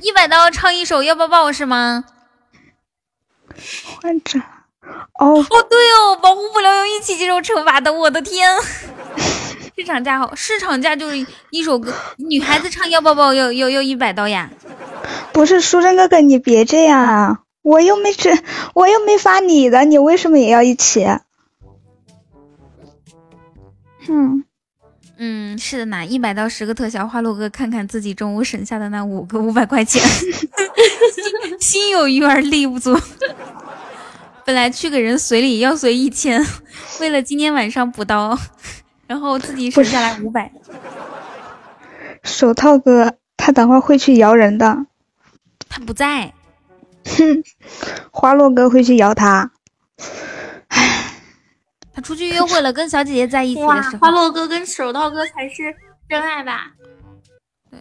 [0.02, 2.06] 一百刀 唱一首要抱抱是吗？
[4.02, 4.40] 换着
[5.20, 8.50] 哦哦对哦，保护不了要一起接受惩罚的，我的天！
[9.76, 14.50] 市场价好，市场价就是一首歌，女孩子唱要抱抱要要要一百刀呀？
[15.34, 17.40] 不是，书生哥哥你别这样啊！
[17.62, 18.32] 我又没这，
[18.74, 21.06] 我又没发你的，你为什么也要一起？
[24.08, 24.44] 嗯。
[25.24, 30.02] 嗯，是的呢，一百到十个特效，花落哥看看自己中午省下的那五个五百块钱，
[31.62, 33.00] 心有余而力不足。
[34.44, 36.44] 本来去给人随礼要随一千，
[37.00, 38.36] 为了今天晚上补刀，
[39.06, 40.52] 然后自己省下来五百。
[42.24, 44.88] 手套哥，他等会会去摇人的，
[45.70, 46.34] 他不在。
[47.06, 47.44] 哼，
[48.12, 49.52] 花落哥会去摇他。
[51.94, 55.76] 他出去约会了，跟小姐姐在一起的时候，花落哥跟手套哥才是
[56.08, 56.72] 真爱吧？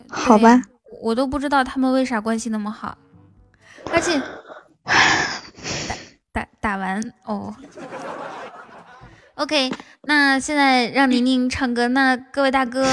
[0.08, 0.60] 好吧，
[1.02, 2.98] 我都不知道他们为啥关系那么好，
[3.92, 4.20] 而且
[4.84, 5.94] 打
[6.32, 7.54] 打打完哦。
[9.36, 9.72] OK，
[10.02, 11.88] 那现在让宁宁唱歌。
[11.88, 12.86] 那各位大哥，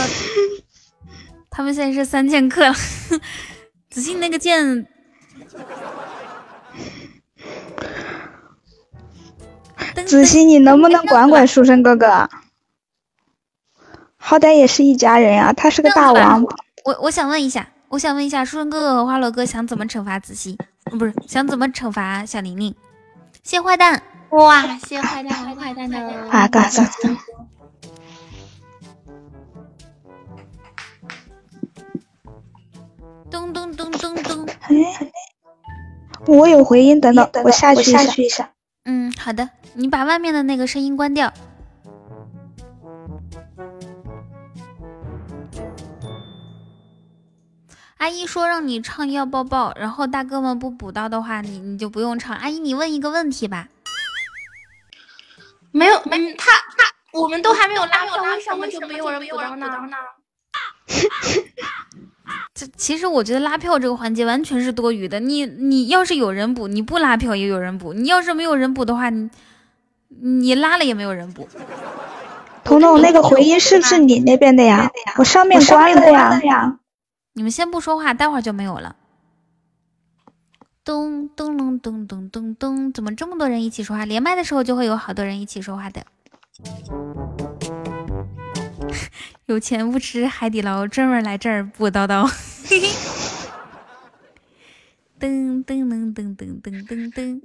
[1.51, 2.73] 他们现在是三剑客了。
[3.89, 4.87] 子欣那个剑，
[10.05, 12.29] 子熙，你能不能管管书生哥哥？
[14.17, 16.43] 好歹也是一家人呀，他是个大王。
[16.85, 20.57] 我我想问一下，我想问一下，书生哥哥和花落哥想怎么惩罚子熙？
[20.97, 22.75] 不是，想怎么惩罚小玲玲？
[23.43, 24.01] 谢坏蛋！
[24.29, 25.97] 哇，谢坏蛋和坏蛋的
[26.29, 26.69] 啊，嘎嘎。
[33.29, 34.45] 咚咚咚咚咚！
[34.61, 35.11] 哎，
[36.25, 37.91] 我有回音，等等，我下去
[38.23, 38.51] 一下。
[38.89, 41.33] 嗯，好的，你把外面的那个声音关掉。
[47.97, 52.33] 阿姨说让你唱要抱抱，然后大哥们不补刀的话，你你就不用唱。
[52.37, 53.67] 阿姨，你问一个问题吧。
[55.71, 59.67] 没有，没他他，我们都还没有拉票，为什么就没有人补刀呢？
[62.57, 65.19] 这其实我觉得拉票这个环节完全是多余的。
[65.19, 69.29] 你你要是有人补，你不拉票也有人补；你要是没有人补的话，你
[70.09, 71.47] 你拉了也没有人补。
[72.63, 74.89] 彤彤，那个回音是不是你那边的呀？
[75.19, 76.79] 我上面关了呀。
[77.33, 78.95] 你们先不说话，待会儿就没有了。
[80.83, 84.03] 咚咚隆咚咚咚咚，怎么这么多人一起说话？
[84.03, 86.01] 连麦的时候就会有好多人一起说话的。
[89.47, 92.29] 有钱不吃海底捞，专门来这儿补叨叨。
[95.17, 97.41] 噔噔噔噔噔噔噔噔。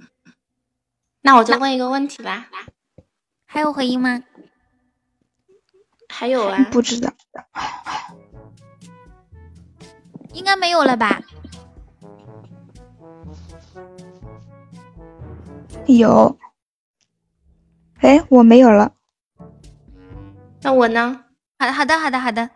[1.21, 2.49] 那我就问一个问题吧，
[3.45, 4.21] 还有回音吗？
[6.09, 6.67] 还有啊？
[6.73, 7.09] 不知道。
[10.33, 11.21] 应该没有了吧？
[15.87, 16.37] 有。
[17.99, 18.93] 哎，我没有了。
[20.61, 21.23] 那我呢？
[21.59, 22.49] 好的，好的，好的，好的。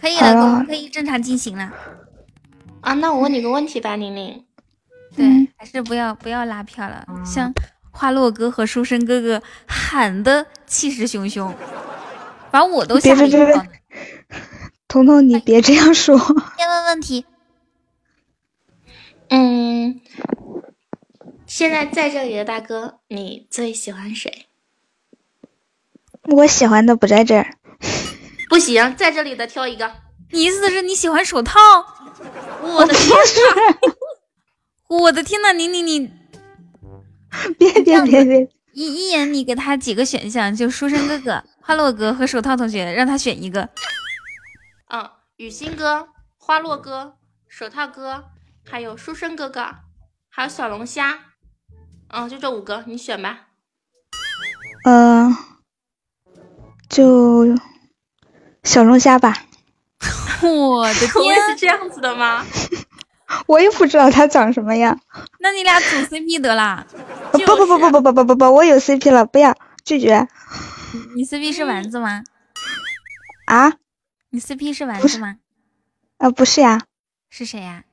[0.00, 1.72] 可以了，我们可以正常进行了。
[2.80, 4.44] 啊，那我问你个问题吧，玲玲。
[5.16, 7.04] 对，还是不要不要拉票了。
[7.24, 7.52] 像
[7.90, 11.52] 花落哥和书生哥哥喊的气势汹汹，
[12.50, 13.66] 把我都吓一跳。
[14.86, 16.16] 彤彤，你别这样说。
[16.56, 17.26] 先问问题。
[19.30, 20.00] 嗯，
[21.46, 24.46] 现在在这里的大哥，你最喜欢谁？
[26.28, 27.54] 我喜欢的不在这儿。
[28.48, 29.90] 不行，在这里的挑一个。
[30.30, 31.58] 你意思是你喜欢手套？
[32.62, 33.78] 我的天呐！
[34.88, 35.52] 我的天呐！
[35.52, 36.10] 你你你，
[37.58, 38.50] 别别别别！
[38.72, 43.68] 一一眼，你给他几个选项，就书生哥哥、 花落哥和手套同学，让他选一个。
[44.90, 47.16] 嗯，雨欣哥、花落哥、
[47.48, 48.24] 手套哥，
[48.64, 49.66] 还有书生哥哥，
[50.28, 51.18] 还有小龙虾，
[52.08, 53.46] 嗯，就这五个，你选吧。
[54.84, 55.34] 嗯，
[56.88, 57.46] 就
[58.64, 59.34] 小龙虾吧。
[60.42, 62.44] 我的 天，是这样子的吗？
[63.46, 64.98] 我也不知道他长什么样。
[65.40, 66.86] 那你俩组 CP 得了。
[67.32, 69.54] 不不不不不不不不不，我有 CP 了，不要
[69.84, 70.26] 拒绝。
[71.14, 72.22] 你 CP 是丸子吗？
[73.46, 73.74] 啊？
[74.30, 75.36] 你 CP 是丸子吗？
[76.18, 76.82] 啊，不是呀。
[77.28, 77.84] 是谁呀？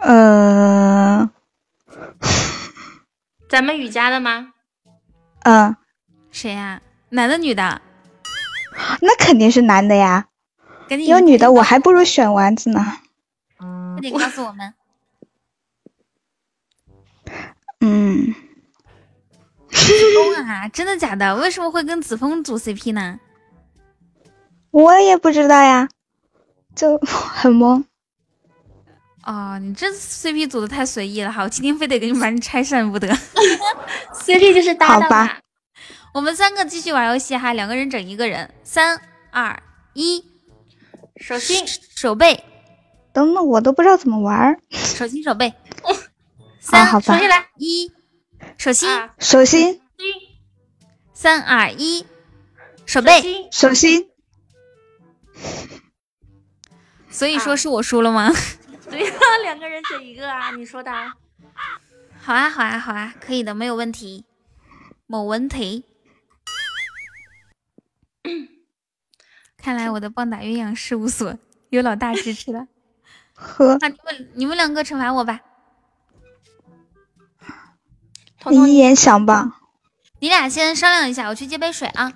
[0.00, 1.28] 嗯，
[3.48, 4.52] 咱们雨家的吗？
[5.42, 5.74] 嗯。
[6.30, 6.80] 谁呀？
[7.10, 7.82] 男的女的？
[9.00, 10.26] 那肯定是男的呀。
[11.06, 12.98] 有女的，我还不如选丸子呢。
[13.58, 14.74] 快点告诉我们。
[17.80, 18.34] 嗯。
[19.70, 20.68] 子枫啊？
[20.72, 21.36] 真的假的？
[21.36, 23.18] 为什么会跟子枫组 CP 呢？
[24.70, 25.88] 我也不知道呀，
[26.74, 27.84] 就 很懵。
[29.24, 33.08] 哦，你这 CP 组的太随意了，好，今天非得给你把你拆散不得。
[34.14, 35.40] CP 就是搭档吧。
[36.14, 38.54] 我们三个继续玩游戏哈，两个人整一个人。
[38.62, 39.62] 三二
[39.92, 40.24] 一，
[41.16, 42.44] 手心手背。
[43.12, 44.60] 等等，我都不知道怎么玩。
[44.70, 45.52] 手心手背。
[46.60, 47.14] 三，好吧。
[47.14, 47.92] 手心来一，
[48.56, 49.80] 手心手心。
[51.12, 52.06] 三二一，
[52.86, 54.08] 手背手心。
[57.10, 58.32] 所以说是我输了吗？
[58.88, 59.12] 对呀，
[59.42, 60.50] 两个人整一个啊！
[60.52, 60.90] 你说的。
[62.20, 64.24] 好啊，好啊，好啊，可以的，没有问题，
[65.06, 65.84] 没问题。
[69.56, 71.38] 看来我的棒打鸳鸯事务所
[71.70, 72.68] 有老大支持了。
[73.34, 75.40] 呵，那你们你们两个惩罚我吧。
[78.46, 79.60] 你一言想吧。
[80.20, 82.12] 你俩先商量一下，我去接杯水啊。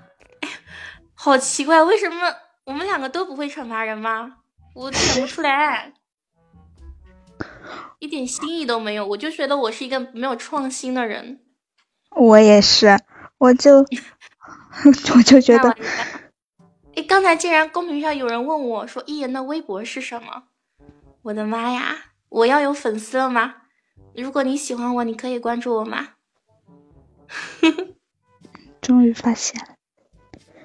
[1.15, 2.35] 好奇怪，为什么
[2.65, 4.39] 我们两个都不会惩罚人吗？
[4.75, 5.93] 我想不出来。
[7.99, 9.07] 一点新意都没有。
[9.07, 11.41] 我就觉得我是一个没有创新的人。
[12.11, 12.99] 我也是，
[13.39, 13.85] 我就
[15.15, 15.71] 我就觉得，
[16.95, 20.45] 哎，刚才竟然公屏上有人问我说：“一言的微博是什么？”
[21.23, 22.07] 我的妈呀！
[22.29, 23.55] 我要有粉丝了吗？
[24.15, 26.09] 如果你喜欢我，你可以关注我吗？
[28.81, 29.69] 终于发现了。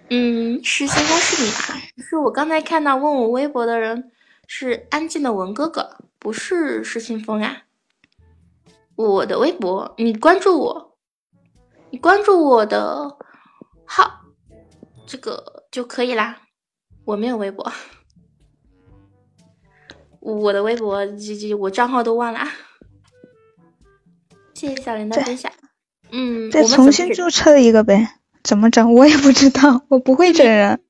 [0.09, 1.81] 嗯，是星光是你吧？
[1.97, 4.11] 是我刚才看到问我微博的人
[4.47, 7.63] 是安静的文哥哥，不是失心疯啊。
[8.95, 10.97] 我的微博，你关注我，
[11.91, 13.17] 你关注我的
[13.87, 14.21] 号，
[15.07, 16.41] 这个就可以啦。
[17.05, 17.71] 我没有微博，
[20.19, 22.47] 我的微博，这这我账号都忘了。
[24.53, 25.51] 谢谢小林的分享。
[26.11, 28.15] 嗯，再重新注册一个呗。
[28.43, 28.91] 怎么整？
[28.95, 30.81] 我也不知道，我不会整人。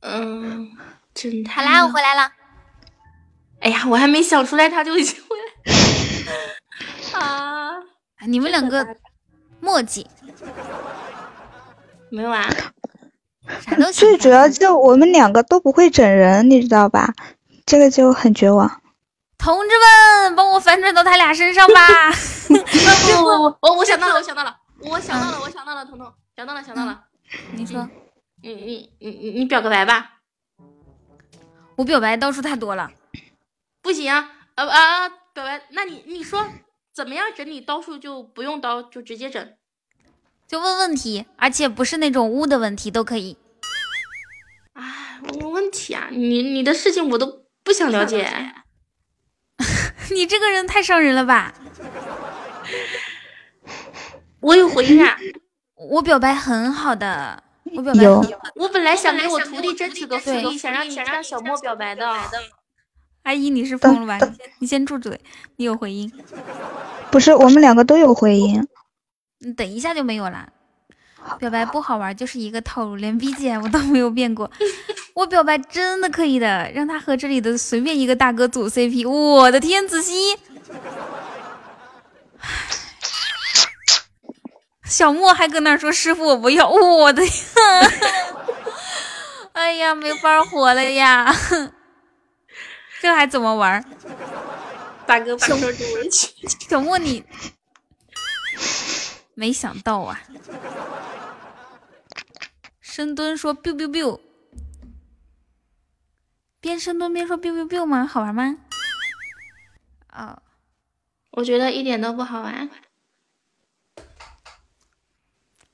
[0.00, 0.70] 嗯，
[1.12, 2.32] 真好啦，我回来了。
[3.60, 7.20] 哎呀，我还没想出来，他就已经回来。
[7.20, 7.72] 啊！
[8.26, 8.96] 你们两个
[9.60, 10.06] 墨迹，
[12.10, 12.48] 没有啊？
[13.60, 17.14] 啥都最主要就我们两个都不会整人，你知道吧？
[17.66, 18.80] 这个就很绝望。
[19.38, 19.68] 同志
[20.28, 22.12] 们，帮我反转到他俩身上吧！
[22.48, 24.56] 不不不，我我想到了，我想到了。
[24.82, 27.04] 我想到了，我想到了，彤彤想到了，想到了。
[27.52, 27.88] 你说，
[28.42, 30.18] 你你你你你表个白吧。
[31.76, 32.90] 我表白刀数太多了，
[33.82, 35.08] 不行啊啊啊！
[35.32, 36.46] 表白，那你你说
[37.00, 39.54] 怎么样整理刀数就不用刀，就直接整，
[40.46, 43.38] 就问问题，而且不是那种污的问题都可以。
[44.74, 46.08] 哎，问问题啊！
[46.10, 48.52] 你你的事情我都不想了解。
[50.12, 51.54] 你这个人太伤人了吧！
[54.40, 55.16] 我有回应啊！
[55.76, 57.42] 我表白很好的，
[57.74, 58.22] 我表白有。
[58.56, 62.06] 我本来想给我徒弟争取个福利，想让你向小莫表白的。
[63.22, 64.16] 阿姨，你是疯了吧？
[64.26, 65.20] 你先你先住嘴！
[65.56, 66.10] 你有回音？
[67.10, 68.66] 不是，我们两个都有回音。
[69.38, 70.48] 你等一下就没有了。
[71.38, 74.50] 表白不好玩，就是一个套路，连 BGM 都没有变过。
[75.14, 79.08] 我表白真的可以的，让他和这里的随便一个大哥组 CP。
[79.08, 80.38] 我的天，子熙！
[84.84, 87.44] 小莫还搁那说：“师傅，我不要！”我的天，
[89.52, 91.32] 哎呀，没法活了呀！
[93.00, 93.82] 这还怎么玩？
[95.06, 95.72] 大哥，小莫，
[96.68, 97.24] 小莫你
[99.34, 100.20] 没想到啊！
[102.80, 104.20] 深蹲说：“biu biu biu。”
[106.60, 108.06] 边深蹲边说 “biu biu biu” 吗？
[108.06, 108.58] 好玩吗？
[110.08, 110.42] 啊，
[111.30, 112.68] 我觉得一点都不好玩。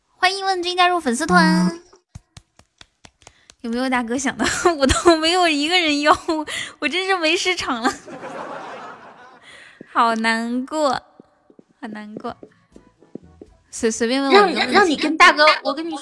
[0.07, 1.83] 欢迎问君加入粉丝团，
[3.67, 4.45] 有没有大哥想的
[4.79, 6.17] 我都没有一个人要，
[6.79, 7.93] 我真是没市场了，
[9.93, 10.91] 好难过，
[11.81, 12.37] 好难过。
[13.73, 15.97] 随随便问让让你跟大哥，我跟你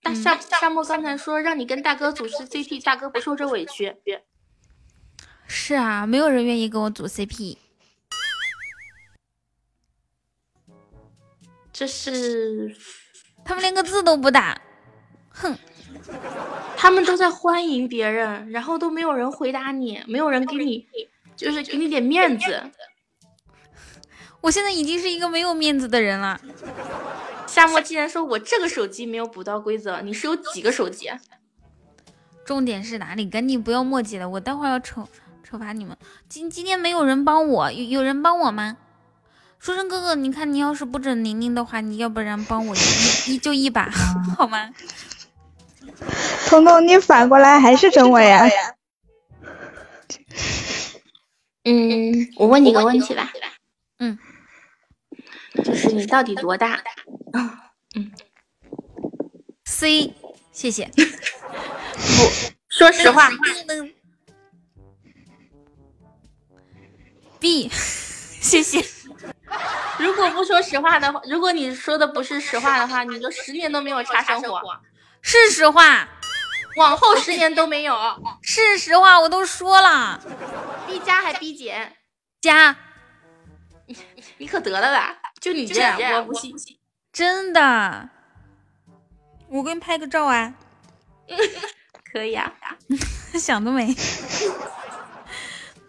[0.00, 3.96] 大夏夏沫刚才说让你跟大哥组 CP，大哥不受这委屈。
[5.48, 7.58] 是啊，没有人愿意跟我组 CP。
[11.72, 12.76] 这是。
[13.44, 14.56] 他们连个字都不打，
[15.30, 15.58] 哼！
[16.76, 20.86] 他们都在欢迎别人，然后都没有人回答你，没有人给你，
[21.36, 22.62] 就是给你点面子。
[24.40, 26.40] 我现在已经是一个没有面子的人了。
[27.46, 31.10] 夏沫竟然说我这个手机没有补到规则，你是有几个手机？
[32.44, 33.28] 重点是哪里？
[33.28, 35.06] 赶紧不要墨迹了，我待会儿要惩
[35.48, 35.96] 惩罚你们。
[36.28, 38.76] 今今天没有人帮我，有有人帮我吗？
[39.60, 43.88] 书生哥哥，你看你要是不整宁宁的话，你要不然帮我一一就一把
[44.36, 44.70] 好吗？
[46.48, 48.48] 彤彤，你反过来还是整我呀？
[51.64, 53.32] 嗯，我问你个问题吧。
[53.98, 54.18] 嗯，
[55.64, 56.82] 就是你到底多大？
[57.94, 58.10] 嗯
[59.64, 60.12] ，C，
[60.50, 60.86] 谢谢。
[60.86, 61.02] 不，
[62.68, 63.30] 说实话。
[67.38, 68.84] B， 谢谢。
[69.98, 74.60] 如果不说实话的话，如果你说的不是实话的话，你就十年都没有差生活。
[75.22, 76.08] 是实话，
[76.76, 77.96] 往后十年都没有。
[78.42, 80.20] 是实话，我都说了。
[80.86, 81.96] 逼加还逼减？
[82.40, 82.76] 加。
[83.86, 83.96] 你
[84.38, 85.16] 你可得了吧？
[85.40, 86.54] 就你这样，我不信。
[87.12, 88.08] 真的。
[89.48, 90.54] 我给你拍个照啊。
[92.12, 92.52] 可以啊。
[93.34, 93.94] 想得美。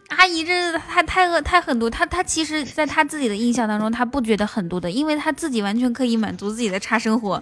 [0.10, 7.42] 阿姨，这她太恶太狠毒，她她其实，在她自己的印象当中，她不觉得狠毒的，因为她自己完全可以满足自己的差生活。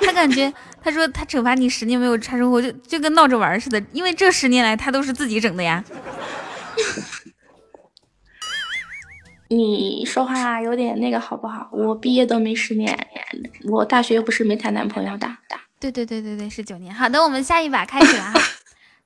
[0.00, 0.52] 他感觉，
[0.82, 5.84] 他说他惩罚你十年没有差生活，就就跟闹着玩似的，因为这十年来他都是自己整的呀。
[9.48, 11.68] 你说话有点那个好不好？
[11.72, 12.98] 我毕业都没十年，
[13.70, 15.36] 我大学又不是没谈男朋友的。
[15.78, 16.92] 对对对对对，是九年。
[16.92, 18.40] 好的，我们下一把开始了哈，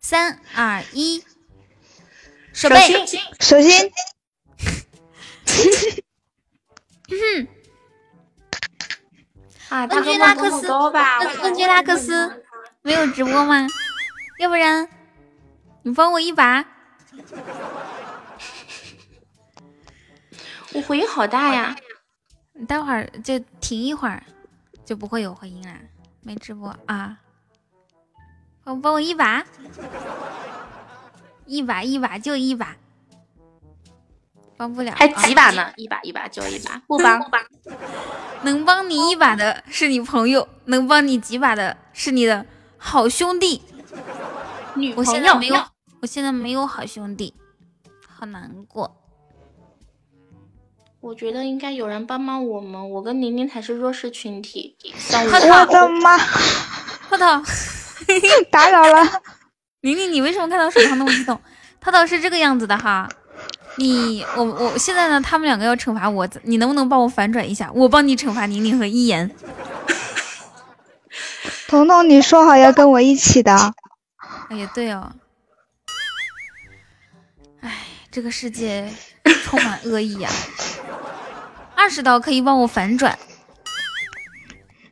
[0.01, 1.23] 三二一，
[2.53, 2.77] 手背，
[3.39, 3.91] 手心。
[7.11, 7.49] 嗯。
[9.71, 12.45] 啊，问君拉克斯，问问君拉克斯，
[12.83, 13.67] 没有直播吗？
[14.41, 14.89] 要不然
[15.83, 16.65] 你帮我一把。
[20.73, 21.77] 我回音好大呀！
[22.53, 24.23] 你待会儿就停一会儿，
[24.85, 25.75] 就不会有回音了。
[26.23, 27.19] 没直播啊？
[28.65, 29.45] 帮帮我一把，
[31.47, 32.77] 一把一把就一把，
[34.61, 34.93] 帮不了。
[34.95, 35.73] 还几把呢？
[35.77, 37.41] 一把一把就一把，不帮不帮。
[38.43, 42.45] 能帮你一把的是你朋友，能帮你几把的是你的
[42.77, 43.63] 好兄弟。
[44.75, 45.65] 女朋友没有，
[46.03, 47.33] 我现在没有好兄弟，
[48.07, 48.99] 好难过。
[51.01, 54.77] 我觉得应该有人帮帮我们，我跟宁宁才是弱势群体。
[55.11, 56.19] 我的妈！
[57.09, 57.43] 涛涛，
[58.53, 59.23] 打扰了。
[59.81, 61.41] 宁宁，你为什么看到手上那么激动？
[61.81, 63.09] 涛涛是这个样子的哈，
[63.81, 67.73] 你我我现在呢，他们两个要惩罚我，你能不能帮我反转一下？
[67.75, 69.35] 我帮你惩罚宁宁和一言。
[71.67, 73.73] 彤彤，你说好要跟我一起的。
[74.51, 75.13] 哎呀，对哦。
[77.61, 78.93] 哎，这个世界
[79.45, 80.31] 充满恶意啊。
[81.75, 83.19] 二十刀可以帮我反转，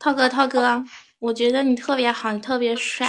[0.00, 0.82] 涛哥，涛哥，
[1.18, 3.06] 我觉得你特别好，你特别帅。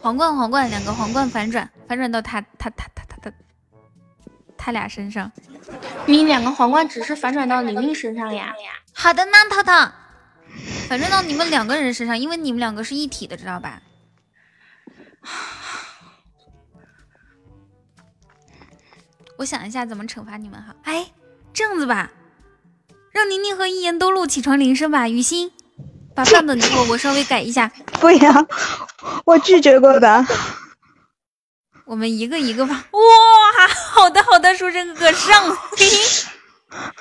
[0.00, 3.32] 皇冠，皇冠，两个皇冠反转，反转到他，他，他，他，他，他，
[4.56, 5.30] 他俩身上。
[6.06, 8.54] 你两个皇冠只是反转到玲玲身上呀？
[8.94, 9.92] 好的呢，涛涛，
[10.88, 13.82] 反转到你们两个人身上，因为你们两个是一体的，知道吧？
[19.36, 21.10] 我想一下怎么惩罚你们哈，哎，
[21.52, 22.10] 这样子吧，
[23.10, 25.10] 让宁宁和一言都录起床铃声吧。
[25.10, 25.52] 雨欣，
[26.14, 27.70] 把范本给我，我稍微改一下。
[28.00, 28.46] 不要，
[29.24, 30.26] 我拒绝过的。
[31.86, 32.86] 我们一个一个吧。
[32.92, 35.56] 哇，好的好的，书生哥哥上。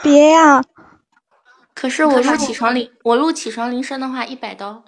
[0.01, 0.63] 别呀！
[1.75, 4.83] 可是我录起床铃，我录起床铃声的话，一百刀。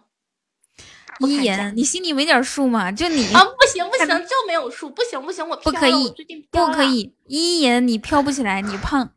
[1.20, 2.92] 一言，你心里没点数吗？
[2.92, 6.12] 就你啊，不行不行，就没有数，不行不行，我不可以，
[6.50, 7.14] 不可以。
[7.28, 9.12] 一言，你飘不起来，你胖。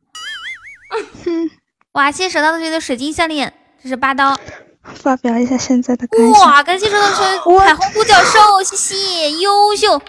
[1.93, 4.39] 哇，谢谢手刀同学的水晶项链，这是八刀。
[4.85, 6.41] 发表一下现在的感受。
[6.41, 7.09] 哇，感谢手刀
[7.41, 10.01] 同学彩虹独角兽，谢谢，优秀。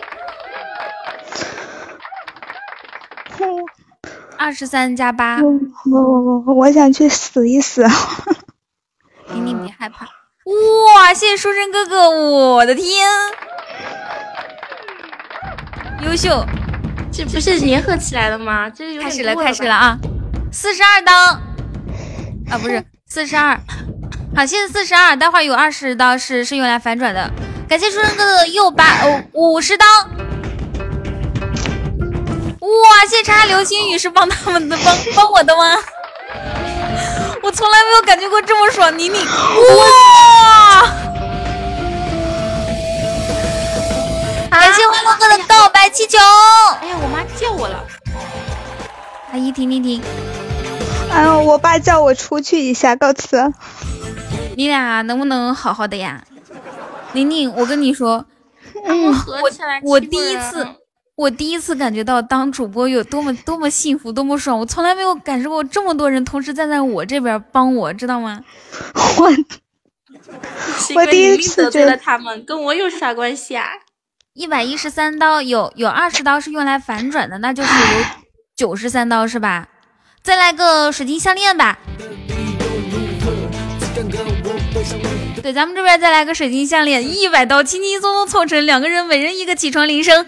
[4.38, 5.40] 二十三加八。
[5.42, 5.50] 我
[5.92, 7.86] 我我我我想去死一死。
[9.34, 10.06] 你你别害怕。
[10.06, 11.14] 哇！
[11.14, 13.10] 谢谢书生哥哥，我的天，
[16.04, 16.46] 优秀！
[17.12, 18.70] 这不是联合起来了吗？
[18.70, 19.98] 这开始了，开始了啊！
[20.52, 21.14] 四十二刀
[22.52, 23.60] 啊，不是四十二，
[24.36, 27.32] 好，现在四十二，待会儿有二十刀是是用来反转的。
[27.70, 29.86] 感谢书生哥的又八哦五十刀！
[32.60, 33.06] 哇！
[33.10, 35.78] 谢谢叉流星雨是帮他们的，帮 帮我的吗？
[37.42, 39.18] 我从来没有感觉过这么爽，妮妮！
[39.20, 40.92] 哇！
[44.52, 46.18] 感谢欢乐哥的告白气球。
[46.82, 47.84] 哎呀，我妈叫我了。
[49.32, 50.04] 阿姨，停停停！
[51.10, 53.54] 哎呦，我爸叫我出去一下，告辞。
[54.56, 56.24] 你俩能不能好好的呀？
[57.14, 58.26] 宁宁，我跟你说，
[58.84, 59.50] 我
[59.84, 60.68] 我第一次。
[61.18, 64.60] 我第一次感觉到当主播有多么多么幸福，多么爽！
[64.60, 68.44] 我从来没有感受过这么多人同时站在我这边帮我，知道吗？
[69.18, 69.34] 我
[70.94, 73.66] 我第一次觉得他们跟我有啥关系啊？
[74.34, 78.06] 一百一十三刀，有有二十刀是用来反转的，那就是有
[78.54, 79.70] 九十三刀是吧？
[80.22, 81.80] 再来个水晶项链吧。
[85.42, 90.26] 对，咱们这边再来个水晶项链，一百刀轻轻松松凑成两个人，每人一个起床铃声。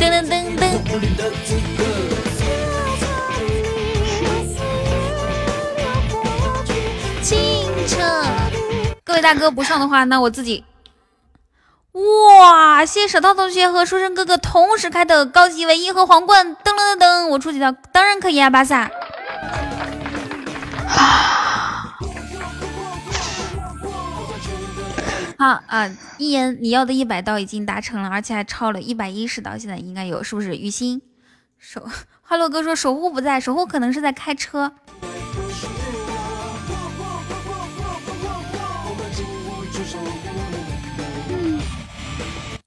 [0.00, 0.62] 噔噔噔噔！
[7.22, 7.36] 清
[7.86, 8.24] 澈。
[9.04, 10.64] 各位大哥不上的话，那我自己。
[11.92, 12.86] 哇！
[12.86, 17.26] 谢谢手套同学和书生哥哥同时开的高级唯一和皇冠，噔噔噔噔！
[17.26, 18.90] 我出几条当然可以啊，巴萨。
[25.40, 30.54] 好啊，一言你要的一百刀已经达成了，而且还超了一百一十刀，现在应该有，是不是？
[30.54, 31.00] 雨欣
[31.56, 31.88] 守
[32.20, 34.70] 哈喽哥说守护不在，守护可能是在开车。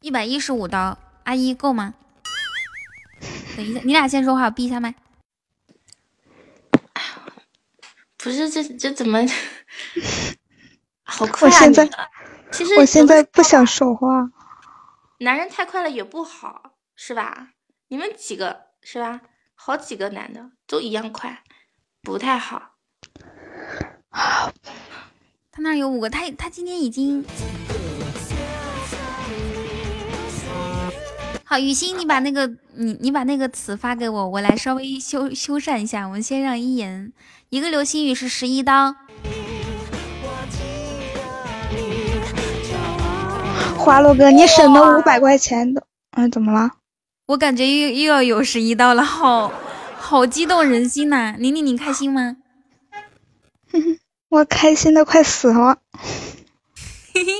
[0.01, 1.93] 一百一十五刀，阿姨够吗？
[3.55, 4.95] 等一下，你俩先说话，我闭一下麦。
[8.17, 9.23] 不是这这怎么？
[11.05, 11.53] 好快啊！
[11.53, 11.87] 我现在
[12.53, 14.29] 其实我现在不想说话。
[15.17, 17.49] 男人太快了也不好，是吧？
[17.87, 19.21] 你们几个是吧？
[19.55, 21.41] 好几个男的都一样快，
[22.01, 22.75] 不太好。
[25.51, 27.25] 他那有五个，他他今天已经
[31.43, 31.57] 好。
[31.57, 36.05] 雨欣，你把那个你你把那个词发给我，我来稍微修修缮一下。
[36.05, 37.11] 我们先让一言
[37.49, 38.95] 一个流星雨是十一刀。
[43.83, 46.71] 花落哥，你省了五百块钱的，嗯，怎么了？
[47.25, 49.51] 我感觉又又要有十一刀了，好
[49.97, 51.35] 好激动人心呐！
[51.37, 52.37] 宁宁，你开心吗？
[54.29, 55.79] 我开心的快死了。
[57.13, 57.31] 嘿嘿，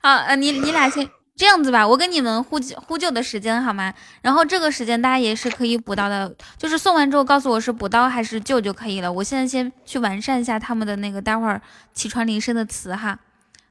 [0.00, 3.92] 好，呃，你你俩先这样子吧，我给你们呼救呼救的时间好吗？
[4.22, 9.12] 然后这个时间大家也是可以补刀的，就是送完之后告诉我是补刀还是救就可以了。
[9.12, 11.60] 我现在先去完善一下他们的那个待会儿
[11.92, 13.18] 起床铃声的词哈。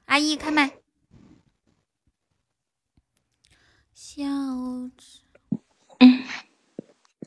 [0.05, 0.71] 阿姨开麦。
[3.93, 4.08] 笑着，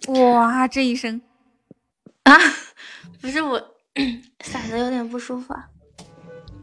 [0.09, 1.21] 哇，这一声
[2.25, 2.37] 啊，
[3.21, 3.61] 不是我
[4.41, 5.55] 嗓子有点不舒服。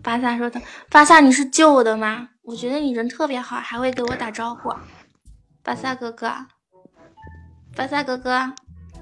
[0.04, 2.30] 巴萨说的，巴萨你是救我的吗？
[2.44, 4.74] 我觉得你人特别好，还会给我打招呼。
[5.64, 6.32] 巴萨哥哥，
[7.76, 8.54] 巴萨哥哥，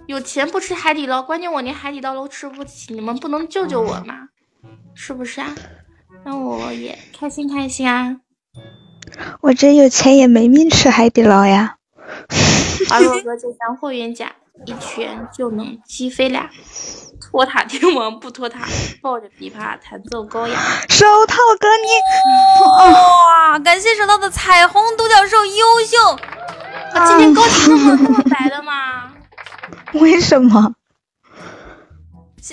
[0.08, 4.30] 有钱不吃海底捞，关键我连海底捞都吃不起，你们不能救救我吗？
[4.96, 5.56] 是不是啊？
[6.26, 8.20] 让我也开心开心啊！
[9.42, 11.76] 我这有钱也没命吃海底捞呀！
[12.90, 14.32] 花落哥就像霍元甲，
[14.66, 16.50] 一拳就能击飞俩。
[17.20, 18.66] 托塔天王不托塔，
[19.02, 20.58] 抱着琵琶弹奏高雅。
[20.88, 23.60] 手套哥你，哇！
[23.60, 25.98] 感谢手套的彩虹独角兽优秀。
[26.94, 29.12] 啊今天高级这么白的吗？
[29.94, 30.74] 为什么？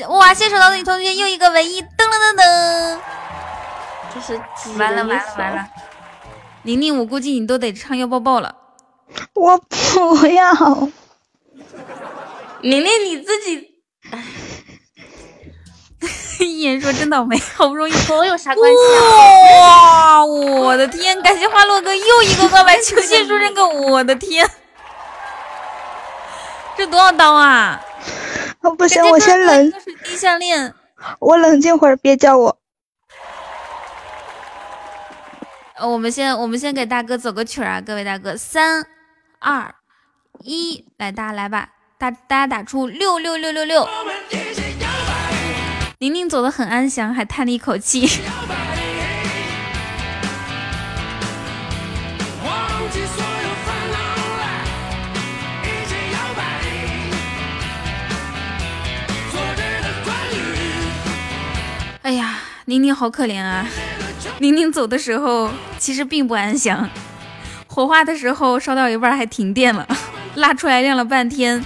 [0.08, 0.34] 哇！
[0.34, 2.98] 谢手套的女同学又一个文艺，噔噔噔噔。
[4.12, 4.40] 这是
[4.78, 5.66] 完了完了完了。
[6.64, 8.54] 宁宁，我估计你都得唱要抱抱了。
[9.34, 10.52] 我不要。
[12.62, 13.70] 玲玲，你自己。
[16.40, 18.78] 一言说真倒霉，好不容易和我有啥关系
[19.62, 20.24] 啊？
[20.24, 21.20] 哇，我的天！
[21.22, 24.50] 感谢花落哥又一个告白，求谢书生哥，我的天，
[26.76, 27.80] 这多少刀啊？
[28.62, 29.70] 哦，不行，我先冷。
[29.70, 30.74] 水滴项链，
[31.20, 32.58] 我冷静会儿，别叫我。
[35.76, 38.86] 呃，我们先，我们先给大哥走个曲儿啊，各位大哥，三
[39.40, 39.74] 二
[40.44, 43.88] 一，来，大家来吧，大大家打出六六六六六。
[45.98, 48.08] 宁宁走的很安详，还叹了一口气。
[62.02, 63.66] 哎呀，宁宁好可怜啊！
[64.38, 66.88] 宁宁走的时候其实并不安详，
[67.66, 69.86] 火化的时候烧到一半还停电了，
[70.34, 71.64] 拉出来晾了半天，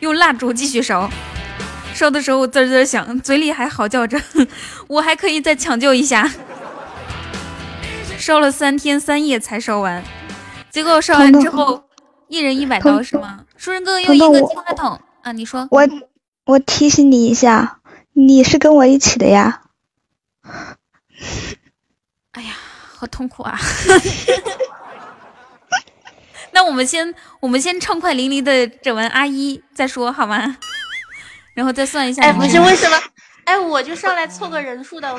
[0.00, 1.08] 用蜡烛继续烧。
[1.94, 4.20] 烧的时候滋滋响，嘴里还嚎叫着
[4.88, 6.30] ：“我还可以再抢救一下。”
[8.18, 10.02] 烧了三天三夜才烧完，
[10.70, 11.84] 结果烧完之后
[12.28, 13.44] 一人一百刀是吗？
[13.56, 15.88] 书人哥哥用一个金话筒啊，你说我
[16.44, 17.78] 我提醒你一下，
[18.12, 19.62] 你是跟我一起的呀。
[22.40, 22.54] 哎呀，
[22.96, 23.58] 好痛苦啊！
[26.52, 30.56] 那我们先我们先畅快淋漓的整完阿一再说好吗？
[31.52, 32.22] 然后再算一下。
[32.22, 32.98] 哎，不是为什么？
[33.44, 35.14] 哎，我就上来凑个人数的。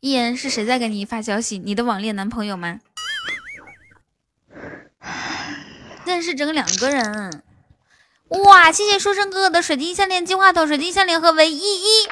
[0.00, 1.56] 一言是谁在给你发消息？
[1.56, 2.80] 你的网恋男朋友吗？
[6.04, 7.42] 认识整两个人。
[8.28, 8.70] 哇！
[8.70, 12.06] 谢谢书生哥哥的水晶项链、金话筒、水晶项链和唯一一。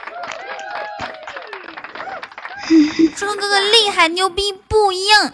[2.66, 5.32] 书生哥哥厉害，牛逼，不一样。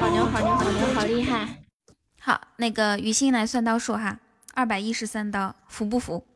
[0.00, 1.62] 好牛，好牛，好牛，好厉害！
[2.20, 4.18] 好，那个雨欣来算刀数哈，
[4.54, 6.26] 二百一十三刀，服不服？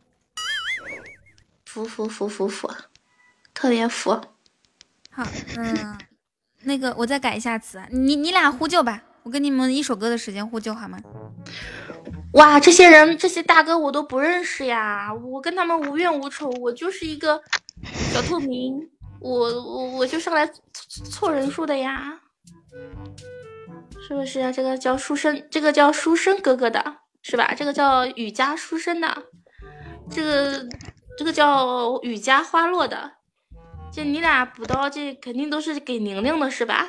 [1.64, 2.70] 服服服服服，
[3.54, 4.20] 特别服。
[5.10, 5.98] 好，嗯，
[6.62, 10.98] 那个我再改一下词，你你俩呼救吧，我给你们一首歌的时间呼救好吗？
[12.34, 17.42] 哇，这些人这些大哥我都不认识呀，我跟他们无冤无仇，我就是一个
[18.12, 18.90] 小透明，
[19.20, 20.48] 我我我就上来
[21.10, 22.20] 凑人数的呀。
[24.06, 24.52] 是不是啊？
[24.52, 27.54] 这个叫书生，这个叫书生哥哥的是吧？
[27.56, 29.22] 这个叫雨家书生的，
[30.10, 30.68] 这个
[31.16, 33.12] 这个叫雨家花落的，
[33.90, 36.86] 这你俩补刀，这肯定都是给宁宁的是吧？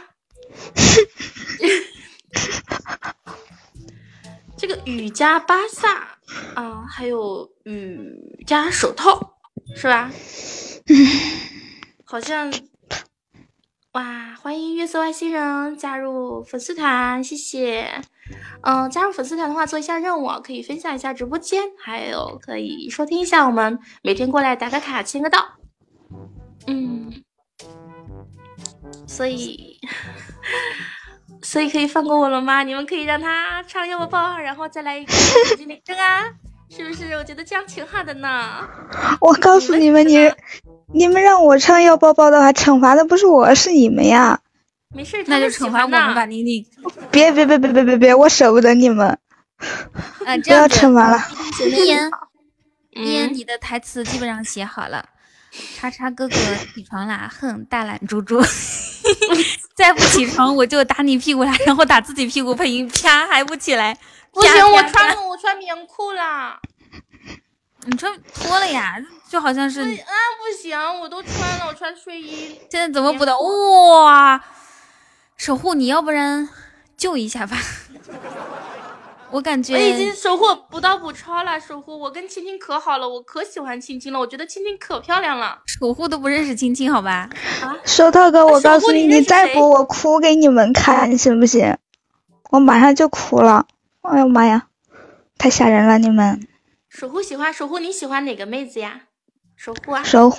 [4.57, 6.17] 这个雨加巴萨
[6.55, 9.37] 啊，还有雨加手套，
[9.75, 10.11] 是吧？
[12.03, 12.51] 好像
[13.93, 14.35] 哇！
[14.35, 18.01] 欢迎月色外星人加入粉丝团，谢谢。
[18.61, 25.57] 嗯，加入粉丝团的话，做一下任务，可以分享一下直播间，还有可以收听一下我们每天过来打个卡、签个到。
[26.67, 27.23] 嗯，
[29.07, 29.79] 所以。
[31.45, 32.63] 所以可以放过我了吗？
[32.63, 35.13] 你们可以让他唱要抱抱，然后再来一个
[35.55, 36.25] 指令声啊，
[36.75, 37.13] 是不是？
[37.13, 38.67] 我觉得这样挺好的呢。
[39.21, 40.33] 我告诉你们，你
[40.91, 44.39] 你们让我唱要抱抱的话，惩罚的不是我，是你们呀。
[44.95, 46.65] 没事，那就惩罚我们吧，妮妮。
[47.11, 49.07] 别别别别别别别，我舍不得你们。
[50.25, 51.19] 啊，不要惩罚了。
[51.63, 52.11] 一言，
[52.91, 55.05] 一言，你的台词基本上写好了。
[55.75, 56.35] 叉叉哥哥
[56.73, 57.31] 起床啦！
[57.39, 58.41] 哼，大懒猪猪，
[59.75, 61.53] 再不起床我就打你屁股啦！
[61.65, 63.97] 然后打自己屁股配音，啪还不起来。
[64.31, 66.59] 不行，我穿我穿棉裤啦。
[67.85, 68.95] 你穿脱了呀？
[69.29, 72.59] 就好像是啊，不行，我都穿了，我穿睡衣。
[72.69, 73.37] 现在怎么补的？
[73.37, 74.43] 哇！
[75.37, 76.47] 守护，你要不然
[76.95, 77.57] 救一下吧。
[79.35, 85.59] 我感觉我已经守护不到补超了，守护我跟青青可好了，我可喜欢青青了，我觉得青青可漂亮了。
[85.65, 87.29] 守护都不认识青青，好吧？
[87.61, 91.77] 啊，手套哥，我告诉你，你再不我哭给你们看，行不行？
[92.49, 93.67] 我马上就哭了。
[94.03, 94.67] 哎呀妈呀，
[95.37, 95.97] 太吓人了！
[95.97, 96.47] 你们
[96.87, 99.01] 守护喜欢守护，你喜欢哪个妹子呀？
[99.57, 100.31] 守护啊，守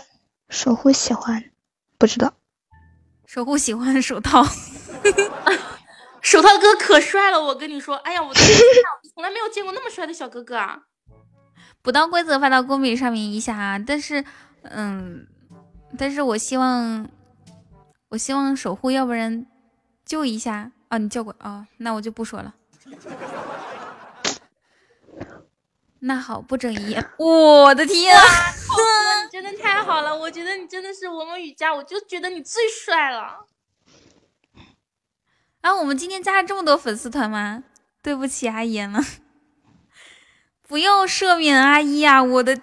[0.48, 1.44] 守护喜欢，
[1.98, 2.32] 不知道。
[3.26, 4.42] 守护喜欢手套。
[6.26, 8.34] 手套哥可帅了，我跟你说，哎呀，我
[9.14, 10.80] 从来没有见过那么帅的小哥哥啊！
[11.82, 13.78] 补刀规则发到公屏上面一下啊！
[13.78, 14.24] 但是，
[14.62, 15.24] 嗯，
[15.96, 17.08] 但是我希望，
[18.08, 19.46] 我希望守护，要不然
[20.04, 20.98] 救一下啊！
[20.98, 21.68] 你叫过啊？
[21.76, 22.52] 那我就不说了。
[26.00, 27.06] 那好，不整一夜。
[27.18, 28.24] 我的天啊！
[29.22, 33.46] 你真的太好了，我觉得你真的是我们雨佳，我就觉得你最帅了。
[35.66, 37.64] 啊，我们今天加了这么多粉丝团吗？
[38.00, 39.00] 对不起阿言了，
[40.62, 42.22] 不要赦免阿姨呀！
[42.22, 42.56] 我的，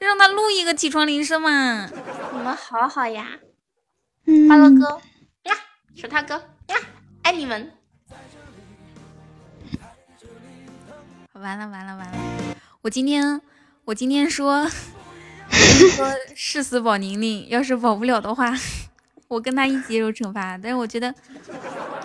[0.00, 1.86] 让他录一个起床铃声嘛。
[2.32, 3.38] 你们好好呀，
[4.48, 5.00] 花乐哥
[5.44, 5.54] 呀，
[5.94, 6.34] 手套哥
[6.66, 6.76] 呀，
[7.22, 7.70] 爱你们。
[11.34, 12.18] 完了完了完了！
[12.80, 13.40] 我今天
[13.84, 14.68] 我今天说
[15.48, 18.52] 说 誓死保宁宁，要是保不了的话。
[19.28, 21.14] 我跟他一起接受惩罚，但是我觉得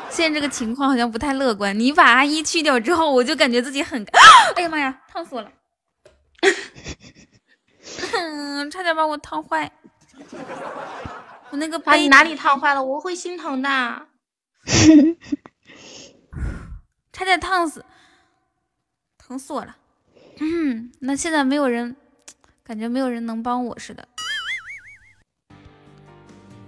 [0.09, 1.77] 现在这个情况好像不太乐观。
[1.79, 4.05] 你把阿姨去掉之后，我就感觉自己很……
[4.55, 5.51] 哎呀妈呀，烫死我了！
[8.69, 9.71] 差点把我烫坏。
[11.49, 12.83] 我那个把你哪里烫坏了？
[12.83, 13.69] 我会心疼的。
[17.11, 17.85] 差点烫死，
[19.17, 19.77] 疼死我了。
[20.39, 21.95] 嗯，那现在没有人，
[22.63, 24.07] 感觉没有人能帮我似的。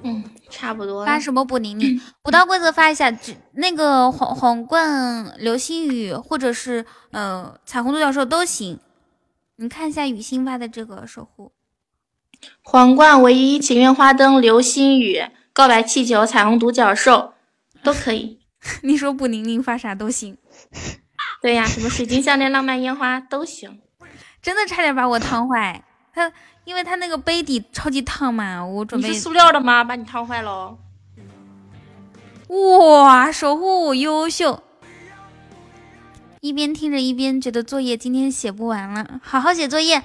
[0.07, 1.03] 嗯，差不多。
[1.03, 1.99] 发什么补宁宁？
[2.21, 8.79] 补刀规则发一下，只那个皇皇冠、流星雨或者是呃彩虹独角兽都行。
[9.55, 11.51] 你看一下雨欣发的这个守护。
[12.61, 17.33] 皇冠、唯一、情愿花灯、流星雨、告白气球、彩虹独角兽
[17.81, 18.41] 都可以。
[18.83, 20.37] 你说补宁宁发啥都行。
[21.41, 23.81] 对呀，什么水晶项链、浪漫烟花都行。
[24.41, 25.83] 真的差点把我烫坏。
[26.13, 26.31] 他。
[26.65, 29.07] 因为它那个杯底超级烫嘛，我准备。
[29.07, 29.83] 你是塑料的吗？
[29.83, 30.77] 把你烫坏了。
[32.47, 34.61] 哇，守护优秀！
[36.41, 40.03] 一边听着一边觉得作业今天写不完了，好好写作业。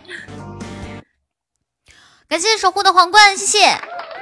[2.29, 3.67] 感谢守护的皇冠，谢谢。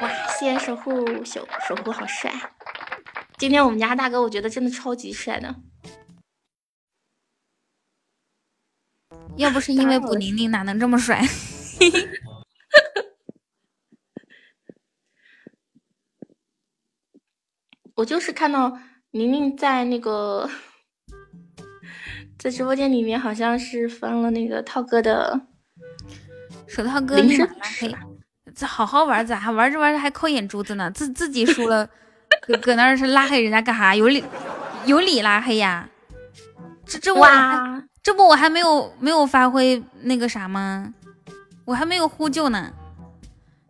[0.00, 2.32] 哇，谢谢守护，守守护好帅。
[3.36, 5.54] 今天我们家大哥，我觉得真的超级帅的。
[9.36, 11.24] 要不是因为补宁宁，哪能这么帅？
[11.78, 12.08] 嘿嘿。
[17.94, 18.78] 我就是看到
[19.10, 20.48] 宁宁在那个
[22.38, 25.40] 在直播间里面，好像是翻了那个涛哥的
[26.68, 27.94] 手套哥立马拉黑，
[28.54, 30.90] 这好好玩咋还玩着玩着还抠眼珠子呢？
[30.92, 31.88] 自自己输了，
[32.46, 33.94] 搁搁那是拉黑人家干啥？
[33.96, 34.22] 有理
[34.86, 35.88] 有理拉黑呀？
[36.86, 37.26] 这这我
[38.02, 40.94] 这不我还没有没有发挥那个啥吗？
[41.68, 42.72] 我还没有呼救呢。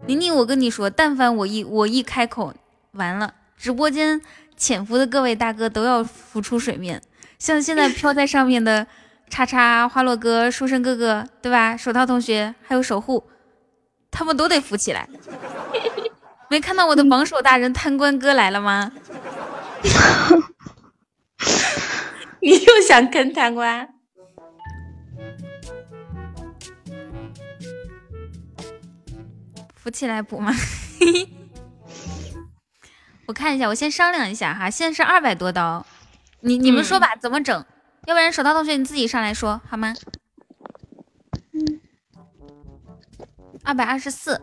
[0.07, 2.55] 宁宁，我跟你说，但凡我一我一开口，
[2.93, 3.35] 完了。
[3.57, 4.23] 直播间
[4.57, 7.03] 潜伏的各位大哥都要浮出水面，
[7.41, 8.87] 像现在飘在上面的
[9.29, 11.77] 叉叉花落哥、书生哥哥，对吧？
[11.77, 13.29] 手套同学还有守护，
[14.13, 15.09] 他们都得浮起来。
[16.49, 18.93] 没看到我的榜首大人贪官哥来了吗？
[22.41, 23.89] 你又想坑贪官？
[29.89, 30.53] 扶起来补吗？
[33.25, 34.69] 我看一下，我先商量一下哈。
[34.69, 35.87] 现在是二百多刀，
[36.41, 37.65] 你你们说吧，怎么整？
[38.05, 39.95] 要不然手套同学你自己上来说好吗？
[41.55, 41.81] 嗯，
[43.65, 44.43] 二百二十四，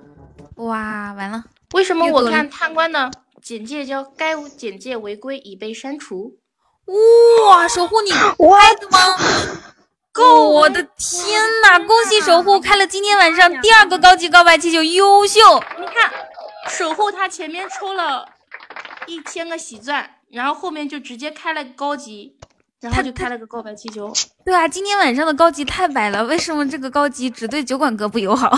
[0.56, 1.46] 哇，完了！
[1.76, 6.40] 为什么我看贪官的简介叫该简介违规已被删除？
[6.88, 8.10] 哇，守护你
[8.40, 8.98] 我的吗？
[10.16, 10.48] 够！
[10.50, 11.78] 我的天呐！
[11.86, 15.40] 恭喜守护开了今天晚上第二个高级告白气球，优秀！
[15.78, 16.10] 你看，
[16.70, 18.26] 守护他前面抽了
[19.08, 22.38] 一千个喜钻，然后后面就直接开了高级，
[22.80, 24.14] 然后就开了个告白气球。
[24.46, 28.58] 对啊，今天晚上的高级太白了，为什么这个高级只对酒馆哥不友好？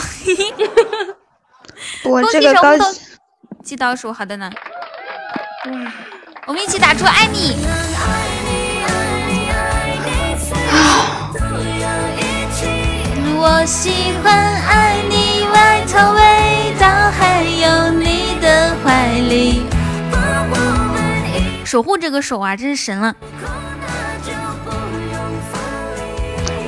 [2.05, 3.01] 我这个高级
[3.63, 4.51] 记倒数，好的呢。
[6.45, 7.57] 我们一起打出爱你。
[13.39, 13.91] 我喜
[14.23, 14.33] 欢
[14.63, 19.61] 爱你外套味道，还有你的怀里。
[21.63, 23.15] 守护这个手啊，真是神了。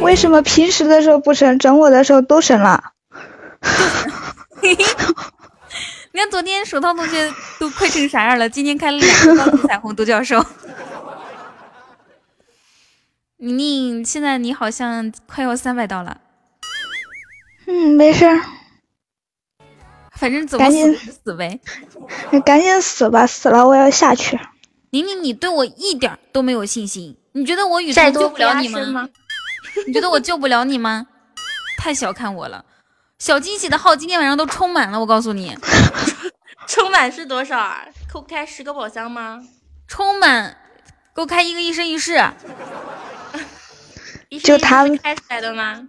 [0.02, 2.92] 为什么平时的时候不神，整我的时候都神了？
[4.62, 8.48] 你看昨天手套同学都快成啥样了？
[8.48, 10.46] 今天开了两个高级彩虹独角兽。
[13.42, 16.18] 宁宁，现在你好像快要三百刀了。
[17.72, 18.42] 嗯，没事儿，
[20.18, 21.60] 反正怎么死死呗。
[22.32, 24.40] 你 赶紧死吧，死了我要下去。
[24.90, 29.08] 宁宁，你对我一点都没有信心，你觉得我雨桐救不了你吗？
[29.86, 31.06] 你觉得我救不了你吗？
[31.78, 32.66] 太小看我了。
[33.20, 35.56] 小惊喜的号今天晚上都充满了，我告诉你。
[36.68, 37.86] 充满是多少啊？
[38.12, 39.44] 扣开十个宝箱吗？
[39.88, 40.58] 充满，
[41.16, 42.20] 给我开一个一生一世。
[44.44, 45.88] 就他们开出来的吗？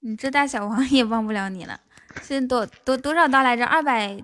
[0.00, 1.80] 你这大小王 也帮不了你了。
[2.22, 3.66] 现在多多多少刀来着？
[3.66, 4.16] 二百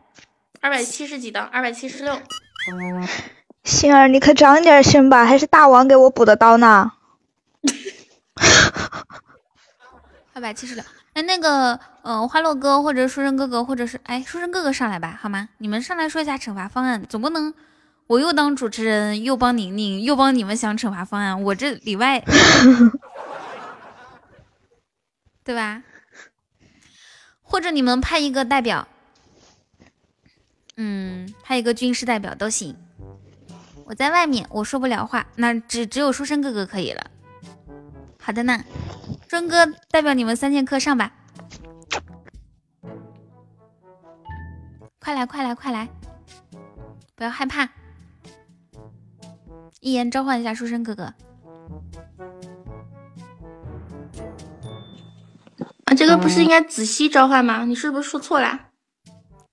[0.60, 2.18] 二百七十几刀，二百七十六。
[3.64, 6.92] 星儿，你可长点心吧，还是大王给我补的刀呢。
[10.32, 10.84] 二百七十六。
[11.12, 15.48] 哎，那个，嗯，花落哥或者书生哥哥，或者是哎，书生哥哥上来吧，好吗？
[15.58, 17.54] 你们上来说一下惩罚方案，总不能
[18.08, 22.24] 我又当主持人，又帮宁宁，又帮你们想惩罚方案，我这里外。
[25.44, 25.82] 对吧？
[27.42, 28.88] 或者你们派一个代表，
[30.76, 32.76] 嗯，派一个军事代表都行。
[33.84, 37.10] 我在外面，我说不了话，那只只有书生哥哥可以了。
[38.18, 38.64] 好的呢，
[39.28, 41.12] 钟哥代表你们三剑客上吧。
[44.98, 45.86] 快来快来快来，
[47.14, 47.68] 不要害怕，
[49.80, 51.12] 一言召唤一下书生哥哥。
[55.86, 57.64] 啊，这个不是应该子熙召唤吗？
[57.64, 58.68] 你是不是说错了？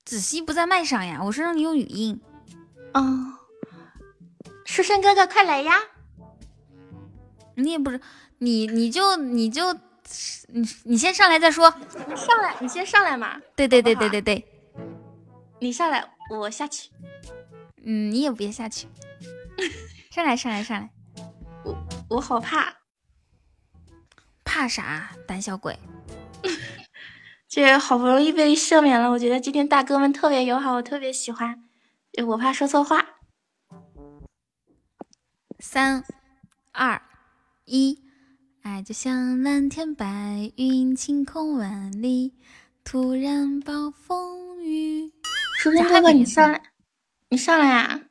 [0.06, 2.20] 子熙不在麦上呀，我是让你用语音。
[2.94, 3.34] 哦，
[4.66, 5.74] 书生哥哥快来呀！
[7.56, 8.02] 你也不是，
[8.40, 9.74] 你你就你就
[10.48, 11.74] 你你先上来再说。
[12.08, 13.40] 你上来，你先上来嘛。
[13.56, 14.46] 对对对对对对，
[15.60, 16.90] 你上来，我下去。
[17.84, 18.88] 嗯，你也别下去，
[20.12, 20.90] 上来上来上来。
[21.64, 21.78] 我
[22.10, 22.74] 我好怕，
[24.44, 25.12] 怕啥？
[25.28, 25.78] 胆小鬼。
[27.48, 31.64] 这好不容易被赦免了，我觉得今天大哥们特别友好，我特别喜欢。
[32.28, 33.06] 我怕说错话。
[35.60, 36.04] 三、
[36.72, 37.02] 二、
[37.66, 38.00] 一，
[38.64, 42.34] 爱就像蓝天白云，晴空万里，
[42.84, 45.12] 突然暴风雨。
[45.60, 46.62] 书生哥哥，你上来，
[47.30, 48.02] 你上来呀！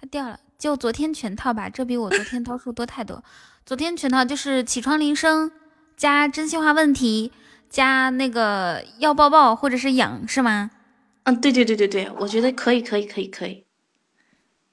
[0.00, 3.22] 他掉了，就昨天全套吧，这比我昨天 套数多太多。
[3.64, 5.52] 昨天全套就是起床铃声
[5.96, 7.30] 加真心话问题。
[7.74, 10.70] 加那个要抱抱或者是痒是吗？
[11.24, 13.66] 嗯，对对对对对，我觉得可以可以可以可以，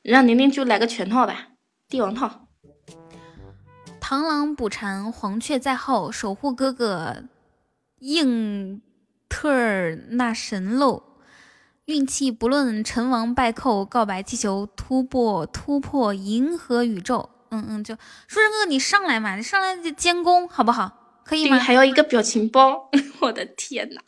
[0.03, 1.47] 让宁宁就来个全套吧，
[1.89, 2.45] 帝王套。
[3.99, 7.23] 螳螂捕蝉，黄雀在后，守护哥哥
[7.97, 8.79] 应
[9.27, 11.01] 特尔纳神漏，
[11.85, 17.31] 运气不论成王败寇，告白气球突破突破银河宇宙。
[17.49, 17.95] 嗯嗯，就
[18.27, 21.00] 书生哥哥你上来嘛，你上来就监工好不好？
[21.23, 21.57] 可以吗？
[21.59, 22.89] 还要一个表情包，
[23.21, 24.01] 我的天呐！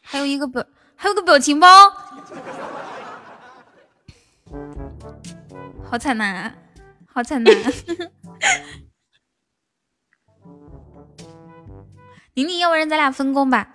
[0.00, 0.64] 还有一个表，
[0.96, 1.66] 还有个表情包，
[5.84, 6.52] 好惨呐，
[7.06, 7.50] 好惨呐！
[12.34, 13.70] 宁宁，要不然咱俩分工吧？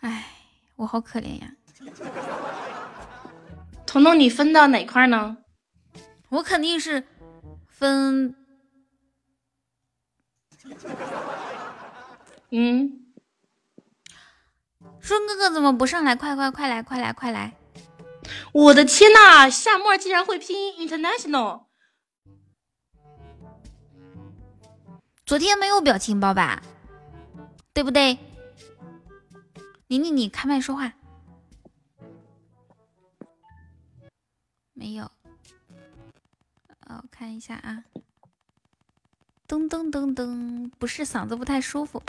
[0.00, 0.26] 哎
[0.76, 1.50] 我好可怜呀。
[3.86, 5.38] 彤彤，你分到哪块呢？
[6.28, 7.06] 我肯定是
[7.68, 8.34] 分，
[12.50, 13.04] 嗯，
[15.00, 16.14] 顺哥哥怎么不上来？
[16.16, 17.56] 快快快来，快来快来！
[18.52, 21.64] 我的天呐，夏沫竟然会拼 international！
[25.26, 26.62] 昨天没有表情包吧？
[27.72, 28.18] 对不对？
[29.88, 30.92] 宁宁，你开麦说话。
[34.72, 35.04] 没有。
[36.86, 37.84] 哦，我看一下啊。
[39.46, 42.02] 噔噔噔噔，不是嗓子不太舒服。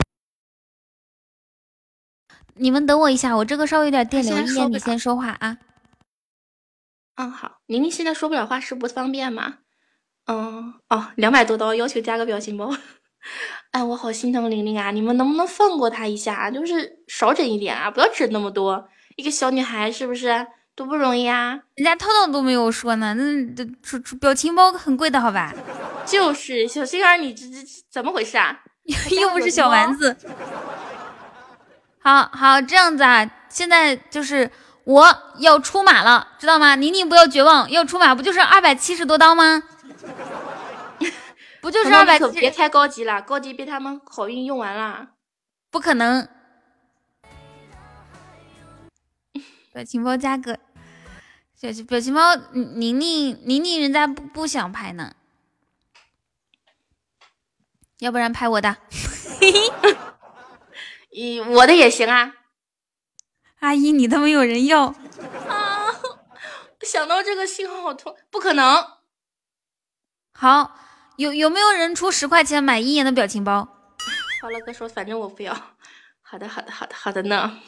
[2.54, 5.58] 你们等我一下，我这个稍微有点电流，一言你先说话啊。
[7.16, 7.58] 嗯，好。
[7.66, 9.58] 宁宁现在说不了话是不方便吗？
[10.26, 12.74] 嗯，哦，两百多刀要求加个表情包。
[13.72, 14.90] 哎，我好心疼玲玲啊！
[14.90, 16.50] 你们能不能放过她一下？
[16.50, 18.88] 就是少整一点啊，不要整那么多。
[19.16, 21.60] 一个小女孩是不是多不容易啊？
[21.74, 23.64] 人家涛涛都没有说呢，那这
[24.16, 25.54] 表情包很贵的好吧？
[26.06, 27.58] 就是小心儿，你这这
[27.90, 28.60] 怎么回事啊？
[29.10, 30.16] 又不是小丸子。
[32.00, 34.48] 好好这样子啊，现在就是
[34.84, 35.04] 我
[35.38, 36.76] 要出马了，知道吗？
[36.76, 39.62] 宁宁不要绝望，要出马不就是二百七十多刀吗？
[41.60, 42.16] 不就是二百？
[42.30, 45.08] 别太高级了，高级被他们好运用完了。
[45.68, 46.28] 不可能，
[49.72, 50.56] 表情包加个
[51.60, 55.12] 表情表情包，宁宁宁宁人家不不想拍呢，
[57.98, 58.76] 要不然拍我的，
[61.12, 62.34] 咦，我的也行啊。
[63.60, 64.94] 阿姨，你都没有人要
[65.48, 65.88] 啊！
[66.82, 68.86] 想到这个心好痛，不可能。
[70.32, 70.78] 好。
[71.16, 73.66] 有有没有人出十块钱买一言的表情包？
[74.42, 75.54] 好了，哥说，反正我不要。
[76.20, 77.58] 好的，好的，好的，好的呢。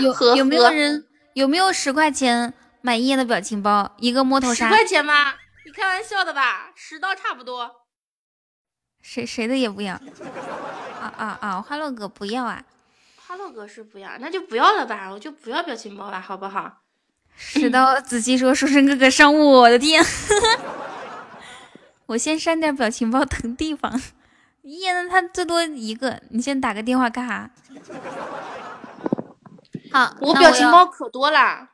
[0.00, 2.52] 有有没有人有没有十块钱
[2.82, 3.94] 买一言的表情包？
[3.96, 4.68] 一个摸头杀。
[4.68, 5.32] 十块钱吗？
[5.64, 6.72] 你开玩笑的吧？
[6.76, 7.79] 十刀差不多。
[9.02, 9.94] 谁谁的也不要。
[9.94, 11.62] 啊啊啊！
[11.62, 12.62] 花落哥不要啊。
[13.26, 15.08] 花落哥是不要，那就不要了吧。
[15.10, 16.82] 我就不要表情包吧，好不好？
[17.36, 20.04] 石刀，子期说：“书生哥哥上我的天。
[22.06, 23.98] ”我先删点表情包腾地方，
[24.62, 27.50] 一言他最多一个，你先打个电话干啥？
[29.92, 31.70] 好，我表情包可多啦，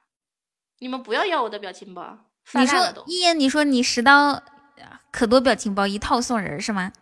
[0.78, 2.18] 你们不要要我的表情包。
[2.52, 4.40] 你说一言，你说你十刀
[5.10, 6.92] 可多表情包一套送人是吗？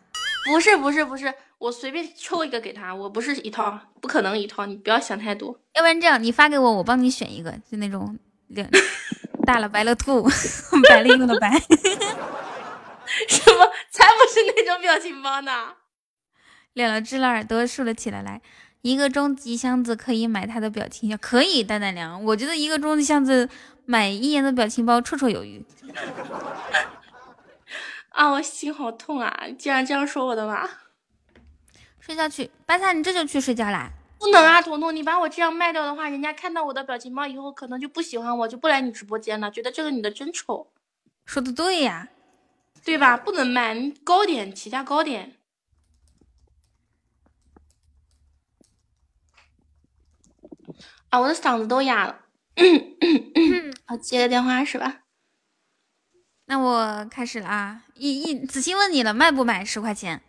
[0.44, 5.58] 不是不是不是，我随便抽一个给他，我不是一套，不可能一套，你不要想太多。
[5.74, 8.18] 要不然这样，你发给我，我帮你选一个，就那种
[8.48, 8.70] 脸
[9.46, 10.22] 大了白了兔，
[10.88, 11.50] 白了又的白。
[13.28, 13.70] 什么？
[13.90, 15.74] 才不是那种表情包呢！
[16.72, 18.22] 脸了智了耳朵竖了起来。
[18.22, 18.40] 来，
[18.82, 22.22] 一个终极箱子可以买他的表情，可以蛋蛋娘。
[22.24, 23.48] 我觉得一个终极箱子
[23.86, 25.64] 买一言的表情包绰绰有余。
[28.14, 29.44] 啊，我心好痛啊！
[29.58, 30.68] 竟然这样说我的话。
[31.98, 33.90] 睡觉去，白菜，你这就去睡觉啦？
[34.20, 40.70] 不能啊，彤彤，你把我这样卖掉的话，人家看到我的表情包以后，可能就不喜欢我，就不来你直播间了，觉得这个女的真丑。
[41.26, 42.08] 说的对呀。
[42.84, 43.16] 对吧？
[43.16, 43.74] 不能卖
[44.04, 45.36] 高点，起价高点。
[51.08, 52.20] 啊，我的嗓子都哑了。
[53.86, 55.03] 好，接个电话是吧？
[56.46, 57.84] 那我开始了啊！
[57.94, 59.64] 一一子欣问你了，卖不卖？
[59.64, 60.22] 十块钱？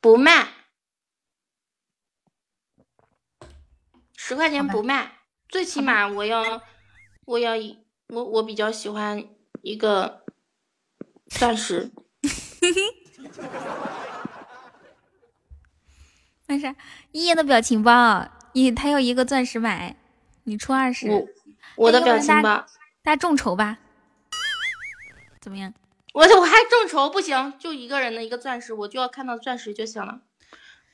[0.00, 0.48] 不卖。
[4.16, 5.18] 十块钱不卖，
[5.48, 6.62] 最起码我要，
[7.26, 7.78] 我要一，
[8.08, 9.24] 我我比较喜欢
[9.62, 10.22] 一个。
[11.28, 11.90] 钻石，
[16.46, 16.76] 为啥？
[17.10, 19.96] 一叶的表情包，一他要一个钻石买，
[20.44, 21.10] 你出二十。
[21.10, 21.26] 我
[21.74, 22.64] 我的表情包，
[23.02, 23.78] 大家众筹吧？
[25.46, 25.72] 怎么样？
[26.12, 30.18] 我我还众筹不行，就一个人的一个钻石，我就要看到钻石就行了，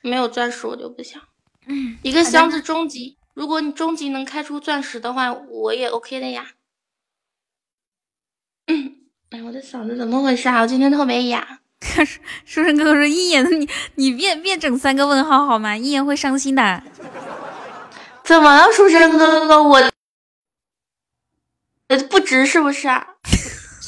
[0.01, 1.19] 没有钻石我就不行。
[1.65, 6.51] 嗯，一个箱子终极，如果你终极能开出钻石的话，我也 OK 的呀。
[8.67, 8.97] 嗯。
[9.31, 10.61] 哎，我的嗓子怎么回事啊？
[10.61, 11.61] 我今天特别哑。
[12.45, 15.75] 书生哥哥说：“一言，你你别别整三个问号好吗？
[15.75, 16.83] 一言会伤心的。”
[18.23, 19.63] 怎么了，书生哥哥？
[19.63, 19.81] 我
[22.11, 23.15] 不值是不是啊？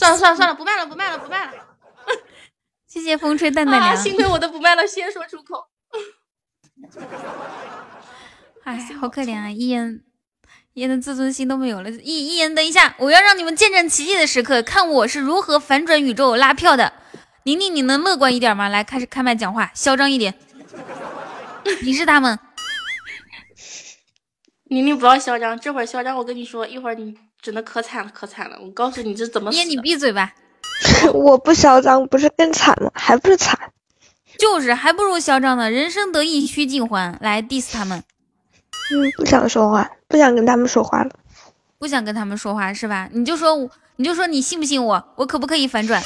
[0.05, 1.53] 算了算了算了，不卖了不卖了不卖了。
[2.87, 3.97] 谢谢风吹蛋蛋凉。
[3.97, 5.67] 幸亏我的不卖了先说出口。
[8.63, 9.49] 哎，好可怜啊！
[9.49, 10.01] 一言。
[10.73, 11.89] 一言的自尊心都没有了。
[11.89, 16.91] 一一言，等一下，我要让你们见证奇迹的时刻，看我是如何反转宇宙拉票的。
[17.43, 18.67] 宁宁，你能乐观一点吗？
[18.67, 20.37] 来，开始开麦讲话，嚣张一点。
[21.83, 22.37] 你是他们。
[24.65, 28.57] 宁宁不要嚣张，这会儿嚣张，我跟你说，一会儿你真的可惨了，可惨了。
[28.59, 30.33] 我告诉你这怎么死爹，你闭嘴吧！
[31.13, 32.89] 我不嚣张，不是更惨吗？
[32.95, 33.71] 还不是惨？
[34.39, 35.69] 就是还不如嚣张呢。
[35.69, 38.03] 人生得意须尽欢，来 diss 他们。
[38.91, 41.11] 嗯，不想说话，不想跟他们说话了。
[41.77, 43.07] 不想跟他们说话是吧？
[43.11, 45.13] 你就说，你就说，你信不信我？
[45.17, 46.01] 我可不可以反转？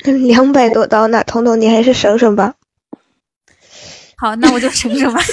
[0.24, 2.54] 两百多刀呢，彤彤，你还是省省吧。
[4.16, 5.20] 好，那我就省省吧。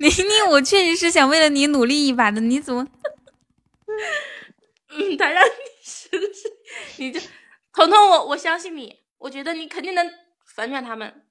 [0.00, 2.88] 妮妮，我确实是想为了你努力一把的，你怎么？
[4.88, 5.50] 嗯，他让你
[5.84, 6.50] 省省，
[6.96, 7.20] 你就
[7.74, 10.10] 彤彤，我我相信你，我觉得你肯定能
[10.56, 11.22] 反转他们。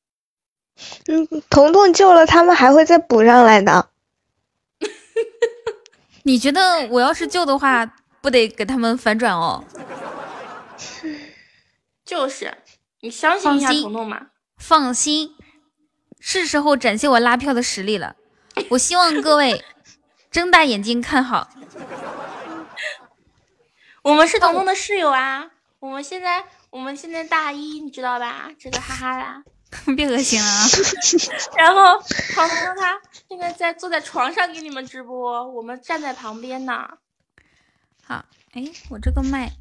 [1.08, 3.90] 嗯， 彤彤救了他们，还会再补上来的。
[6.22, 9.64] 你觉得我要是救的话，不得给他们反转哦？
[12.06, 12.56] 就是，
[13.02, 14.28] 你相信一下彤彤嘛。
[14.58, 15.32] 放心，
[16.20, 18.16] 是时候展现我拉票的实力了。
[18.70, 19.64] 我希望各位
[20.32, 21.50] 睁大眼睛看好。
[24.02, 28.50] 我们是彤彤的室友啊，我们现在我们现在大一，你知道吧？
[28.60, 29.44] 这个哈哈啦。
[29.96, 30.66] 别恶心了啊！
[31.56, 32.00] 然后
[32.34, 36.90] 彤彤他现在在坐在床上给你们直播，我们站在旁边呢。
[38.04, 39.52] 好，哎，我这个麦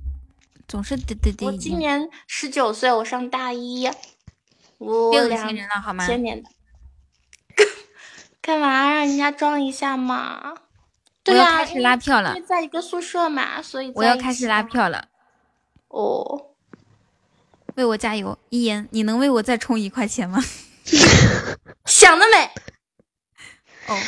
[0.67, 1.45] 总是滴滴滴。
[1.45, 3.83] 我今年十九岁，我上大一。
[4.79, 6.07] 别恶心人了好吗？
[6.07, 6.49] 千年的。
[8.49, 10.55] 干嘛让人家装一下嘛？
[11.27, 12.35] 我要开始拉票了。
[12.49, 15.09] 在一个宿舍嘛，所以我要开始拉票了。
[15.89, 16.47] 哦。
[17.75, 20.43] 为我加油，一言，你能为我再充一块钱吗？
[21.85, 22.51] 想得美！
[23.87, 24.01] 哦，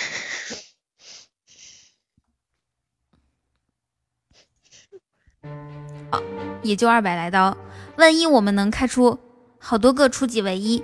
[6.12, 6.22] 哦，
[6.62, 7.54] 也就二百来刀。
[7.98, 9.18] 万一我们能开出
[9.58, 10.82] 好多个初级唯一，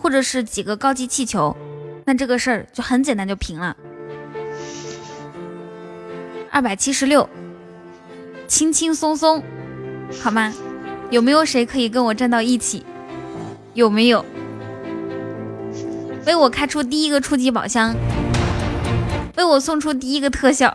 [0.00, 1.56] 或者是几个高级气球，
[2.04, 3.76] 那这个事儿就很简单，就平了。
[6.50, 7.28] 二百七十六，
[8.46, 9.42] 轻轻松松，
[10.20, 10.52] 好吗？
[11.10, 12.84] 有没有谁可以跟我站到一起？
[13.74, 14.24] 有没有
[16.26, 17.94] 为我开出第一个初级宝箱？
[19.36, 20.72] 为我送出第一个特效？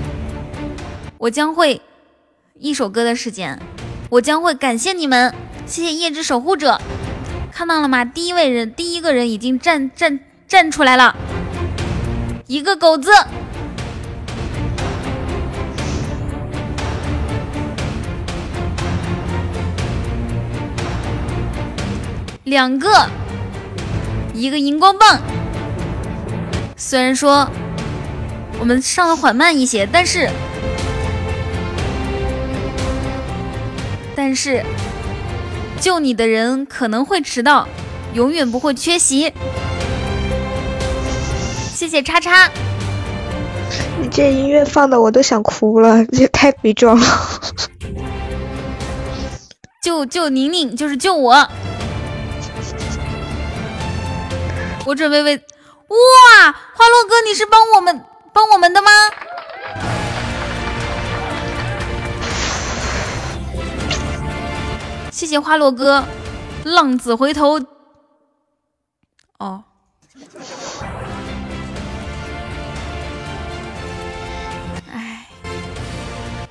[1.18, 1.80] 我将会
[2.58, 3.58] 一首歌的时间，
[4.10, 5.34] 我将会感谢你们，
[5.66, 6.80] 谢谢夜之守护者，
[7.52, 8.04] 看到了吗？
[8.04, 10.18] 第一位人，第一个人已经站站
[10.48, 11.14] 站出来了，
[12.46, 13.10] 一个狗子。
[22.44, 22.88] 两个，
[24.32, 25.20] 一个荧光棒。
[26.76, 27.50] 虽然说
[28.60, 30.30] 我们上的缓慢一些，但是，
[34.14, 34.64] 但是
[35.80, 37.66] 救你的人可能会迟到，
[38.14, 39.32] 永远不会缺席。
[41.86, 42.50] 谢谢叉叉。
[44.00, 47.06] 你这音乐放的我都想哭了，这太悲壮了。
[49.84, 51.48] 救救宁宁，就是救我。
[54.84, 58.90] 我准备为哇，花落哥，你是帮我们帮我们的吗？
[65.12, 66.04] 谢谢花落哥，
[66.64, 67.60] 浪子回头。
[69.38, 69.62] 哦，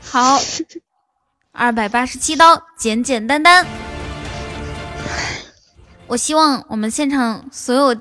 [0.09, 0.39] 好，
[1.51, 3.65] 二百八十七刀，简简单单。
[6.07, 7.95] 我希望我们现场所有。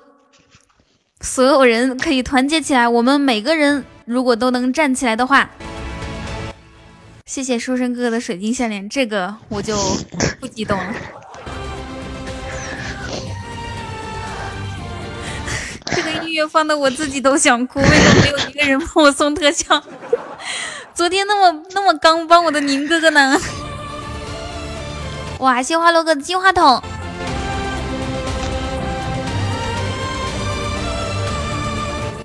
[1.20, 5.48] 所有人可以团结起来，我们每个人如果都能站起来的话，
[7.24, 9.74] 谢谢书生哥哥的水晶项链，这个我就
[10.38, 10.94] 不激动了。
[15.86, 19.82] 这个音乐放的我自己都想哭，为什么没有一个人帮我送特效？
[20.94, 23.36] 昨天那么那么刚帮我的宁哥哥呢？
[25.40, 26.80] 哇，谢花落哥的金话筒。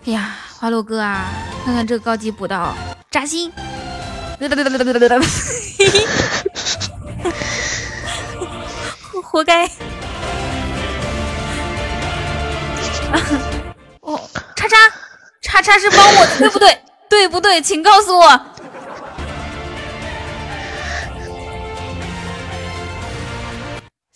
[0.05, 1.25] 哎呀，花落哥啊，
[1.65, 2.75] 看看这个高级补刀，
[3.09, 3.51] 扎心！
[9.23, 9.65] 活该！
[14.01, 14.21] 哦，
[14.55, 14.77] 叉叉，
[15.41, 16.79] 叉叉是帮我的，对不对？
[17.09, 17.59] 对不对？
[17.61, 18.39] 请告诉我。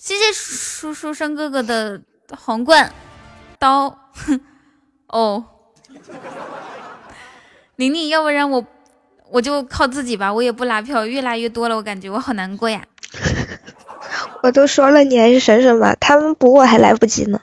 [0.03, 2.01] 谢谢书书生哥哥的
[2.38, 2.93] 皇冠
[3.57, 4.41] 刀，哼，
[5.07, 5.45] 哦。
[7.77, 8.65] 宁宁，要不然我
[9.30, 12.84] 我就靠自己吧，我也不拉票，越拉越多了，我感觉我好难过呀。
[14.43, 17.39] 我都说了，你还是省省吧，他们补我还来不及呢。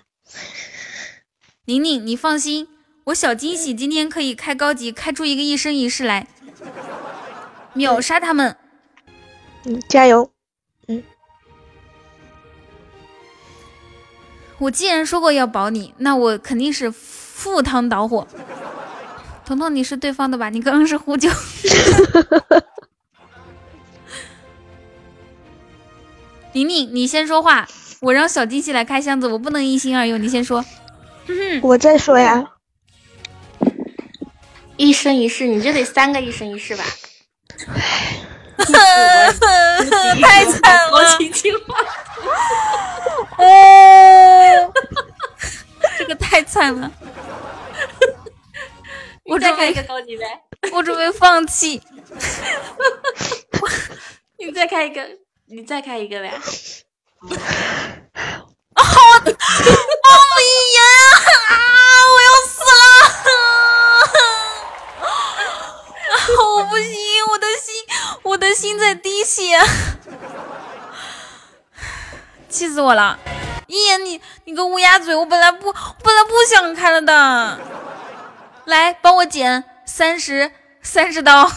[1.64, 2.68] 宁宁，你放心，
[3.04, 6.26] 我小惊喜今天可以开高级，开出一个一生一世来，
[7.72, 8.54] 秒杀他们。
[9.64, 10.30] 嗯，加油。
[14.60, 18.28] 我既然说过要保你，那我肯定是赴汤蹈火。
[19.44, 20.50] 彤彤，你是对方的吧？
[20.50, 21.28] 你刚刚是呼救。
[26.52, 27.66] 宁宁，你先说话，
[28.00, 30.64] 我让小机器来开箱子，我不能一心二用，你先说。
[31.62, 32.44] 我再说呀，
[34.76, 36.84] 一生一世，你这得三个一生一世吧？
[38.60, 41.18] 太惨了，
[45.98, 46.90] 这个太惨了，
[49.24, 50.24] 我准备再开一个高级呗，
[50.72, 51.82] 我准备放弃。
[54.38, 55.06] 你再开一个，
[55.46, 56.32] 你再开一个呗。
[58.74, 59.36] 好的，好
[60.72, 60.82] 严
[61.48, 61.50] 啊！
[62.08, 62.72] 我要死了！
[66.42, 66.96] 我不行，
[67.30, 67.74] 我的心，
[68.22, 69.60] 我的心在滴血，
[72.48, 73.18] 气死我了！
[73.70, 77.60] 一言你你个乌鸦嘴，我本来不我本来不想开了的，
[78.64, 80.50] 来帮我减三十
[80.82, 81.48] 三十刀。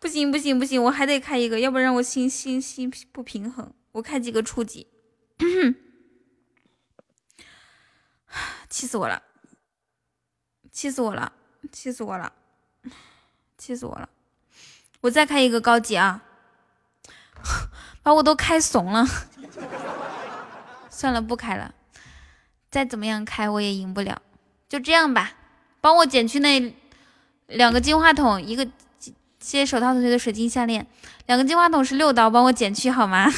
[0.00, 3.72] 不行不行不行，我还得开一个，要不然我心心心不平衡。
[3.92, 4.88] 我开几个初级，
[8.68, 9.22] 气死我了！
[10.72, 11.32] 气死我了！
[11.70, 12.32] 气死我了！
[13.56, 14.08] 气死我了！
[15.02, 16.22] 我再开一个高级啊！
[18.06, 19.04] 把我都开怂了。
[20.88, 21.74] 算了，不开了。
[22.70, 24.22] 再怎么样开我也赢不了，
[24.68, 25.32] 就这样吧。
[25.80, 26.72] 帮我减去那
[27.48, 28.64] 两个金话筒，一个
[29.00, 30.86] 谢谢手套同学的水晶项链，
[31.26, 33.28] 两个金话筒是六刀，帮我减去好吗？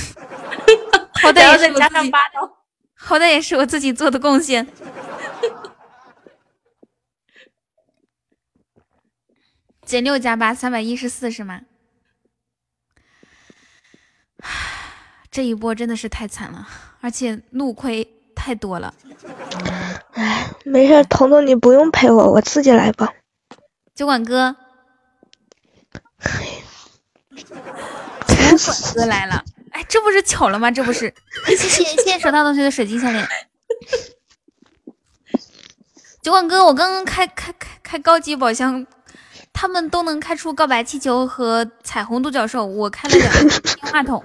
[1.23, 2.12] 好歹也是我自己，
[2.94, 4.68] 好歹也是我自己做的贡献。
[9.86, 11.62] 减六加八，三百一十四是吗？
[15.31, 16.67] 这一波真的是太惨了，
[17.00, 18.94] 而且怒亏太多了。
[20.12, 23.12] 哎，没事，彤彤你不用陪我，我自己来吧。
[23.94, 24.57] 酒馆哥，
[28.26, 28.57] 酒馆
[28.94, 29.44] 哥来了。
[29.73, 30.70] 哎，这不是巧了吗？
[30.70, 31.12] 这不是，
[31.47, 33.28] 谢谢谢谢手套同学的水晶项链。
[36.23, 38.86] 酒馆哥，我刚刚开开开开高级宝箱，
[39.61, 44.25] 他们都能开出告白气球和彩虹独角兽，我开了两个金话筒。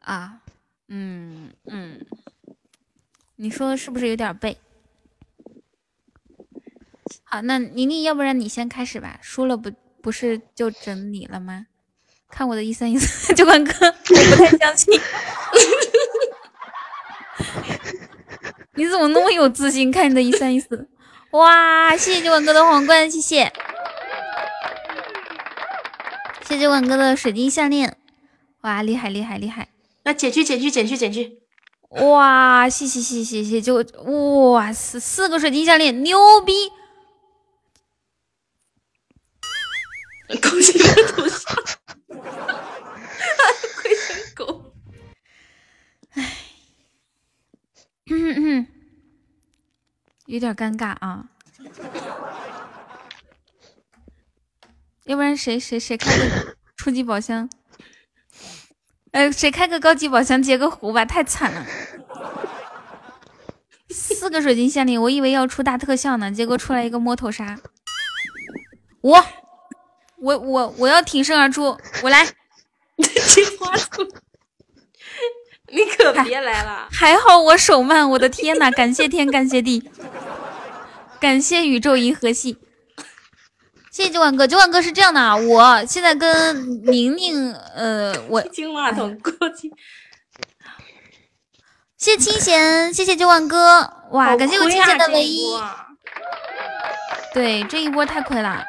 [0.00, 0.40] 啊，
[0.88, 2.04] 嗯嗯，
[3.36, 4.58] 你说是不是有点背？
[7.22, 9.20] 好，那宁宁，要不然你先开始吧。
[9.22, 9.70] 输了不
[10.02, 11.68] 不是就整你了吗？
[12.28, 15.00] 看我的一三一四，酒馆哥，我不太相信。
[18.76, 19.90] 你怎么那么有自信？
[19.90, 20.88] 看你的一三一四，
[21.32, 21.96] 哇！
[21.96, 23.52] 谢谢酒馆哥的皇冠，谢谢。
[26.46, 27.96] 谢谢酒馆哥的水晶项链，
[28.62, 29.68] 哇，厉害厉害厉害！
[30.04, 31.40] 那减去减去减去减去，
[31.90, 32.68] 哇！
[32.68, 33.84] 谢谢谢谢谢谢，就
[34.54, 36.52] 哇四四个水晶项链，牛逼！
[40.40, 41.56] 恭喜我头像，
[43.76, 44.72] 亏成狗。
[46.12, 46.36] 唉，
[48.10, 48.66] 嗯嗯，
[50.26, 51.28] 有点尴尬啊。
[55.04, 57.48] 要不然谁谁谁开个初级宝箱？
[59.12, 61.04] 呃，谁开个高级宝箱截个胡吧？
[61.04, 61.64] 太惨了，
[63.88, 67.58] 四个水晶项链，我以为要出大特效呢，结果出来一个摸头杀。
[69.00, 69.24] 我。
[70.22, 72.26] 我我我要挺身而出，我来！
[72.98, 74.06] 金花兔，
[75.70, 76.88] 你可别来了！
[76.92, 78.70] 还好我手慢，我的天呐！
[78.74, 79.88] 感谢天，感谢地，
[81.20, 82.58] 感谢宇宙银河系，
[83.92, 84.46] 谢谢九万哥。
[84.46, 89.70] 九万哥是这样的啊，我现在跟宁宁，呃，我 金话筒过去。
[91.96, 94.34] 谢谢清闲，谢谢九万哥，哇！
[94.36, 95.44] 感谢我清闲的唯一。
[97.32, 98.64] 对，这一波太亏了。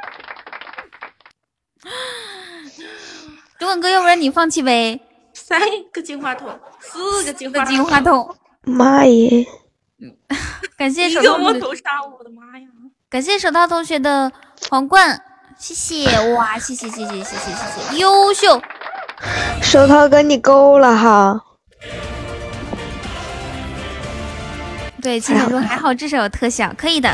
[3.60, 5.00] 九万哥，要不然你放弃呗？
[5.44, 5.60] 三
[5.92, 6.48] 个金话筒，
[6.80, 9.45] 四个金金话筒，妈耶！
[10.78, 11.82] 感谢手套同学，
[12.18, 12.68] 我的妈呀！
[13.10, 14.32] 感谢手套同学的
[14.70, 15.20] 皇冠，
[15.58, 16.58] 谢谢哇！
[16.58, 18.61] 谢谢谢谢谢谢谢谢，优秀！
[19.61, 21.42] 手套哥你够了哈！
[25.02, 27.11] 对，青姐说还好，至少有特效，可以的。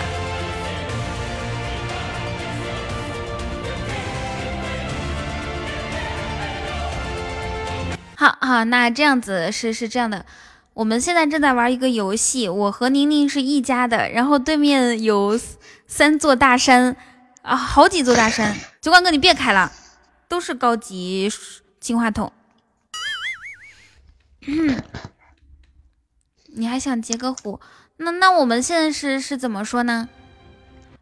[8.19, 10.25] 好好，那这样子是是这样的，
[10.73, 15.39] 我们现在正在玩一个游戏，我和宁宁是一家的，然后对面有
[15.85, 16.95] 三座大山
[17.43, 18.57] 啊，好几座大山。
[18.81, 19.71] 九管哥，你别开了，
[20.27, 21.31] 都是高级
[21.79, 22.33] 金话筒。
[26.55, 27.59] 你还想截个胡？
[27.97, 30.09] 那那我们现在是是怎么说呢？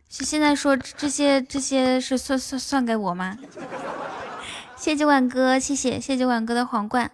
[0.10, 3.38] 是现在说这些这些是算算算给我吗？
[4.86, 7.10] 谢谢九管哥，谢谢谢谢九管哥的皇冠。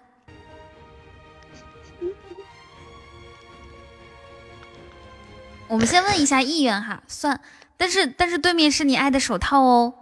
[5.70, 7.40] 我们先问一下意愿哈，算，
[7.78, 9.94] 但是但是对面是你爱的手套哦。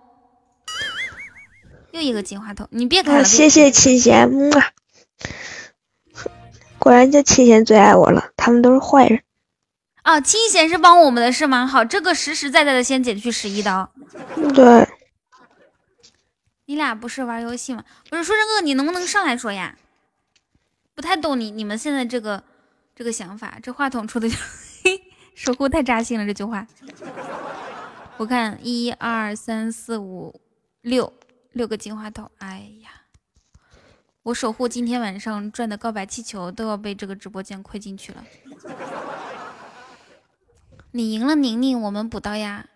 [1.91, 3.23] 又一个金话筒，你别开了。
[3.23, 4.72] 谢谢七贤，木啊！
[6.80, 9.22] 果然就七贤最爱我了，他们都是坏人。
[10.01, 11.67] 啊，七贤是帮我们的是吗？
[11.67, 13.91] 好，这个实实在在的先减去十一刀。
[14.56, 14.88] 对。
[16.69, 17.83] 你俩不是玩游戏吗？
[18.11, 19.75] 不是，说真哥，你能不能上来说呀？
[20.93, 22.43] 不太懂你你们现在这个
[22.95, 24.35] 这个想法，这话筒出的就
[25.33, 26.27] 守护太扎心了。
[26.27, 26.67] 这句话，
[28.17, 30.39] 我看一二三四五
[30.81, 31.11] 六
[31.53, 32.91] 六个金话筒，哎呀，
[34.22, 38.23] 我守护今天晚上赚的告白气球都要被这个直播间亏进去了。
[40.93, 42.67] 你赢了，宁宁，我们补刀呀。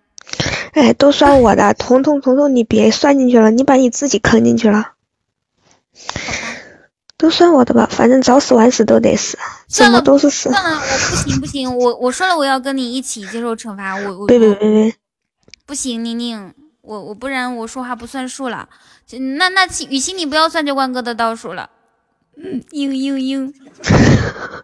[0.73, 4.93] 哎，都算我的，彤彤彤彤，你别算进去了，你把你自己坑进去了。
[7.15, 9.37] 都算我的吧，反正早死晚死都得死，
[9.67, 10.49] 怎么都是死。
[10.49, 14.95] 算了，我不行不行，我我说了我要跟你一起接受惩罚，我我别别别别，
[15.65, 18.67] 不行，宁宁，我我不然我说话不算数了。
[19.37, 21.69] 那那雨欣你不要算这关哥的倒数了。
[22.35, 23.53] 嗯，嘤嘤嘤。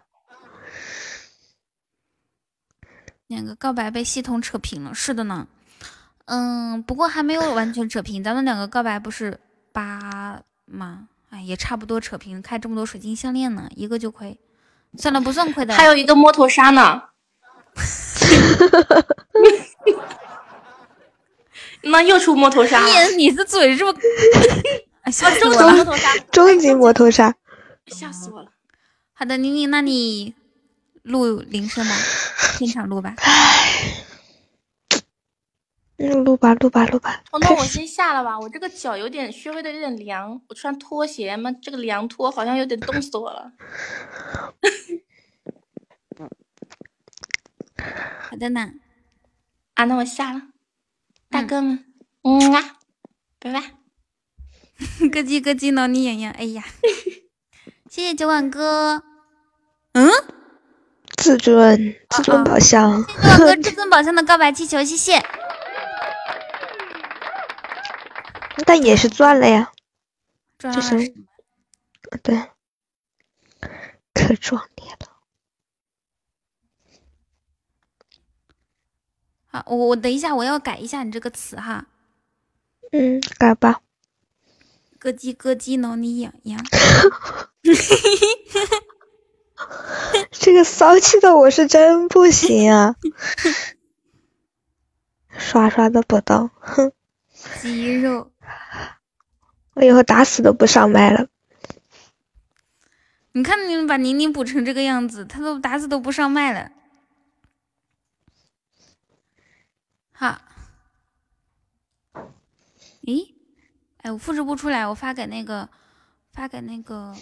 [3.28, 5.46] 两个告白被系统扯平了，是的呢。
[6.32, 9.36] 嗯，不过还没有完全扯平，咱们两个告白不是
[9.72, 11.08] 八吗？
[11.30, 12.40] 哎，也差不多扯平。
[12.40, 14.38] 开这么多水晶项链呢，一个就亏，
[14.96, 15.74] 算了，不算亏的。
[15.74, 17.02] 还有一个摸头杀呢。
[21.82, 22.84] 那又出摸头杀？
[22.86, 23.92] 你你的嘴是不？
[25.10, 25.72] 吓死我了！
[25.74, 27.34] 摸头杀，终极摸头杀，
[27.86, 28.50] 吓死我了。
[29.12, 30.34] 好的，宁宁，那你
[31.02, 31.92] 录铃声吧，
[32.56, 33.16] 现场录吧。
[36.08, 37.22] 录吧，录吧，录吧。
[37.30, 43.52] 彤彤，我先下了吧，我这个脚有点稍微的有点凉，我穿拖鞋嘛，这个凉拖好像有点冻死我了。
[48.22, 48.72] 好的呢，
[49.74, 50.42] 啊，那我下了，
[51.28, 51.84] 大哥们，
[52.22, 52.76] 嗯啊，
[53.38, 53.60] 拜拜。
[55.12, 56.64] 咯叽咯叽挠你痒痒，哎呀，
[57.90, 59.02] 谢谢酒碗哥。
[59.92, 60.08] 嗯，
[61.16, 65.22] 至尊至尊宝箱，九碗哥 至尊宝箱的告白气球，谢谢。
[68.70, 69.72] 但也是赚了呀，
[70.56, 71.12] 这是，
[72.22, 72.40] 对，
[74.14, 75.08] 可壮烈了。
[79.48, 81.88] 好，我我等一下，我要改一下你这个词哈。
[82.92, 83.80] 嗯，改吧。
[85.00, 86.64] 咯叽咯叽挠你痒痒。
[90.30, 92.94] 这个骚气的我是真不行啊！
[95.36, 96.92] 刷刷的不到，哼。
[97.60, 98.32] 肌肉。
[99.74, 101.28] 我以后打死都不上麦了。
[103.32, 106.72] 你看你们把宁宁补成这个样子，他都打死都不上麦了。
[110.12, 110.40] 好，
[113.02, 113.32] 咦，
[113.98, 115.70] 哎，我复制不出来，我发给那个，
[116.32, 117.14] 发给那个。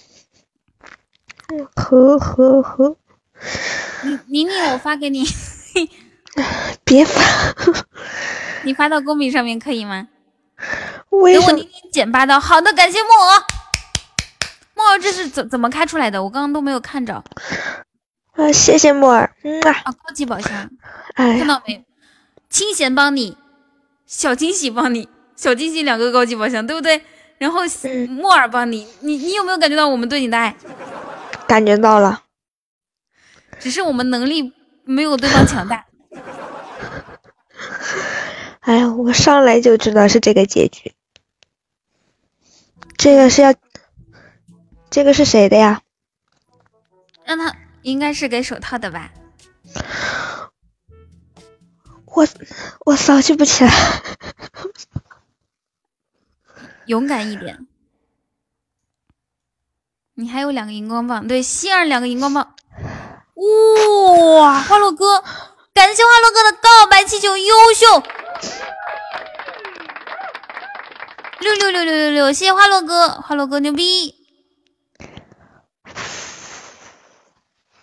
[1.76, 2.96] 呵呵呵。
[4.02, 5.24] 宁宁宁，我发给你。
[6.84, 7.20] 别发。
[8.64, 10.08] 你发到公屏上面可以吗？
[11.10, 13.42] 等我给你减八刀，好的，感谢木偶。
[14.74, 16.22] 木偶这是怎怎么开出来的？
[16.22, 17.22] 我刚刚都没有看着。
[18.34, 19.82] 啊，谢谢木耳，嗯啊。
[19.84, 20.70] 高级宝箱，
[21.14, 21.84] 看到没？
[22.50, 23.36] 清闲帮你，
[24.06, 27.02] 小惊喜帮你，小惊喜两个高级宝箱，对不对？
[27.38, 27.60] 然后
[28.08, 30.54] 木耳帮你，你你有没有感觉到我们对你的爱？
[31.46, 32.22] 感觉到了，
[33.58, 34.52] 只是我们能力
[34.84, 35.84] 没有对方强大。
[38.68, 40.92] 哎呀，我上来就知道是这个结局。
[42.98, 43.54] 这个是要，
[44.90, 45.80] 这个是谁的呀？
[47.24, 49.10] 让他应该是给手套的吧。
[52.04, 52.28] 我
[52.84, 53.72] 我骚气不起来。
[56.84, 57.66] 勇敢一点。
[60.12, 62.54] 你还有两个荧光棒，对，希儿两个荧光棒。
[64.42, 65.24] 哇，花落哥，
[65.72, 68.02] 感谢花落哥的告白气球，优秀。
[71.40, 74.14] 六六六六六六，谢谢花落哥，花落哥牛逼！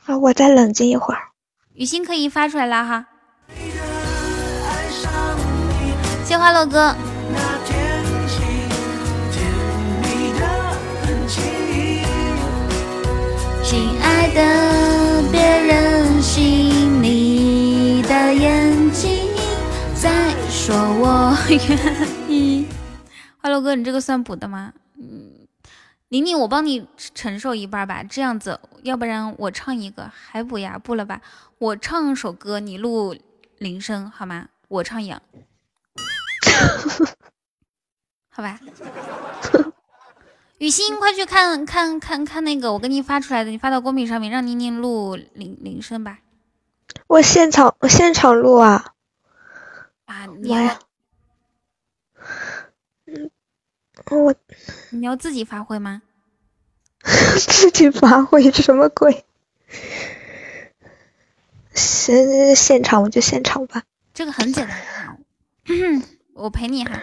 [0.03, 1.19] 好，我再冷静一会儿。
[1.73, 3.07] 雨欣可以发出来了哈。
[6.23, 6.95] 谢花落哥。
[13.63, 18.64] 亲爱的，别任性，你的眼
[20.65, 22.65] 说我愿意。
[23.37, 24.73] 花落哥，你这个算补的吗？
[24.97, 25.47] 嗯，
[26.09, 30.79] 宁宁，我帮你承受一半吧，这样子，要不然我唱一个还补呀？
[30.83, 31.21] 不了吧，
[31.59, 33.15] 我唱首歌，你录
[33.59, 34.47] 铃声好吗？
[34.67, 35.21] 我唱养，
[38.31, 38.59] 好吧。
[40.57, 46.17] 雨欣，快去看看看看那个我给你发出来的，你发到公屏上面，让宁宁录铃铃声吧。
[47.05, 48.93] 我现场，我现场录啊。
[50.05, 50.79] 啊，你要，
[53.05, 53.31] 嗯，
[54.11, 54.35] 我
[54.91, 56.01] 你要自己发挥吗？
[57.03, 59.25] 自己发挥什么鬼？
[61.73, 63.83] 现现场我就现场吧。
[64.13, 66.03] 这个很简单，
[66.33, 67.01] 我陪你哈。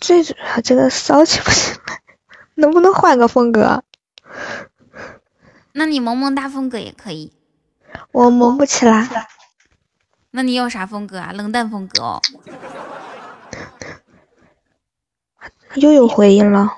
[0.00, 2.02] 最主要这个骚气不起来，
[2.54, 3.82] 能不能换个风格？
[5.72, 7.32] 那你萌萌哒风格也可以。
[8.12, 9.08] 我萌不起来。
[10.38, 11.32] 那你要啥风格啊？
[11.32, 12.22] 冷淡风格哦。
[15.74, 16.76] 又有回音了。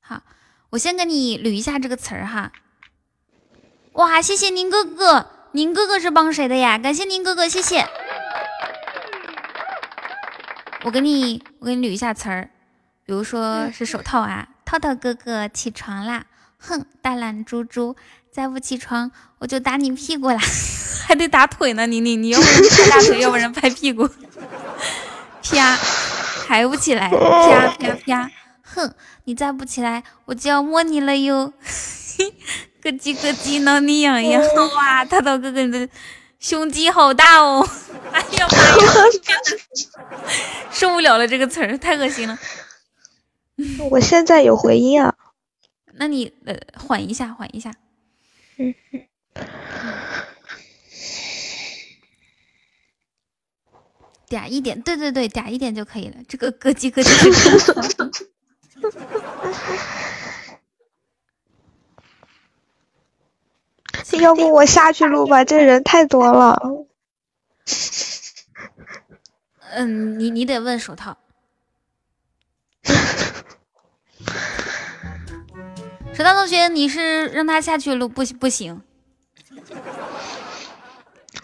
[0.00, 0.22] 好，
[0.70, 2.50] 我先给你捋一下这个词儿哈。
[3.92, 6.78] 哇，谢谢宁哥哥，宁哥哥是帮谁的呀？
[6.78, 7.86] 感谢宁哥哥，谢谢。
[10.84, 12.48] 我给你，我给你捋一下词儿，
[13.04, 16.24] 比如说是手套啊， 套套哥哥起床啦，
[16.58, 17.96] 哼，大懒猪猪，
[18.32, 20.38] 再不起床我就打你屁股啦，
[21.06, 24.08] 还得打腿呢，宁宁你要不然拍大腿，要不然拍屁股，
[25.42, 25.76] 啪，
[26.46, 28.30] 还不起来，啪啪啪，
[28.62, 28.94] 哼，
[29.24, 31.52] 你再不起来我就要摸你了哟，
[32.82, 34.42] 咯叽咯叽挠你痒痒，
[34.76, 35.88] 哇，大头哥哥你的。
[36.42, 37.64] 胸肌好大哦！
[38.10, 39.06] 哎呀妈呀，
[40.72, 42.36] 受不了了，这个词儿太恶心了。
[43.88, 45.14] 我现在有回音啊，
[45.94, 47.70] 那你呃缓一下，缓一下。
[48.62, 49.02] 嗯嗯。
[54.28, 56.16] 嗲一点，对对对，嗲一点就可以了。
[56.28, 58.26] 这个咯叽咯叽。
[64.20, 66.86] 要不我下去录吧，这人太多了。
[69.70, 71.18] 嗯，你你得问手套。
[76.14, 78.82] 手套同学，你是让他下去录不不行？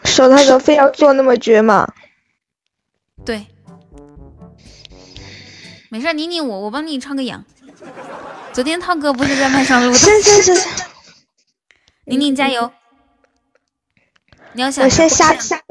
[0.04, 1.92] 手套哥非要做那么绝吗？
[3.24, 3.46] 对，
[5.90, 7.44] 没事，你你我我帮你唱个羊。
[8.52, 9.96] 昨天涛哥不是在麦上录的？
[9.96, 10.84] 行行行行。
[12.04, 12.72] 宁宁加油！
[14.52, 15.62] 你要想我先下下，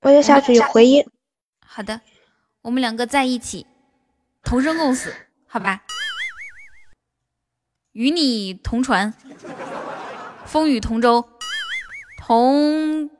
[0.00, 1.04] 我先下去有回音。
[1.64, 2.00] 好的，
[2.62, 3.66] 我们两个在一起，
[4.42, 5.14] 同生共死，
[5.46, 5.82] 好吧？
[7.92, 9.12] 与你同船，
[10.46, 11.28] 风雨同舟，
[12.18, 13.10] 同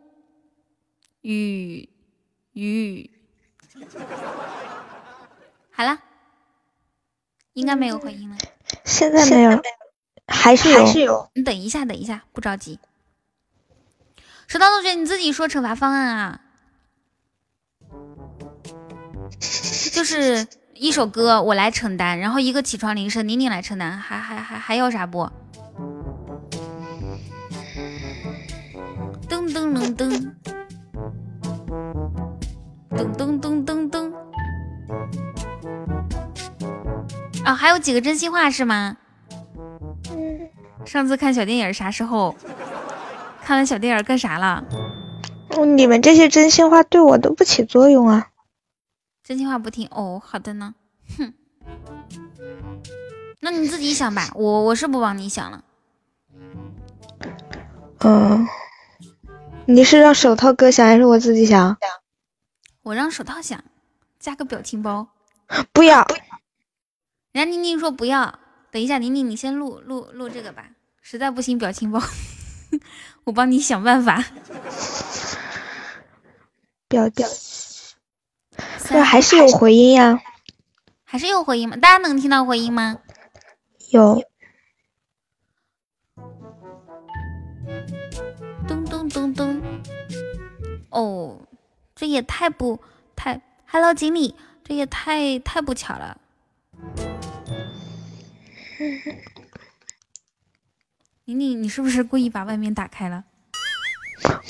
[1.23, 1.89] 雨
[2.53, 3.11] 雨。
[5.71, 5.99] 好了，
[7.55, 8.37] 应该没有回音了。
[8.85, 9.61] 现在没有。
[10.27, 12.79] 还是还是有，你等一下，等一下，不着急。
[14.47, 16.41] 石涛同学，你自己说惩罚方案啊，
[19.93, 20.47] 就是
[20.81, 25.29] 一首歌我来承担，然后一个起床铃声宁宁来承担，还还还还要啥不？
[29.29, 30.33] 噔噔噔噔，
[32.97, 34.11] 噔噔噔噔噔，
[37.45, 38.97] 啊，还有几个真心话是吗？
[40.87, 42.35] 上次看小电影啥时候？
[43.45, 44.65] 看完小电影干啥了？
[45.77, 48.29] 你们这些真心话对我都不起作用啊！
[49.31, 50.75] 真心话不听哦，好的呢。
[51.17, 51.33] 哼，
[53.39, 55.63] 那你自己想吧，我我是不帮你想了。
[58.01, 58.49] 嗯，
[59.67, 61.79] 你是让手套哥想还是我自己想？
[62.83, 63.63] 我让手套想，
[64.19, 65.07] 加个表情包。
[65.73, 66.05] 不要。
[67.31, 68.41] 人家宁宁说不要。
[68.73, 70.71] 等一下，宁宁，你先录录录这个吧。
[71.03, 72.03] 实在不行，表情包，
[73.23, 74.25] 我帮你想办法。
[76.89, 77.29] 表表，
[78.85, 80.21] 这还是有回音呀？
[81.05, 81.77] 还是有回音吗？
[81.77, 82.99] 大家能听到回音吗？
[83.91, 84.23] 有。
[88.69, 89.63] 咚咚咚咚。
[90.91, 91.41] 哦，
[91.95, 92.81] 这也太不
[93.17, 96.19] 太，Hello，锦鲤，这也太太不巧了。
[101.25, 103.25] 宁宁，你是不是故意把外面打开了？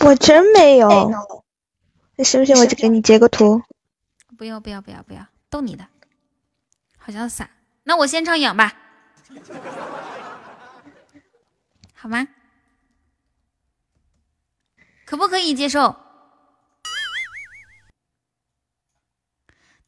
[0.00, 1.10] 我真没有。
[2.16, 2.56] 你信不信？
[2.58, 3.62] 我就给你截个图。
[4.40, 5.86] 不要不要不要不要，逗你的。
[6.96, 7.50] 好像傻。
[7.82, 8.72] 那我先唱痒吧，
[11.92, 12.26] 好吗？
[15.04, 15.94] 可不可以接受？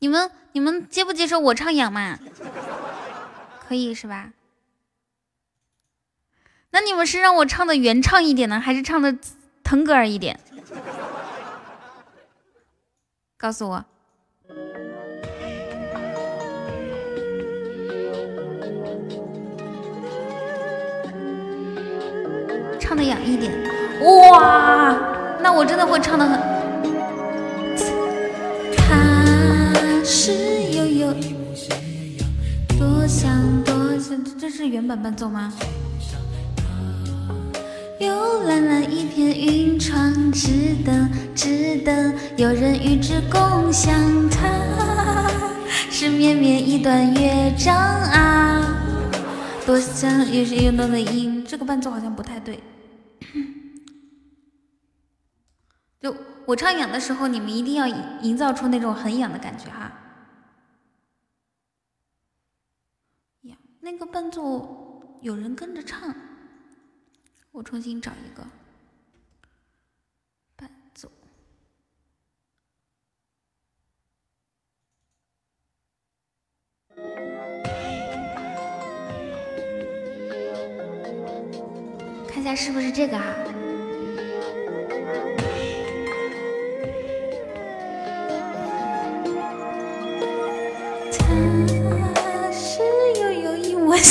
[0.00, 2.18] 你们你们接不接受我唱痒嘛？
[3.66, 4.34] 可以是吧？
[6.72, 9.16] 那你们是让我唱的原唱一点呢，还是唱的
[9.64, 10.38] 腾格尔一点？
[13.38, 13.86] 告诉我。
[23.02, 23.52] 的痒一点，
[24.00, 24.96] 哇，
[25.42, 26.40] 那我真的会唱的很。
[28.76, 30.32] 他是
[30.70, 31.14] 悠悠，
[32.78, 35.52] 多想多想，这是原版伴奏吗？
[37.98, 43.92] 有蓝蓝一片云窗，只等只等有人与之共享。
[44.30, 45.28] 它
[45.90, 48.76] 是绵绵一段乐章啊，
[49.66, 52.60] 多想也是运动的音，这个伴奏好像不太对。
[56.00, 56.12] 就
[56.52, 57.86] 我唱痒的时候，你们一定要
[58.20, 59.90] 营造出那种很痒的感觉哈。
[63.44, 66.14] 呀，那个伴奏有人跟着唱，
[67.52, 68.46] 我重新找一个
[70.54, 71.10] 伴奏，
[82.28, 83.51] 看一下是不是这个哈。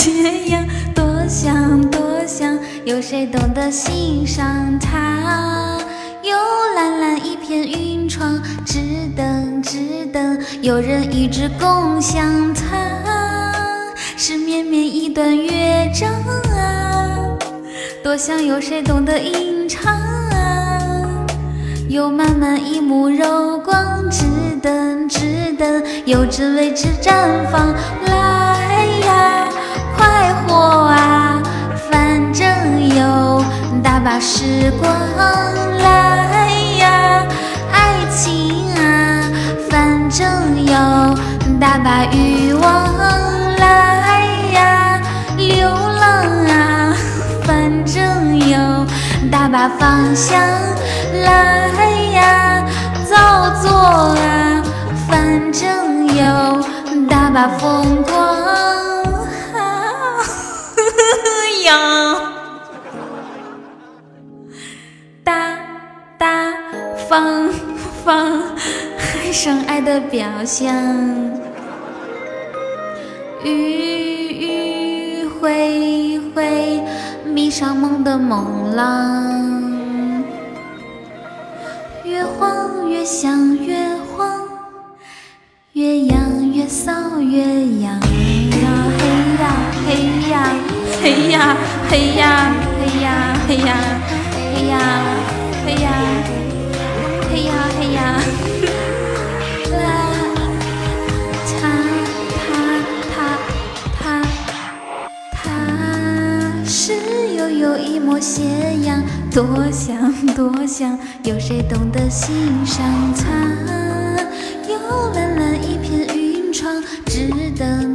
[0.02, 4.44] 斜阳，多想多想，有谁懂得欣赏
[4.80, 5.78] 它？
[6.24, 6.36] 有
[6.76, 8.80] 蓝蓝一片云窗，只
[9.16, 12.52] 等只等有人与之共享。
[12.52, 13.54] 它
[14.18, 16.10] 是绵绵一段乐章
[16.58, 17.38] 啊，
[18.04, 20.98] 多想有谁懂得吟唱啊？
[21.88, 24.26] 有满满一幕柔光，只
[24.64, 27.72] 等只等有只为之绽放。
[30.02, 30.56] 快活
[30.88, 31.40] 啊，
[31.92, 32.44] 反正
[32.96, 33.44] 有
[33.84, 34.92] 大把时光。
[35.78, 36.50] 来
[36.80, 37.24] 呀，
[37.72, 39.22] 爱情啊，
[39.70, 40.26] 反正
[40.66, 40.74] 有
[41.60, 42.98] 大把欲望。
[43.60, 45.00] 来呀，
[45.38, 46.96] 流浪啊，
[47.44, 48.58] 反正有
[49.32, 50.42] 大把方向。
[51.24, 52.66] 来呀，
[53.08, 54.64] 造作啊，
[55.08, 56.64] 反正有
[57.08, 58.81] 大把风光。
[65.24, 65.58] 大
[66.17, 66.53] 大
[67.08, 67.50] 方
[68.03, 68.41] 方，
[69.16, 70.75] 爱上爱的表象。
[73.43, 76.83] 迂迂回回，
[77.25, 80.24] 迷上梦的梦浪。
[82.03, 84.48] 越慌越想越慌，
[85.74, 87.41] 越痒越搔越
[87.80, 88.00] 痒呀！
[88.98, 89.01] 嘿
[89.40, 89.43] 呀
[89.85, 90.70] 嘿呀。
[91.04, 91.58] 嘿呀
[91.90, 93.68] 嘿呀嘿呀嘿呀
[94.56, 94.78] 嘿呀
[95.66, 95.86] 嘿呀
[97.28, 98.00] 嘿呀嘿呀！
[99.80, 99.82] 啦，
[101.48, 101.60] 他
[102.38, 102.50] 他
[103.10, 103.16] 他
[103.92, 104.22] 他
[105.32, 105.42] 他
[106.66, 106.94] 是
[107.36, 108.44] 悠悠一抹斜
[108.84, 113.24] 阳，多想多想，有谁懂得欣赏他？
[114.70, 114.78] 有
[115.16, 117.91] 蓝蓝一片云窗，只等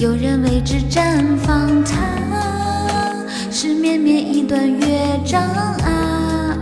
[0.00, 1.84] 有人为之绽放。
[1.84, 1.94] 它
[3.50, 6.56] 是绵绵一段乐章啊！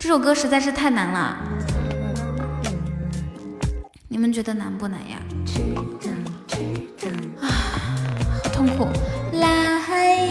[0.00, 1.36] 这首歌实在是太难了，
[4.08, 5.16] 你们觉得难不难呀？
[7.40, 7.46] 啊，
[8.42, 8.88] 好痛苦！
[9.34, 9.46] 来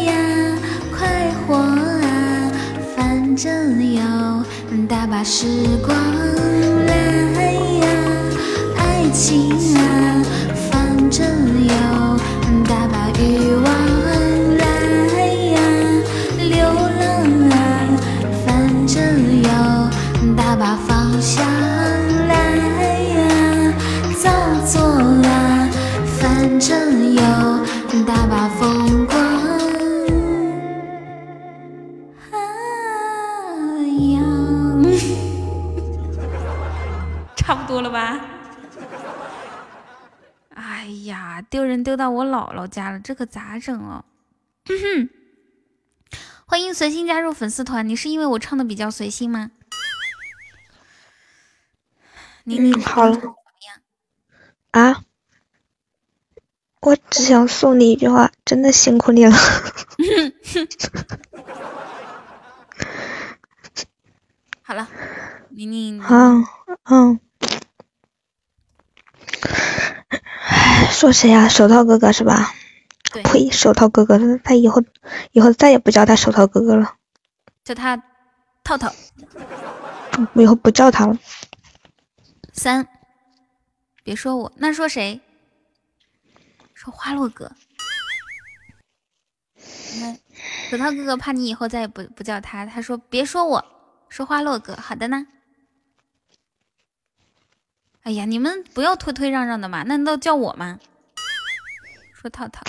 [0.03, 0.57] 呀，
[0.93, 2.51] 快活啊，
[2.97, 4.01] 反正有
[4.89, 5.47] 大把时
[5.85, 5.95] 光。
[6.85, 7.87] 来呀，
[8.77, 10.21] 爱情啊，
[11.11, 11.27] 反正
[11.65, 11.73] 有。
[12.69, 13.65] 大把欲望，
[14.57, 14.63] 来
[15.51, 15.59] 呀，
[16.37, 17.03] 流浪
[17.49, 17.53] 啊，
[18.45, 18.97] 反正
[19.43, 19.49] 有
[20.37, 21.45] 大把方向，
[22.29, 22.33] 来
[23.09, 23.73] 呀，
[24.23, 24.31] 造
[24.65, 24.79] 作
[25.27, 25.69] 啊，
[26.17, 27.21] 反正有
[28.05, 29.19] 大把风光。
[32.31, 32.35] 啊
[37.35, 38.17] 差不多了吧？
[41.49, 44.03] 丢人丢到我姥姥家了，这可咋整哦？
[46.45, 47.87] 欢迎随心加入粉丝团。
[47.87, 49.51] 你是因为我唱的比较随心吗？
[52.45, 53.17] 嗯，好了。
[54.71, 55.03] 啊？
[56.81, 59.31] 我只想送你一句话，真的辛苦你了。
[64.63, 64.89] 好了，
[65.49, 66.01] 宁宁。
[66.01, 66.43] 嗯
[66.85, 67.19] 嗯。
[70.89, 71.47] 说谁呀？
[71.47, 72.53] 手套哥哥是吧？
[73.23, 73.49] 呸！
[73.51, 74.81] 手套哥哥，他以后
[75.31, 76.95] 以后再也不叫他手套哥哥了，
[77.63, 78.01] 叫他
[78.63, 78.93] 套套。
[80.33, 81.17] 我以后不叫他了。
[82.53, 82.87] 三，
[84.03, 85.19] 别说我，那说谁？
[86.73, 87.51] 说花落哥。
[89.99, 90.17] 那
[90.69, 93.65] 手套哥哥怕你以后再也不不叫他，他说别说我，
[94.09, 94.75] 说花落哥。
[94.75, 95.27] 好的呢。
[98.03, 100.79] 哎呀，你们不要推推让让的嘛，难道叫我吗？
[102.13, 102.61] 说套套，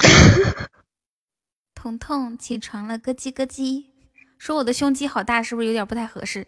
[1.74, 3.86] 彤彤起床了，咯叽咯叽。
[4.38, 6.46] 说我的胸肌好大，是不是有点不太合适？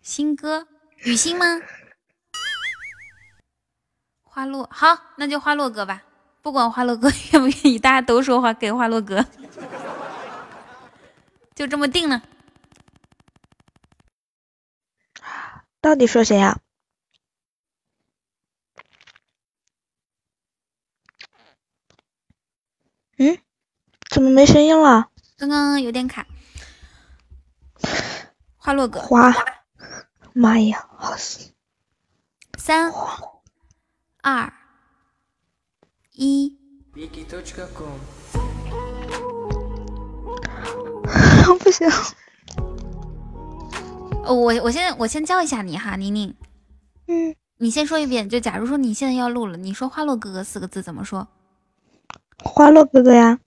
[0.00, 0.66] 新歌，
[0.98, 1.60] 雨欣吗？
[4.22, 6.02] 花落，好，那就花落哥吧。
[6.42, 9.24] 不管花落哥 愿不愿意，大家都说话给花落哥，
[11.54, 12.22] 就这么定了。
[15.84, 16.62] 到底说谁呀？
[23.18, 23.38] 嗯？
[24.08, 25.10] 怎么没声音了？
[25.36, 26.26] 刚刚有点卡。
[28.56, 28.98] 花落哥。
[28.98, 29.34] 花。
[30.32, 31.52] 妈呀，好死！
[32.56, 32.90] 三、
[34.22, 34.50] 二、
[36.12, 36.58] 一。
[41.60, 41.86] 不行。
[44.26, 46.34] 哦，我我先我先教一下你哈，宁宁。
[47.06, 47.34] 嗯。
[47.58, 51.28] 你先说一遍，就假如说你现在要录了，你说“花落哥哥”四个字怎么说？
[52.42, 53.38] 花落哥哥呀。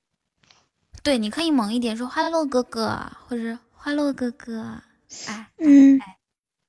[1.04, 4.82] 对，你可以猛一点说“花落哥哥”或者“花落哥哥”。
[5.28, 5.52] 哎。
[5.58, 6.00] 嗯。
[6.00, 6.18] 哎。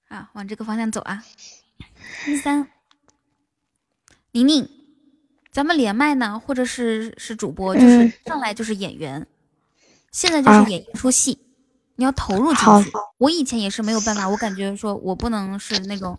[0.09, 1.23] 啊，往这个方向走啊！
[2.27, 2.67] 一三，
[4.33, 4.69] 宁宁，
[5.53, 9.27] 咱们连麦呢，或者是是主播，就是上来就是演员，
[10.11, 11.39] 现在就是演一出戏，
[11.99, 12.93] 你要投入进去。
[13.19, 16.17] 我以前也是没有办法，我感觉说我不能是那种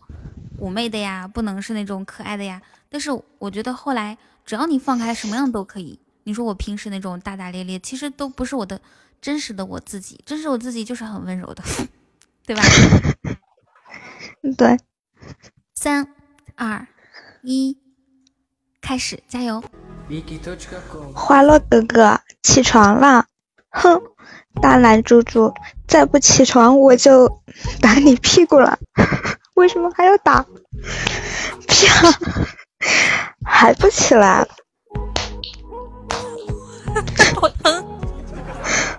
[0.59, 2.61] 妩媚的呀，不能是那种可爱的呀。
[2.89, 5.97] 但是我觉得后来，只要你放开，什么样都可以。
[6.23, 8.81] 你说我平时那种大大咧咧，其实都不是我的
[9.21, 11.63] 真实的我自己，真实我自己就是很温柔的，
[12.45, 12.61] 对吧？
[14.57, 14.77] 对，
[15.75, 16.13] 三
[16.55, 16.85] 二
[17.41, 17.77] 一，
[18.81, 19.63] 开始，加油！
[21.15, 23.27] 花落哥哥起床了，
[23.81, 24.01] 哼，
[24.61, 25.53] 大懒猪猪，
[25.87, 27.41] 再不起床我就
[27.81, 28.77] 打你屁股了。
[29.55, 30.45] 为什么还要打？
[31.67, 32.13] 啪！
[33.45, 34.45] 还不起来？
[37.35, 37.99] 好疼！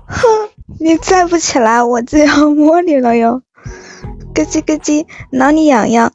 [0.07, 3.43] 哼，你再不起来我就要摸你了哟。
[4.35, 6.13] 咯叽咯叽，挠你痒痒。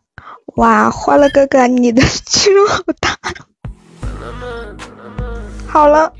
[0.55, 3.15] 哇，花了哥哥，你的肌肉好大。
[5.67, 6.13] 好了，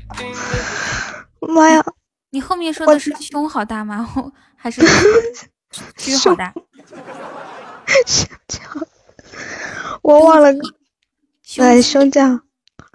[1.40, 1.84] 妈呀！
[2.36, 4.06] 你后面说的是胸好大吗？
[4.56, 4.82] 还是
[5.96, 6.52] 胸好大？
[10.02, 10.52] 我忘了。
[11.56, 12.42] 对，胸酱。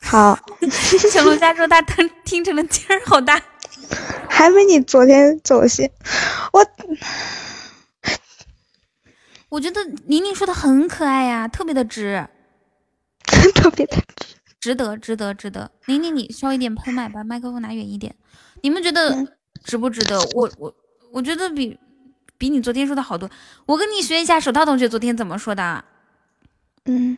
[0.03, 0.37] 好。
[1.11, 3.41] 小龙虾说他听听成了劲儿好大。
[4.29, 5.89] 还没你昨天走心，
[6.53, 6.63] 我。
[9.49, 12.27] 我觉得宁宁说的很可爱呀，特别的值，
[13.55, 15.71] 特别的值，值得，值得，值得。
[15.87, 18.15] 宁宁，你稍微点喷麦，把麦克风拿远一点。
[18.61, 19.27] 你们觉得
[19.63, 20.19] 值不值得？
[20.35, 20.73] 我我
[21.11, 21.77] 我觉得比
[22.37, 23.29] 比你昨天说的好多。
[23.65, 25.83] 我跟你学一下，手套同学昨天怎么说的？
[26.85, 27.17] 嗯，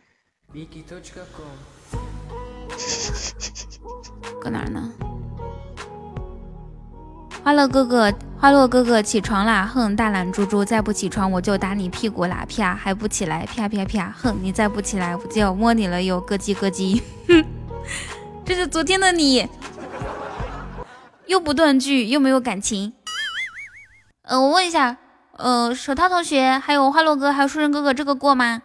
[4.41, 4.91] 搁哪呢？
[7.43, 9.65] 花落哥哥，花落哥哥，起床啦！
[9.65, 12.45] 哼，大懒猪猪，再不起床我就打你屁股啦！
[12.47, 13.45] 啪，还不起来！
[13.45, 14.09] 啪啪啪！
[14.17, 16.22] 哼，你再不起来我就要摸你了哟！
[16.22, 17.01] 咯叽咯叽！
[17.27, 17.43] 哼，
[18.45, 19.45] 这是昨天的你，
[21.27, 22.93] 又不断句，又没有感情。
[24.23, 24.97] 呃，我问一下，
[25.33, 28.61] 呃，手套同学，还有花落哥，还有书生哥哥，这个过吗？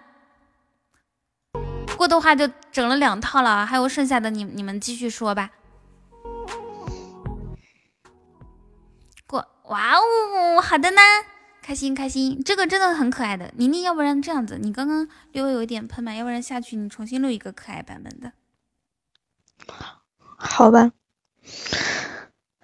[1.96, 5.50] 过的话就整了两套了，还有剩下的，你你们继续说吧。
[9.26, 11.00] 过哇哦，好的呢，
[11.60, 13.52] 开心开心，这个真的很可爱的。
[13.56, 18.32] 宁宁，要不然这样子，你刚刚略微有一点喷麦，要不然下去你重新录一个可爱版本的。
[20.36, 20.92] 好吧，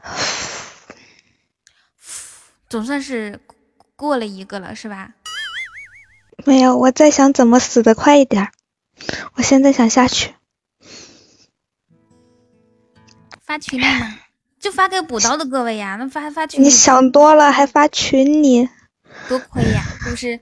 [2.69, 3.41] 总算是
[3.97, 5.15] 过了一个了，是吧？
[6.45, 8.51] 没有，我在想怎么死的快一点。
[9.35, 10.35] 我现在想下去，
[13.45, 14.19] 发群里吗？
[14.61, 16.65] 就发给补刀的各位呀，那发发群里。
[16.65, 18.69] 你想多了，还发群里，
[19.29, 20.41] 多亏呀， 是不是？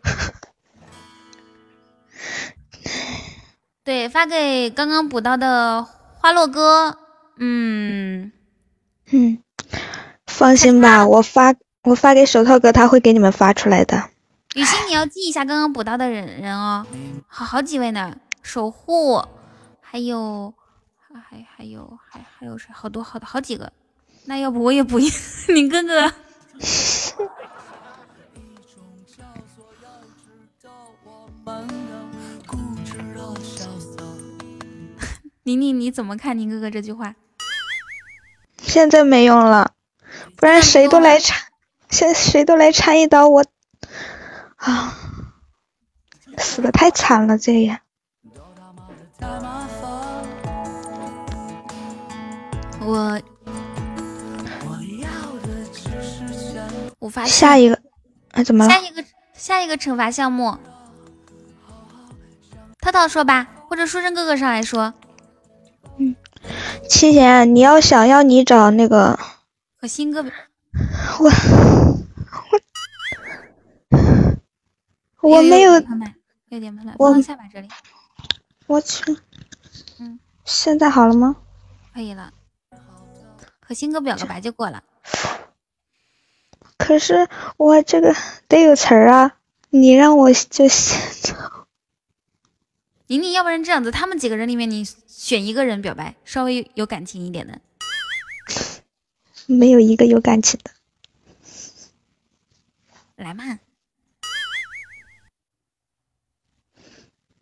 [3.84, 6.98] 对，发给刚刚补刀的花落哥。
[7.36, 8.30] 嗯
[9.10, 9.42] 嗯，
[10.26, 14.10] 放心吧，我发我发给手套哥，他会给你们发出来的。
[14.54, 16.86] 雨欣，你要记一下刚刚补刀的人人哦，
[17.26, 19.22] 好好几位呢，守护，
[19.80, 20.52] 还有
[21.10, 22.68] 还还有还还有谁？
[22.72, 23.72] 好多好多好几个。
[24.26, 25.10] 那要不我也补一
[25.54, 26.12] 你哥哥。
[35.44, 37.16] 宁宁，你怎么看宁哥哥这句话？
[38.72, 39.72] 现在没用了，
[40.34, 41.36] 不然谁都来插，
[41.90, 43.44] 现谁都来插一刀，我
[44.56, 44.96] 啊，
[46.38, 47.78] 死的太惨了，这也。
[52.80, 53.20] 我。
[56.98, 57.78] 我发下一个，
[58.30, 58.70] 啊，怎么了？
[58.70, 60.56] 下一个下一个惩罚项目，
[62.80, 64.94] 涛涛说吧，或者书生哥哥上来说。
[66.42, 66.50] 嗯，
[66.88, 69.18] 七贤，你要想要你找那个
[69.76, 70.24] 和新哥，
[71.20, 71.30] 我
[75.20, 75.72] 我我没有，
[76.48, 77.68] 六点喷了，放下吧这里。
[78.66, 79.16] 我去，
[79.98, 81.36] 嗯，现在好了吗？
[81.94, 82.32] 可以了，
[83.60, 84.82] 和新哥表个白就过了。
[86.78, 88.14] 可是我这个
[88.48, 89.32] 得有词儿啊！
[89.70, 91.00] 你让我就先
[93.12, 97.60] 宁宁，要不然这样子，他们几个人里面你选一个人表白，稍微有感情一点的。
[99.44, 100.70] 没有一个有感情的。
[103.16, 103.58] 来嘛。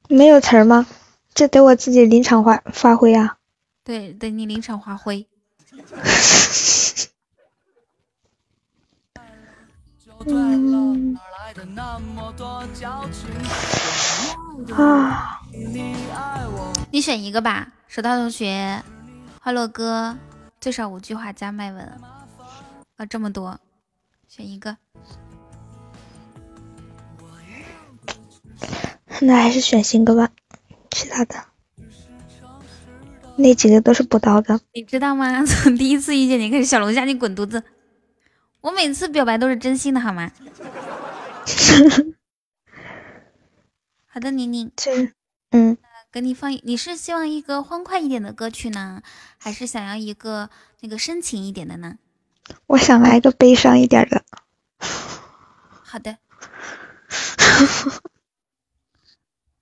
[0.09, 0.89] 没有词儿吗？
[1.35, 3.39] 这得我自己临场发发挥啊。
[3.85, 5.29] 对，得你临场发挥。
[10.27, 11.17] 嗯
[14.77, 15.41] 啊，
[16.91, 18.83] 你选一个吧，手套同学，
[19.41, 20.17] 花落哥，
[20.61, 21.83] 最少五句话加麦文，
[22.97, 23.59] 啊，这么多，
[24.29, 24.77] 选一个。
[29.21, 30.29] 那还是选新歌吧，
[30.91, 31.35] 其他的
[33.37, 34.61] 那几个都是补刀的。
[34.73, 35.45] 你知道吗？
[35.47, 37.63] 从第一次遇见你开始，小龙虾你滚犊子。
[38.61, 40.31] 我每次表白都是真心的，好吗？
[44.13, 44.73] 好的，宁宁。
[45.51, 45.79] 嗯，
[46.11, 46.51] 给你放。
[46.65, 49.03] 你是希望一个欢快一点的歌曲呢，
[49.39, 51.97] 还是想要一个那个深情一点的呢？
[52.67, 54.25] 我想来个悲伤一点的。
[54.81, 56.19] 好的。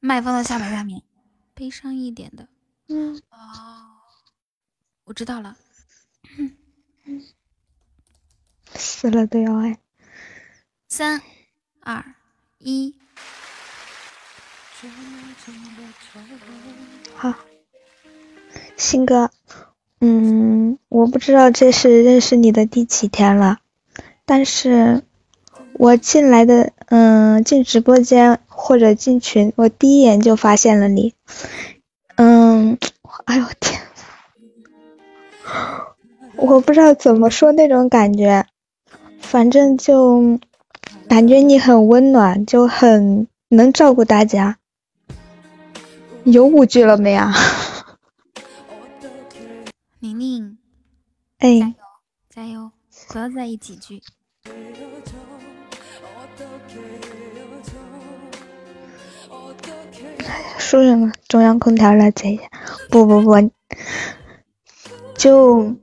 [0.00, 1.02] 麦放到下巴下面，
[1.52, 2.48] 悲伤一点的。
[2.88, 3.20] 嗯。
[3.28, 4.00] 哦，
[5.04, 5.58] 我知道了。
[8.74, 9.78] 死了都要爱。
[10.88, 11.20] 三
[11.80, 12.14] 二
[12.56, 12.98] 一，
[17.16, 17.34] 好，
[18.76, 19.30] 新哥，
[20.00, 23.58] 嗯，我不知道这是认识你的第几天了，
[24.24, 25.02] 但是
[25.72, 31.12] 我进来的，嗯，进直播间或者进群，我第一眼就发现了你，
[32.14, 32.78] 嗯，
[33.24, 33.80] 哎呦天，
[36.36, 38.46] 我不知道怎么说那种感觉。
[39.20, 40.38] 反正就
[41.08, 44.56] 感觉你很温暖，就很能照顾大家。
[46.32, 47.32] 有五句了没啊？
[50.00, 50.58] 宁宁，
[51.38, 51.74] 哎，加油，
[52.28, 52.70] 加油，
[53.08, 54.02] 不要在意几句。
[60.58, 61.12] 说什么？
[61.28, 62.50] 中央空调了这些？
[62.90, 63.50] 不不不，
[65.16, 65.76] 就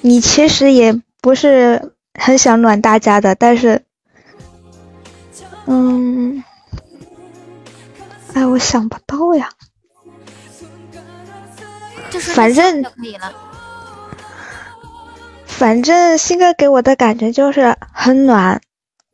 [0.00, 1.92] 你其实也不是。
[2.18, 3.82] 很想暖大家的，但是，
[5.66, 6.42] 嗯，
[8.32, 9.50] 哎，我想不到呀。
[12.34, 13.32] 反正就可以了。
[15.46, 18.60] 反正新哥给我的感觉就是很暖，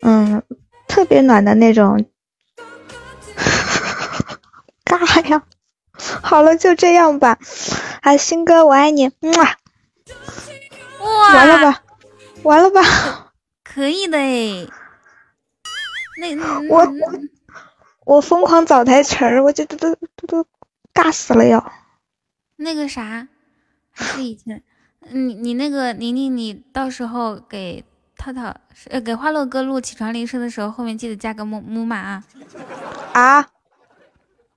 [0.01, 0.43] 嗯，
[0.89, 2.05] 特别暖的那种。
[4.85, 5.43] 尬呀！
[6.23, 7.39] 好了，就这样吧。
[8.01, 9.07] 啊，新哥，我爱你，
[9.37, 9.57] 哇！
[11.35, 11.83] 完了吧？
[12.43, 12.81] 完了吧？
[13.63, 14.67] 可以的哎，
[16.19, 16.37] 那
[16.69, 17.13] 我我
[18.05, 20.47] 我疯狂找台词儿，我就都都都都
[20.93, 21.73] 尬死了要。
[22.63, 23.29] 那个啥，
[23.91, 24.63] 还是以前，
[25.11, 27.85] 你你那个宁宁，你到时候给
[28.17, 28.55] 套套
[28.91, 32.25] 呃给花落哥录起床铃声的时候，后面记得加个木木马啊。
[33.13, 33.49] 啊？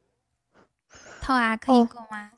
[1.22, 2.32] 套啊，可以够吗？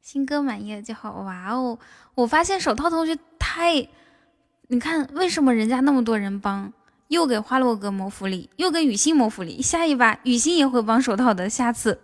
[0.00, 1.12] 新歌满意了就好。
[1.22, 1.78] 哇哦，
[2.14, 3.18] 我发现手套同学。
[3.38, 3.88] 太，
[4.68, 6.72] 你看为什么人家那么多人帮，
[7.08, 11.98] 又给花落哥谋福利，又给雨欣谋福利，下一把雨欣也会帮手套的，下次。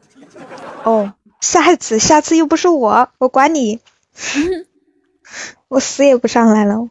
[0.85, 1.13] 哦，
[1.45, 3.79] 下一次，下次又不是我，我管你，
[5.69, 6.89] 我死也不上来了。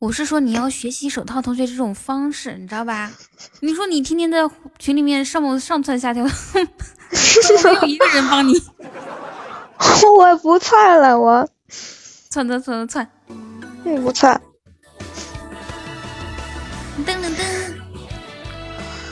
[0.00, 3.12] 我是说你要学习手套同学这种方式，你知道吧？
[3.60, 4.38] 你说你天天在
[4.76, 8.54] 群里面上上窜下跳， 没有一个人帮你。
[10.18, 11.48] 我不窜了，我
[12.28, 13.08] 窜窜窜窜，
[13.84, 14.40] 嗯，不窜。
[17.06, 17.40] 噔噔噔，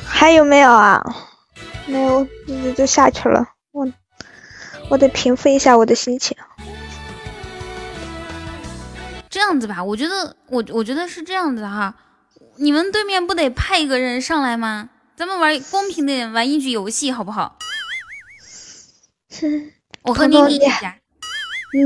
[0.05, 1.01] 还有没有啊？
[1.87, 3.47] 没有，就就下去了。
[3.73, 3.87] 我
[4.89, 6.37] 我得平复一下我的心情。
[9.31, 11.95] 这样子吧，我觉得我我觉得是这样子哈，
[12.57, 14.91] 你们对面不得派一个人上来吗？
[15.17, 17.59] 咱们玩公平的玩一局游戏好不好？
[20.03, 20.97] 我和你比一下。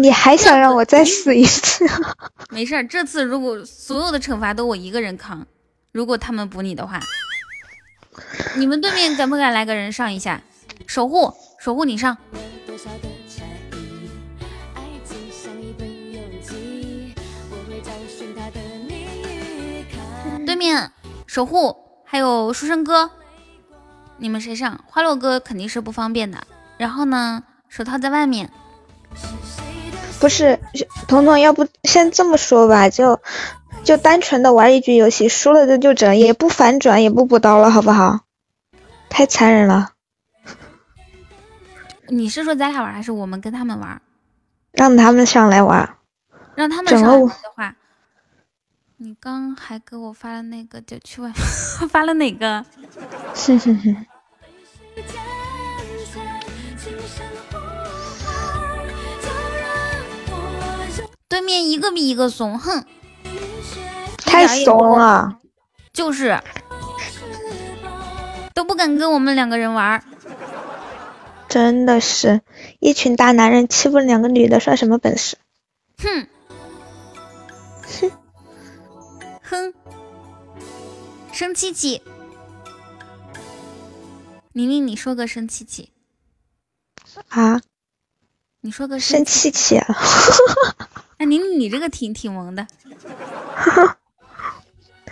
[0.01, 1.85] 你还想让我再死一次？
[2.51, 5.45] 没事儿，这次如果所有的惩罚都我一个人扛，
[5.93, 7.01] 如果他们补你的话，
[8.57, 10.41] 你们对面敢不敢来个人上一下？
[10.87, 12.17] 守护，守护你上。
[20.47, 20.91] 对面
[21.27, 23.11] 守护还有书生哥，
[24.17, 24.85] 你们谁上？
[24.87, 26.39] 花落哥肯定是不方便的。
[26.77, 28.51] 然后呢，手套在外面。
[30.19, 30.59] 不是，
[31.07, 33.21] 彤彤，要不先这么说吧，就
[33.85, 38.21] 就单纯的玩一局游戏，输了就就整，也不反转，也不补刀了，好不好？
[39.09, 39.93] 太残忍了。
[42.09, 44.01] 你是说咱俩玩，还是我们跟他们玩？
[44.73, 45.97] 让他们上来玩。
[46.55, 47.77] 让他们上来的话。
[48.99, 51.33] 你刚还给我发了那个，就去外
[51.89, 52.65] 发了哪个？
[53.35, 54.07] 哼哼哼。
[61.29, 62.85] 对面一个比一个怂，哼，
[64.31, 65.41] 太怂了，
[65.93, 66.41] 就是
[68.55, 70.03] 都不敢跟我们两个人玩。
[71.49, 72.43] 真的是
[72.79, 75.37] 一群大男人欺负两个女的，算什么本事？
[75.99, 76.29] 哼，
[78.01, 78.13] 哼。
[79.43, 79.75] 哼，
[81.33, 82.03] 生气气，
[84.53, 85.91] 宁宁，你说个生气气
[87.31, 87.61] 啊？
[88.61, 89.87] 你说个生气气啊？
[91.19, 92.69] 哎，宁宁，你这个挺挺萌的。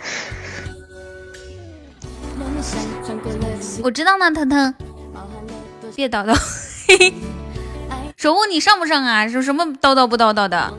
[3.83, 4.73] 我知道呢，腾腾，
[5.95, 6.37] 别叨叨。
[8.17, 9.27] 守护你上不上啊？
[9.27, 10.73] 说什么叨叨不叨叨的？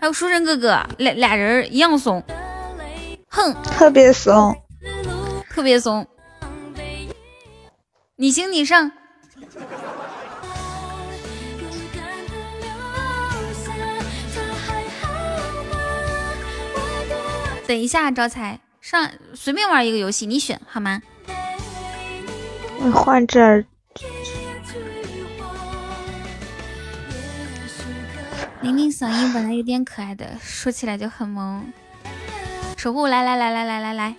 [0.00, 2.22] 还有书生哥哥，俩俩人一样怂，
[3.28, 4.56] 哼，特别怂，
[5.50, 6.06] 特别怂。
[8.16, 8.90] 你行你上。
[17.66, 21.00] 等一下，招财上随便玩一个游戏，你选好吗？
[22.80, 23.64] 我换这儿。
[28.60, 31.72] 玲玲嗓音本来有点可爱的，说起来就很萌。
[32.76, 34.14] 守护，来来来来来来来，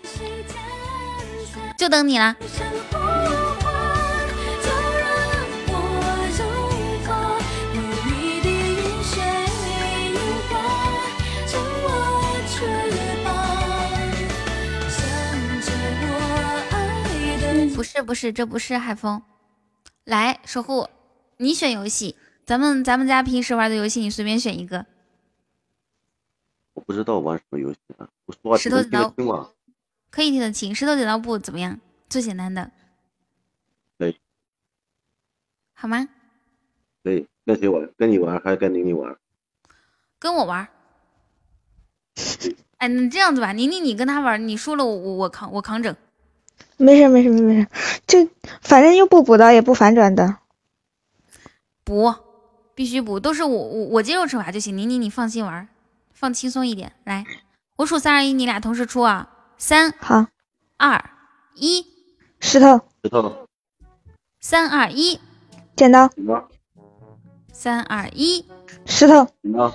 [1.78, 2.36] 就等你了。
[17.76, 19.22] 不是不是，这不是海风。
[20.06, 20.88] 来，守护，
[21.38, 22.16] 你选游戏。
[22.46, 24.86] 咱们咱们家平时玩的游戏，你随便选一个。
[26.74, 29.50] 我不知道玩什么游戏啊，我说话石头剪刀听吗？
[30.10, 30.74] 可以听得清。
[30.74, 31.78] 石头剪刀布怎么样？
[32.08, 32.72] 最简单的。
[33.98, 34.18] 可以。
[35.74, 36.08] 好吗？
[37.04, 37.28] 可以。
[37.46, 37.90] 跟谁玩？
[37.98, 39.18] 跟你玩还是跟宁宁玩？
[40.18, 40.66] 跟我玩。
[42.78, 45.94] 哎，你这样子吧，宁宁你跟他玩，你输了我我我扛我扛整。
[46.78, 47.68] 没事没事没事，
[48.08, 48.30] 就
[48.62, 50.38] 反正又不补刀也不反转的。
[51.84, 52.14] 补。
[52.76, 54.78] 必须补，都是我我我接受惩罚就行。
[54.78, 55.70] 你你，你放心玩，
[56.14, 56.92] 放轻松一点。
[57.06, 57.24] 来，
[57.78, 59.30] 我数三二一，你俩同时出啊！
[59.58, 60.28] 三，好，
[60.76, 61.02] 二，
[61.54, 61.86] 一，
[62.42, 63.48] 石头，石头，
[64.42, 65.22] 三二一，
[65.78, 66.50] 剪刀，剪刀，
[67.54, 68.46] 三二一，
[68.86, 69.74] 石头，剪刀。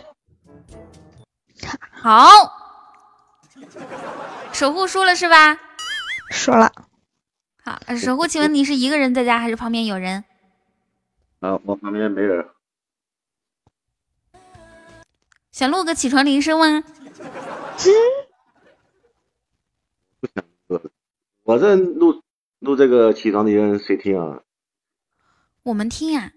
[1.90, 2.28] 好，
[4.52, 5.58] 守护输了是吧？
[6.30, 6.72] 输了。
[7.62, 10.24] 好，守护，请问你是一个人在家还是旁边有人？
[11.40, 12.46] 啊，我旁边没人。
[15.52, 16.82] 想录个起床铃声吗？
[20.20, 20.80] 不想录，
[21.42, 22.22] 我这录
[22.60, 24.40] 录这个起床铃声谁听啊？
[25.62, 26.32] 我们听呀。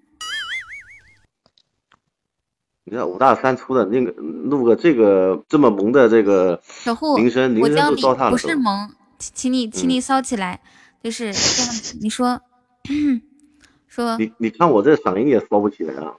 [2.86, 8.54] 你看五大三粗的那个录个这个这么萌的这个守护铃声，铃声我教你都糟蹋了不是。
[8.56, 10.60] 萌，请请你请你嗯骚起来，
[11.02, 11.98] 就是这样子。
[12.02, 12.42] 你说
[13.88, 16.16] 说，你你看我这嗓音也骚不起来啊！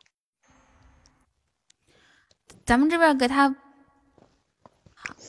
[2.64, 3.54] 咱们这边给他，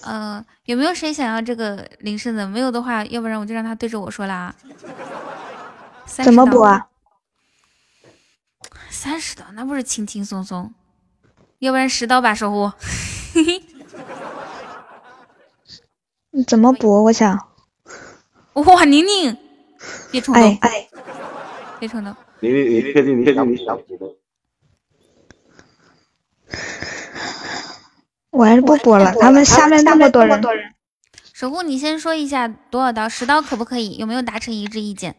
[0.04, 2.48] 呃，有没有谁想要这个铃声的？
[2.48, 4.56] 没有的话，要不然我就让他对着我说了啊。
[6.06, 6.88] 怎么补啊？
[8.90, 10.74] 三十刀那不是轻轻松松，
[11.60, 12.72] 要不然十刀吧，守护。
[16.48, 17.04] 怎么补？
[17.06, 17.50] 我想，
[18.56, 19.38] 哇，宁宁，
[20.12, 20.88] 别冲动，哎
[21.80, 22.16] 别冲动。
[22.40, 23.80] 你你你确定你确定你想？
[28.32, 29.14] 我还是不播了。
[29.20, 30.42] 他们下面那么多人，
[31.34, 33.10] 守护，你先说一下多少刀？
[33.10, 33.98] 十刀可不可以？
[33.98, 35.16] 有没有达成一致意见？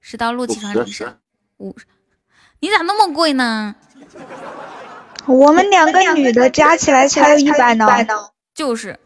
[0.00, 1.18] 十刀录起床铃声，
[1.58, 1.76] 五，
[2.60, 3.74] 你咋那么贵呢？
[5.26, 7.86] 我们两个女的加起来才有一百呢。
[8.54, 8.98] 就是，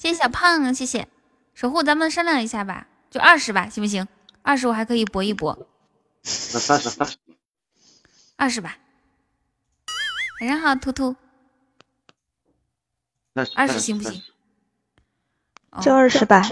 [0.00, 1.08] 谢谢小胖，谢谢
[1.54, 4.06] 守护，咱们商量一下吧，就二十吧，行不行？
[4.42, 5.68] 二十我还可以搏一搏，
[6.22, 7.16] 那三十三十，
[8.36, 8.76] 二十吧。
[10.40, 11.16] 晚上好，图图，
[13.54, 14.22] 二十行不行？
[15.70, 16.42] 哦就二十吧。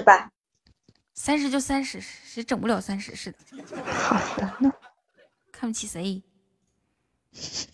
[1.15, 3.15] 三十就三十，谁整不了三十？
[3.15, 3.39] 是的，
[3.85, 4.73] 好的呢。
[5.51, 6.23] 看不起谁？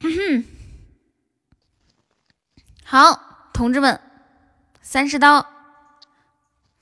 [0.00, 0.44] 嗯哼，
[2.84, 4.00] 好，同志们，
[4.92, 5.46] 三十刀，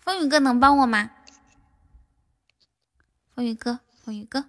[0.01, 1.13] 风雨哥能帮我吗？
[3.33, 4.47] 风雨哥，风雨哥，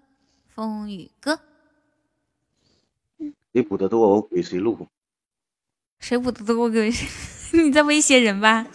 [0.48, 1.40] 风雨哥，
[3.52, 4.88] 你补的多，我给谁录？
[6.00, 6.56] 谁补的多？
[6.56, 7.08] 我给谁？
[7.62, 8.64] 你在威胁人吧？
[8.64, 8.72] 太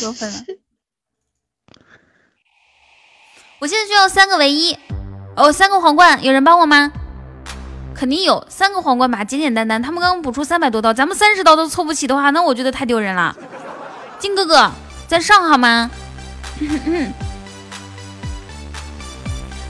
[0.00, 0.38] 过分了！
[3.58, 4.78] 我现在需要三个唯一，
[5.36, 6.90] 哦，三个皇冠，有人帮我吗？
[7.94, 9.80] 肯定有三个皇冠吧，简简单单。
[9.80, 13.34] 他们刚刚补出三百多刀，咱们三十刀都凑不齐的话，那我觉得太丢人了。
[14.18, 14.70] 金哥哥，
[15.06, 15.90] 再上好吗？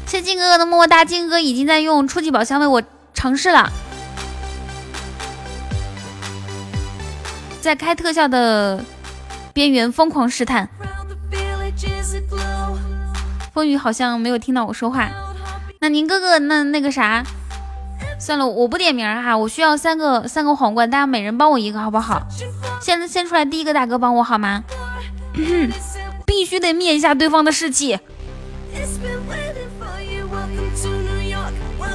[0.07, 3.71] 谢 谢金哥哥的么么哒，金哥哥已经在用初级宝箱为我尝试了。
[7.61, 8.85] 在开特效的
[9.53, 10.69] 边缘疯狂试探。
[13.53, 15.09] 风雨好像没有听到我说话，
[15.81, 17.25] 那宁哥哥，那那个啥，
[18.25, 22.23] 算了，我不点名哈，我需要三个三个皇冠，大家每人帮我一个好不好？
[22.81, 24.65] 先先出来第一个大哥帮我好吗？
[26.25, 27.99] 必须得灭一下对方的士气。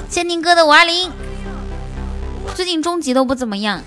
[0.07, 1.11] 谢宁哥的五二零，
[2.53, 3.81] 最近终极都不怎么样。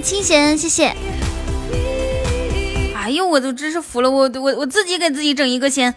[0.00, 0.94] 清闲，谢谢。
[2.94, 5.94] 哎呦，我都真是服了，我我我自己给自己整一个先，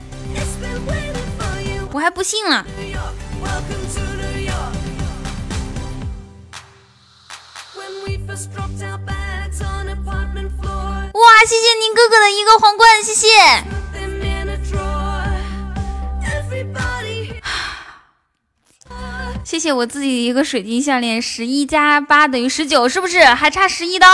[1.92, 2.66] 我还不信了。
[11.14, 13.28] 哇，谢谢您哥哥的一个皇冠，谢谢。
[19.44, 23.24] 谢谢我自己一个水晶项链，十一加八等于十九，是不是？
[23.26, 24.08] 还差十一刀，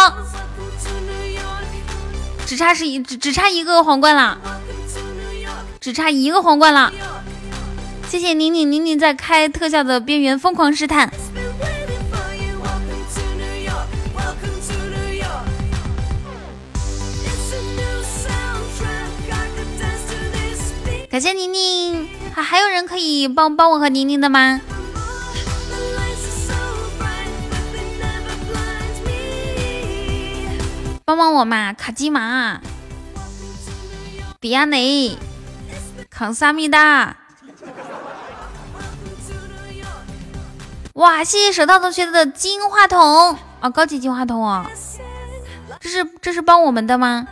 [2.45, 4.39] 只差十一，只只差一个皇冠了，
[5.79, 6.91] 只差一个皇冠了。
[8.09, 11.11] 谢谢宁宁，宁宁在开特效的边缘疯狂试探。
[21.09, 24.61] 感谢宁宁，还还有人可以帮帮我和宁宁的吗？
[31.07, 32.59] 帮帮我嘛，卡基玛、
[34.41, 35.17] 比亚雷、
[36.09, 37.15] 康萨米达。
[40.95, 44.65] 哇，谢谢手套同学的金话筒哦，高级金话筒哦，
[45.79, 47.25] 这是这是帮我们的吗？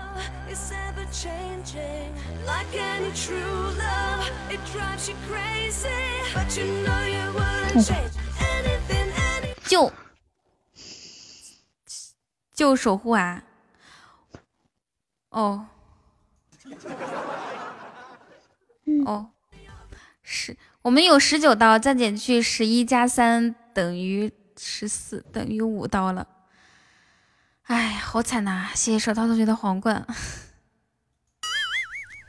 [9.68, 9.92] 就
[12.56, 13.44] 就守护啊！
[15.36, 15.68] 哦
[19.06, 19.32] 哦，
[20.24, 26.26] 十，我们有十九刀，再减去十一加三等于十四，等于五刀了。
[27.64, 28.70] 哎，好惨呐！
[28.74, 30.08] 谢谢手套同学的皇冠，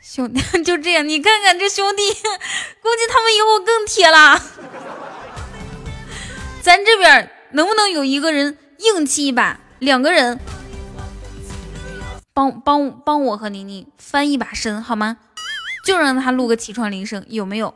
[0.03, 4.43] 兄弟 就这样，你看看这兄弟，估计他们以后更铁了。
[6.61, 9.61] 咱这边能不能有一个人硬气一把？
[9.79, 10.41] 两个人
[12.37, 15.17] 帮帮帮我和宁宁翻一把身好吗？
[15.87, 17.75] 就让他录个起床铃声，有没有？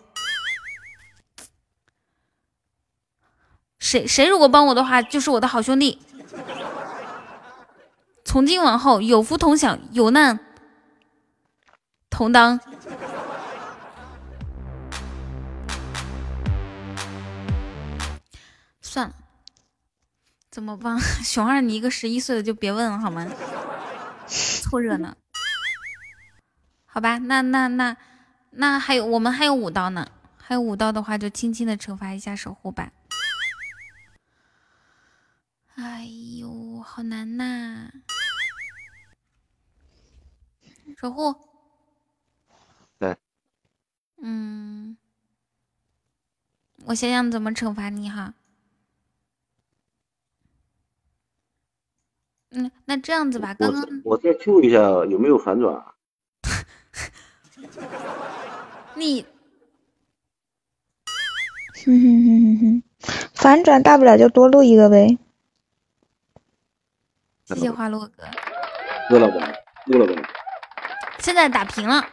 [3.79, 5.99] 谁谁如果帮我的话，就是我的好兄弟。
[8.23, 10.39] 从今往后，有福同享，有难
[12.11, 12.61] 同当。
[18.83, 19.15] 算了，
[20.51, 21.63] 怎么帮 熊二？
[21.63, 23.27] 你一个十一岁的就别问了好吗？
[24.71, 25.17] 凑热闹。
[26.87, 27.97] 好吧，那那那
[28.51, 30.09] 那还有我们还有五刀呢，
[30.39, 32.93] 还有五刀的话就轻轻的惩罚一下守护吧。
[35.75, 36.05] 哎
[36.39, 37.91] 呦，好难呐！
[40.97, 41.35] 守护，
[42.99, 43.17] 对，
[44.23, 44.97] 嗯，
[46.85, 48.35] 我想想怎么惩罚你哈。
[52.53, 55.85] 嗯，那这样子吧，刚刚我再 Q 一下有没有反转？
[58.97, 59.25] 你，
[61.85, 62.83] 哼哼哼哼哼，
[63.35, 65.19] 反转大不了就多录一个呗。
[67.45, 68.25] 谢谢花落哥，
[69.11, 69.53] 录了吧，
[69.87, 70.23] 录了吧。
[71.19, 72.05] 现在打平了，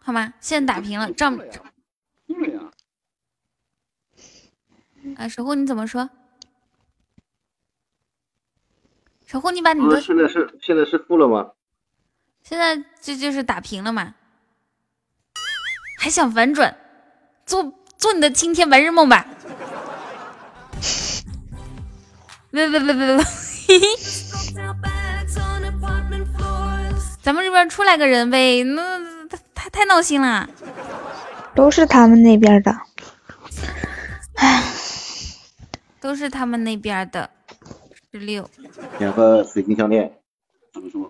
[0.00, 0.32] 好吗？
[0.40, 1.36] 现在打平了，账。
[2.26, 2.60] 对呀。
[5.16, 6.08] 啊，守护你怎么说？
[9.26, 11.50] 守护你把你的现在是现在是负了吗？
[12.42, 14.14] 现在这就是打平了嘛？
[15.98, 16.76] 还想反转？
[17.44, 19.26] 做做你的青天白日梦吧！
[22.50, 23.24] 别别别别别！
[27.20, 30.48] 咱们这边出来个人呗，那太太闹心了。
[31.54, 32.70] 都是他们那边的，
[34.36, 34.62] 唉，
[36.00, 37.28] 都是他们那边的。
[38.18, 38.48] 十六。
[38.98, 40.18] 两个水晶项链。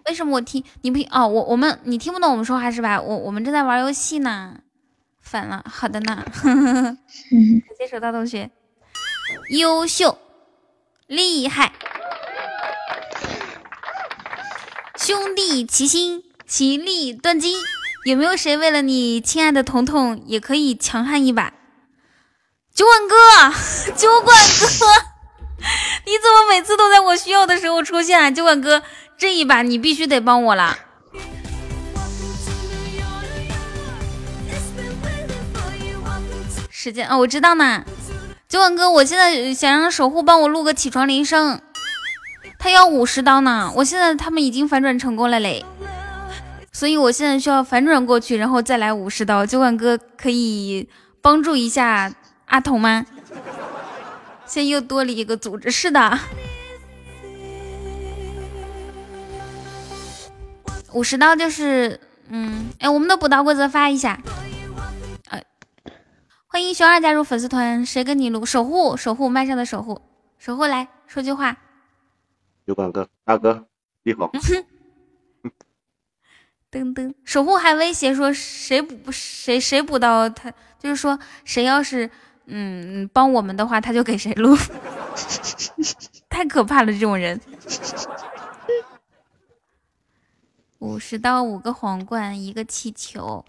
[0.04, 1.26] 为什么我听你不哦？
[1.26, 3.00] 我我们你听不懂我们说话是吧？
[3.00, 4.58] 我我们正在玩游戏呢。
[5.20, 6.24] 反了，好的呢。
[6.34, 6.98] 感
[7.76, 8.50] 谢手到同学，
[9.50, 10.18] 优秀，
[11.08, 11.72] 厉害。
[14.96, 17.58] 兄弟齐心，其利断金。
[18.04, 21.52] 有没有谁为了你亲爱的彤彤也可以强悍一把？
[22.72, 23.16] 酒馆哥，
[23.96, 24.36] 酒馆
[24.78, 24.86] 哥，
[26.06, 28.30] 你怎么每次都在我需要的时候出现啊？
[28.30, 28.82] 酒馆哥，
[29.18, 30.78] 这一把你必须得帮我了。
[36.70, 37.84] 时间啊，我知道呢。
[38.48, 41.60] 酒馆哥，我现在想让守护帮我录个起床铃声。
[42.58, 45.64] 他要五十刀呢，我现在他们已经反转成功了嘞，
[46.72, 49.44] 所以我现在需要反转过去，然后再来五十刀。
[49.44, 50.88] 酒馆哥可以
[51.20, 52.12] 帮助一下
[52.46, 53.04] 阿童吗？
[54.46, 56.18] 现在又多了一个组织，是的，
[60.92, 64.18] 五十刀就是，嗯，哎，我们的补刀规则发一下，
[65.28, 65.42] 呃，
[66.46, 68.46] 欢迎熊二加入粉丝团，谁跟你录？
[68.46, 70.00] 守护，守护麦上的守护，
[70.38, 71.56] 守护来说句话。
[72.66, 73.66] 酒馆哥，大哥，
[74.04, 74.30] 你好。
[76.70, 82.10] 噔噔，守护还威胁说，谁补谁谁补刀他，就是说谁要是
[82.46, 84.56] 嗯帮我们的话，他就给谁录。
[86.30, 87.40] 太可怕了，这种人。
[90.78, 93.44] 五十刀，五个皇冠，一个气球。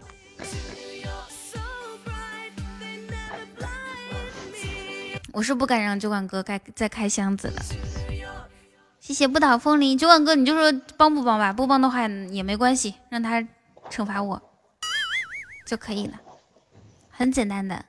[5.32, 7.62] 我是不敢让酒馆哥再再开箱子的。
[8.98, 11.52] 谢谢不倒风铃，酒馆哥，你就说帮不帮吧？
[11.52, 13.46] 不帮的话也没关系，让他
[13.90, 14.42] 惩罚我
[15.66, 16.18] 就可以了，
[17.10, 17.84] 很简单的。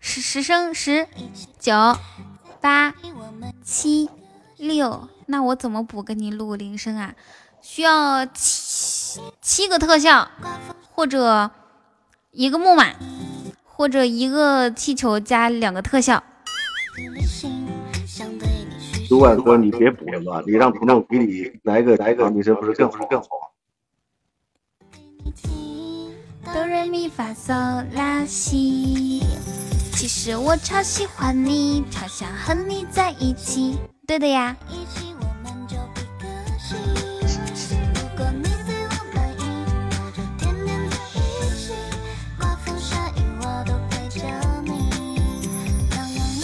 [0.00, 1.08] 十十声十
[1.58, 1.72] 九
[2.60, 2.94] 八
[3.62, 4.08] 七
[4.58, 7.14] 六，那我怎么补给你录铃声啊？
[7.60, 10.28] 需要七七个特效，
[10.92, 11.50] 或者
[12.30, 12.94] 一个木马。
[13.76, 16.22] 或者一个气球加两个特效。
[19.08, 23.28] 主管哥，你别补了吧，你让彤彤给你来个来个，你这不是更不是更好？
[26.54, 29.24] 哆来咪发嗦拉西，
[29.92, 33.76] 其实我超喜欢你，超想和你在一起。
[34.06, 34.56] 对的呀。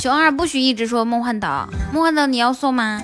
[0.00, 3.00] 熊二不许一直说梦幻岛，梦幻岛你要送吗？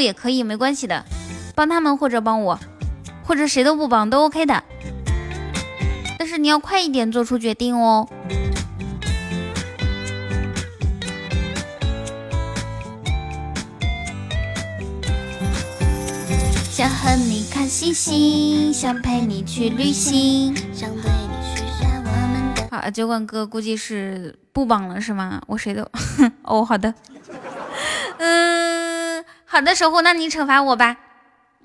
[0.00, 1.04] 也可以，没关系的，
[1.54, 2.58] 帮他们或者帮我，
[3.24, 4.64] 或者谁都不帮都 OK 的。
[6.18, 8.08] 但是你要快一点做出决定哦。
[16.70, 22.68] 想和你看星星，想陪你去旅行，想对你许下我们的。
[22.70, 25.42] 好，酒馆哥估计是不帮了是吗？
[25.48, 25.82] 我谁都
[26.42, 26.94] 哦，好的。
[28.18, 28.67] 嗯，
[29.50, 30.98] 好的，守护，那你惩罚我吧。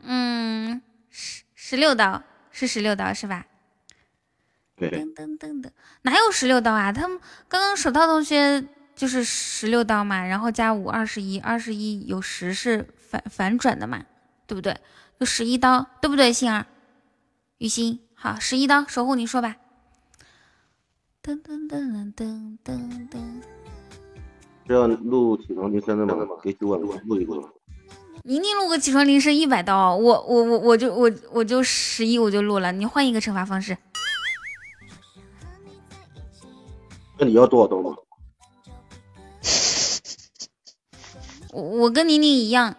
[0.04, 3.46] 嗯，十十六刀是十六刀是吧？
[4.78, 4.90] 对。
[4.90, 5.70] 噔噔噔噔，
[6.04, 6.94] 哪有十六刀啊？
[6.94, 14.06] 他们刚刚手套同学就是十六刀嘛，然后加五二十一，二十一有十是反反转的嘛，
[14.48, 14.78] 对不对？
[15.20, 16.32] 就十一刀，对不对？
[16.32, 16.66] 星儿，
[17.58, 19.58] 雨欣，好，十一刀，守护你说吧。
[21.22, 23.20] 噔噔噔噔噔噔。
[24.66, 26.26] 这样录起床铃声的吗？
[26.42, 27.36] 给九万录一个。
[28.26, 32.72] 你你录个起床铃声一百刀，我我我我就我我就十一我就录了。
[32.72, 33.78] 你换一个惩罚方式。
[37.20, 37.94] 那你要多少刀吗？
[41.52, 42.74] 我我跟宁宁一样。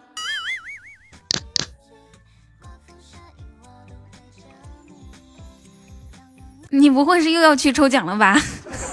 [6.71, 8.35] 你不会是又要去抽奖了吧？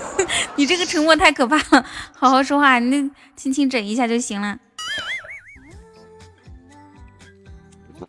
[0.56, 4.58] 你这个沉默太可怕了，好好说话，你轻轻整一下就行了。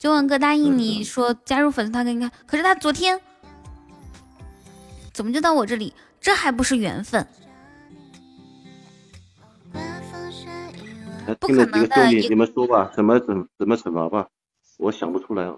[0.04, 3.22] 九万哥答应你说加入粉丝团给你看，可是他昨天
[5.14, 5.94] 怎么就到我这里？
[6.20, 7.26] 这还不是缘分？
[11.40, 14.28] 不可能的，你们说吧，怎么怎怎么惩罚吧？
[14.78, 15.50] 我想不出来。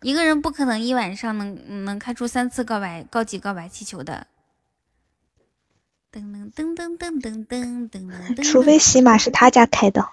[0.00, 4.26] 一个人不可能一晚上能能开出三次告白高级告白气球的。
[6.12, 6.20] 噔
[6.52, 10.04] 噔噔噔噔噔噔噔，除非喜马是他家开的，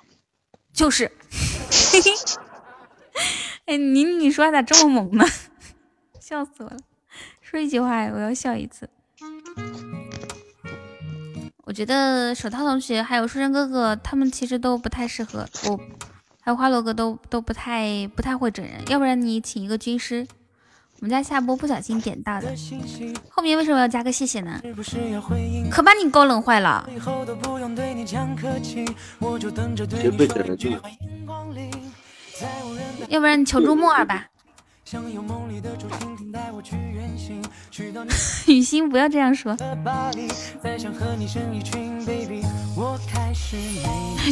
[0.71, 1.11] 就是。
[3.69, 5.23] 哎，你你说咋这么猛呢？
[6.19, 6.77] 笑死我了！
[7.39, 8.89] 说一句话，我要笑一次。
[11.65, 15.79] 我觉得手套同学还有书生哥哥，他们其实都不太适合我，
[16.41, 18.73] 还有花落哥都都不太不太会整人。
[18.87, 20.25] 要不然你请一个军师。
[21.01, 22.53] 我们家下播不小心点到的，
[23.29, 24.59] 后面为什么要加个谢谢呢？
[25.71, 26.89] 可把你高冷坏了。
[33.07, 34.27] 要不然你求助木耳吧。
[38.47, 39.55] 雨欣，不要这样说。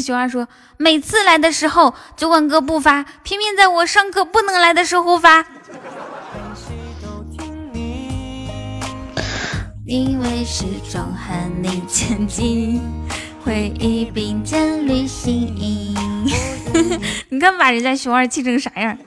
[0.01, 5.45] 熊二说，每次来的时候酒馆哥不发，偏偏在我上课不能来的时候发。
[9.85, 12.81] 因为始终和你前进，
[13.47, 15.55] 回忆并肩旅行。
[17.31, 18.97] 你看把人家熊二气成啥样？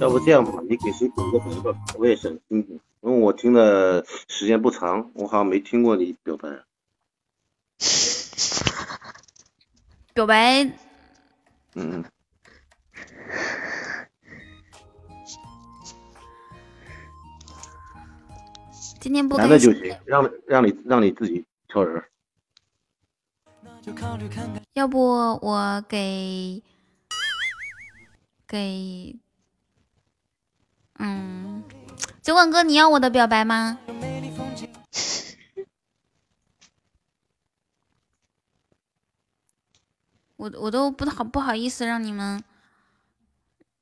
[0.00, 6.48] 要不这样吧，你给谁点个名吧，我也想听听，因为我听的时间不长，我好像没听过你表白。
[10.14, 10.68] 表白。
[11.76, 12.04] 嗯。
[19.00, 22.02] 今天不男的就行，让让你让你自己挑人。
[24.74, 25.00] 要不
[25.40, 26.62] 我给
[28.46, 29.16] 给
[30.98, 31.62] 嗯，
[32.20, 33.78] 酒馆哥，你要我的表白吗？
[40.36, 42.42] 我我都不好不好意思让你们。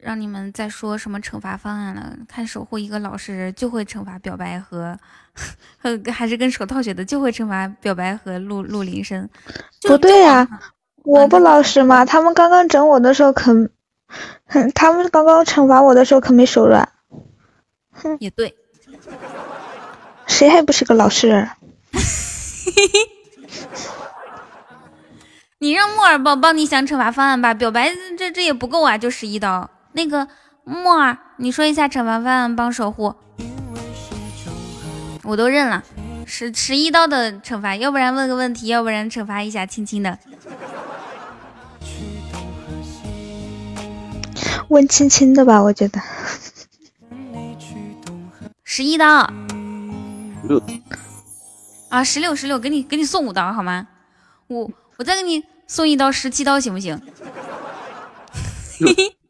[0.07, 2.17] 让你们再说什么惩罚方案了？
[2.29, 4.97] 看守护一个老实人就会惩罚表白和，
[5.77, 9.29] 和还是跟手套学的就会惩罚表白和录录铃声。
[9.83, 10.47] 不对呀，
[11.03, 12.05] 我不老实吗？
[12.05, 13.53] 他们刚刚整我的时候可，
[14.47, 16.89] 哼，他们刚刚惩罚我的时候可没手软。
[17.91, 18.55] 哼，也对，
[20.29, 21.51] 谁还不是个老实人？
[25.59, 29.69] 你让木耳帮帮你想惩罚方案吧，表白这这也不够啊，就十一刀。
[29.97, 30.29] 那个
[30.63, 33.15] 木耳，你说一下惩罚方案，帮守护，
[35.23, 35.83] 我都认了，
[36.27, 40.19] 十十一刀的惩罚，要不然问个问题，要不然惩罚一下，轻轻的，
[44.69, 45.99] 问亲亲的吧，我觉得，
[48.63, 49.33] 十一刀，
[51.89, 53.89] 啊，十六十六，给你给你送五刀好吗？
[54.49, 57.01] 我我再给你送一刀，十七刀行不行？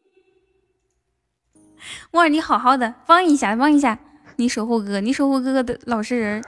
[2.17, 2.23] 嘿嘿。
[2.23, 3.99] 木耳，你好好的帮一下，帮一下，
[4.37, 6.43] 你守护哥哥，你守护哥哥的老实人，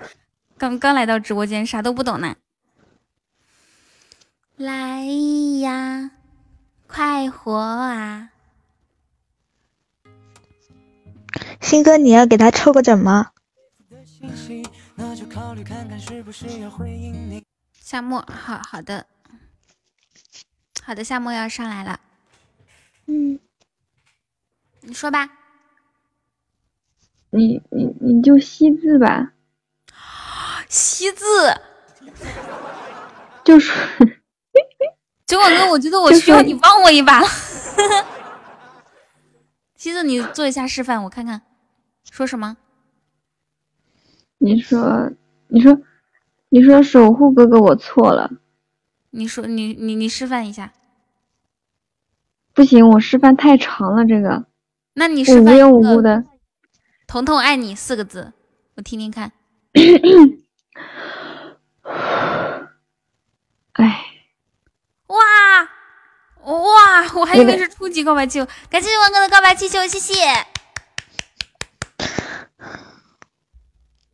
[0.56, 2.36] 刚刚来到直播间，啥都不懂呢。
[4.56, 5.04] 来
[5.60, 6.10] 呀，
[6.86, 8.30] 快活啊！
[11.60, 13.32] 鑫哥，你要给他抽个整吗？
[17.74, 19.06] 夏末，好好的，
[20.82, 22.00] 好的，夏末要上来了。
[23.04, 23.38] 嗯，
[24.80, 25.37] 你说吧。
[27.30, 29.32] 你你你就惜字吧。
[30.68, 31.24] 惜字。
[33.44, 33.72] 就是。
[35.26, 37.22] 九广哥，我觉得我需要你帮我一把。
[39.76, 41.42] 惜字，你做一下示范，我看看。
[42.10, 42.56] 说什么？
[44.38, 45.10] 你说，
[45.48, 45.78] 你说，
[46.48, 48.30] 你说，守护哥哥，我错了。
[49.10, 50.72] 你说，你你你示范一下。
[52.54, 54.46] 不行，我示范太长了，这个。
[54.94, 56.24] 那你示范无缘无故的。
[57.08, 58.34] 彤彤爱你四个字，
[58.76, 59.32] 我听听看。
[63.72, 64.04] 哎。
[65.06, 65.16] 哇
[66.44, 67.14] 哇！
[67.14, 70.14] 我还以为是初级告白气球，感谢王哥的告白气球，谢谢。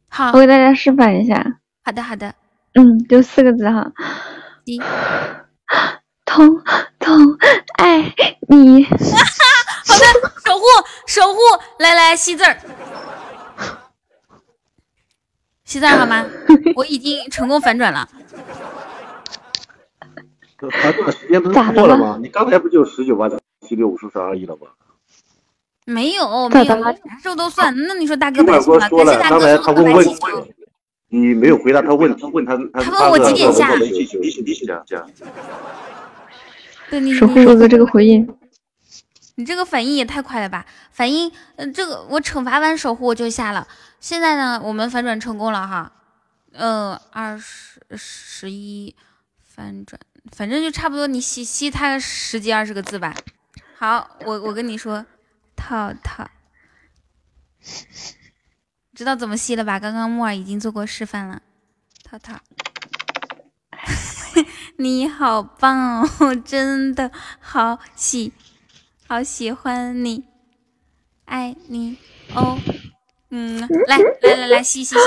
[0.09, 1.45] 好，我给大家示范一下。
[1.83, 2.33] 好的，好的。
[2.75, 3.91] 嗯，就四个字哈。
[4.67, 4.81] 一，
[6.25, 6.63] 彤
[7.01, 7.37] 彤
[7.75, 8.15] 爱
[8.49, 8.87] 你。
[9.87, 10.05] 好的，
[10.45, 10.65] 守护
[11.07, 11.39] 守护，
[11.79, 12.57] 来来吸字儿，
[15.65, 16.25] 吸字好吗？
[16.77, 18.09] 我已经成功反转了。
[20.81, 22.19] 反转时间不是过了吗？
[22.23, 23.29] 你刚才不就十九八
[23.61, 24.69] 七六五十三二一了吗？
[25.85, 27.75] 没有，没有，啥时候都算。
[27.87, 30.47] 那你说大哥白说了，感谢大哥送的白气球。
[31.09, 33.71] 你没有回答他问他问他他他问我几点下？
[36.91, 38.27] 对，你守护哥哥这个回应，
[39.37, 40.65] 你这个反应也太快了吧！
[40.91, 43.67] 反应，嗯，这个我惩罚完守护我就下了。
[44.01, 45.93] 现在呢，我们反转成功了哈。
[46.53, 48.95] 嗯，二十十一
[49.43, 50.01] 反转，
[50.33, 51.07] 反正就差不多。
[51.07, 53.15] 你吸吸他十几二十个字吧。
[53.77, 55.05] 好，我我跟你说。
[55.57, 56.29] 套套，
[58.93, 59.79] 知道怎么吸了吧？
[59.79, 61.41] 刚刚木耳已经做过示范了。
[62.03, 62.41] 套套，
[64.77, 68.33] 你好棒哦，真的好喜，
[69.15, 70.25] 好喜欢你，
[71.27, 71.97] 爱你
[72.35, 72.59] 哦。
[73.31, 75.01] 嗯，来来来来，吸吸吸。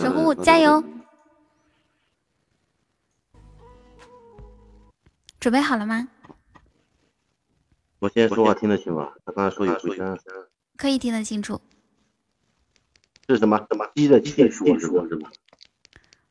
[0.00, 0.84] 守护加油！
[5.40, 6.06] 准备好了吗？
[7.98, 9.14] 我现在说话听得清吗？
[9.26, 10.16] 他刚才说有回声，
[10.76, 11.60] 可以听得清楚。
[13.28, 13.58] 是什么？
[13.68, 13.90] 什么？
[13.96, 14.86] 吸着气说是
[15.16, 15.28] 吗？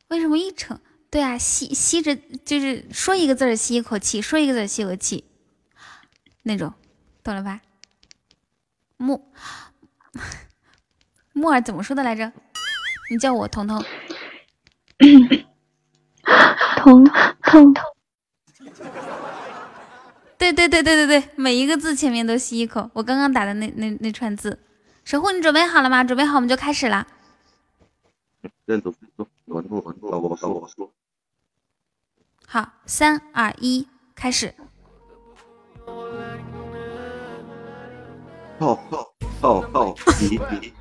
[0.09, 0.79] 为什么一成？
[1.09, 2.15] 对啊，吸吸着
[2.45, 5.23] 就是说一个字儿吸一口气，说一个字儿吸口气，
[6.43, 6.73] 那种，
[7.23, 7.61] 懂了吧？
[8.97, 9.31] 木
[11.33, 12.31] 木耳怎么说的来着？
[13.09, 13.83] 你叫我彤彤，
[16.77, 17.73] 彤彤。
[20.37, 22.89] 对对对对对对，每一个字前面都吸一口。
[22.93, 24.59] 我刚刚打的那那那串字，
[25.03, 26.03] 守护你准备好了吗？
[26.03, 27.07] 准备好我们就开始了。
[28.65, 30.91] 认走走，稳住稳住，我我我说。
[32.45, 34.53] 好，三二一，开始。
[38.59, 40.73] 好好好好，你你。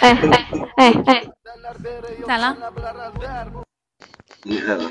[0.00, 1.24] 哎哎哎哎，
[2.26, 2.56] 咋了？
[4.44, 4.90] 厉害了。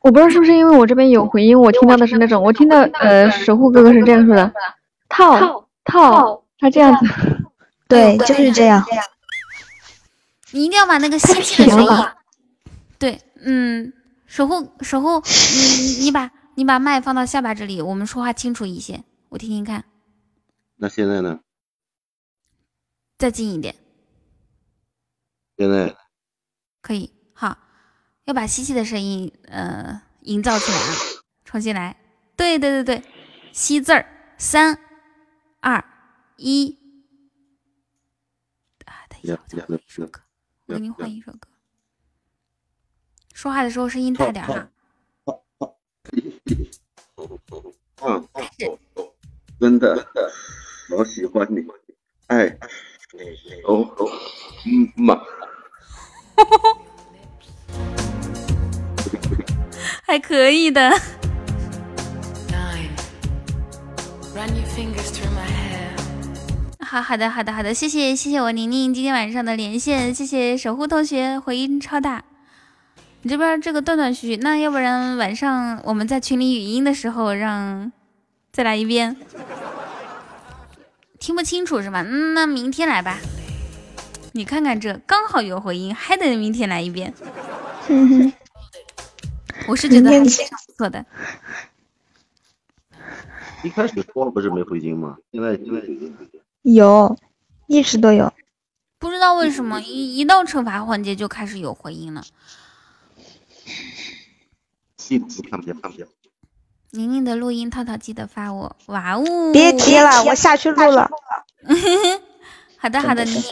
[0.00, 4.52] 我不知道是不是因为我这边有回音，我听到的是那种，我听到呃，守护哥哥是这样说的，
[5.08, 7.06] 套套，他这样子，
[7.92, 8.84] 对，就是这样。
[10.52, 11.90] 你一定要把那个吸气的声音，
[12.98, 13.92] 对，嗯，
[14.26, 19.84] 守护守护，你你把你把麦放到下巴这里，我们说话清楚一些，我听听看。
[20.76, 21.40] 那现在呢？
[23.18, 23.74] 再近一点。
[25.56, 25.94] 现在。
[26.80, 27.12] 可以。
[27.34, 27.56] 好
[28.24, 30.94] 要把吸气的声音，呃，营造出来啊！
[31.44, 31.96] 重新来，
[32.36, 33.02] 对对对对，
[33.52, 34.06] 吸字儿，
[34.38, 34.78] 三
[35.60, 35.84] 二
[36.36, 36.78] 一，
[39.30, 40.20] 啊，等一下，我再换一首歌，
[40.66, 41.48] 我给你换一首歌。
[43.32, 44.68] 说话的时候声音大点哈。
[48.04, 48.28] 嗯，
[49.60, 50.08] 真的，
[50.88, 51.64] 好喜欢你，
[52.26, 52.46] 爱
[53.12, 53.20] 你，
[53.64, 54.10] 哦哦，
[54.66, 55.22] 嗯嘛。
[60.04, 60.90] 还可以的。
[66.92, 72.22] 好好的，好的，好的，谢谢谢谢我宁宁今天晚上的连线，谢谢守护同学回音超大。
[73.22, 77.90] 你这边这个断断续续，那要不然晚上我们在群里语音的时候让
[78.52, 79.16] 再来一遍，
[81.18, 82.04] 听不清楚是吧？
[82.06, 83.16] 嗯，那明天来吧。
[84.32, 87.14] 你看看这刚好有回音，还得明天来一遍。
[89.66, 91.02] 我是觉得还是不错的。
[93.64, 95.16] 一开始说不是没回音吗？
[95.32, 95.80] 现在现在
[96.62, 97.16] 有，
[97.66, 98.32] 一直都有。
[98.98, 102.22] 不知道为什么一一到惩罚环节就开始有回音了。
[105.50, 106.06] 看不见，看不见。
[106.90, 108.76] 宁宁的录音，套套记得发我。
[108.86, 109.52] 哇哦！
[109.52, 111.10] 别提了，我下去录了。
[112.78, 113.42] 好的好的，宁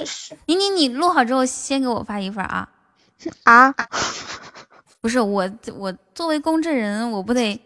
[0.47, 2.69] 宁宁，你录好之后先给我发一份啊。
[3.45, 3.75] 啊？
[5.01, 7.61] 不是我我作为公证人，我不得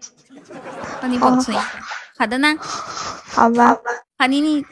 [1.02, 1.70] 帮你保存一下。
[2.16, 2.56] 好的呢。
[2.60, 3.76] 好吧。
[4.16, 4.64] 好，宁宁，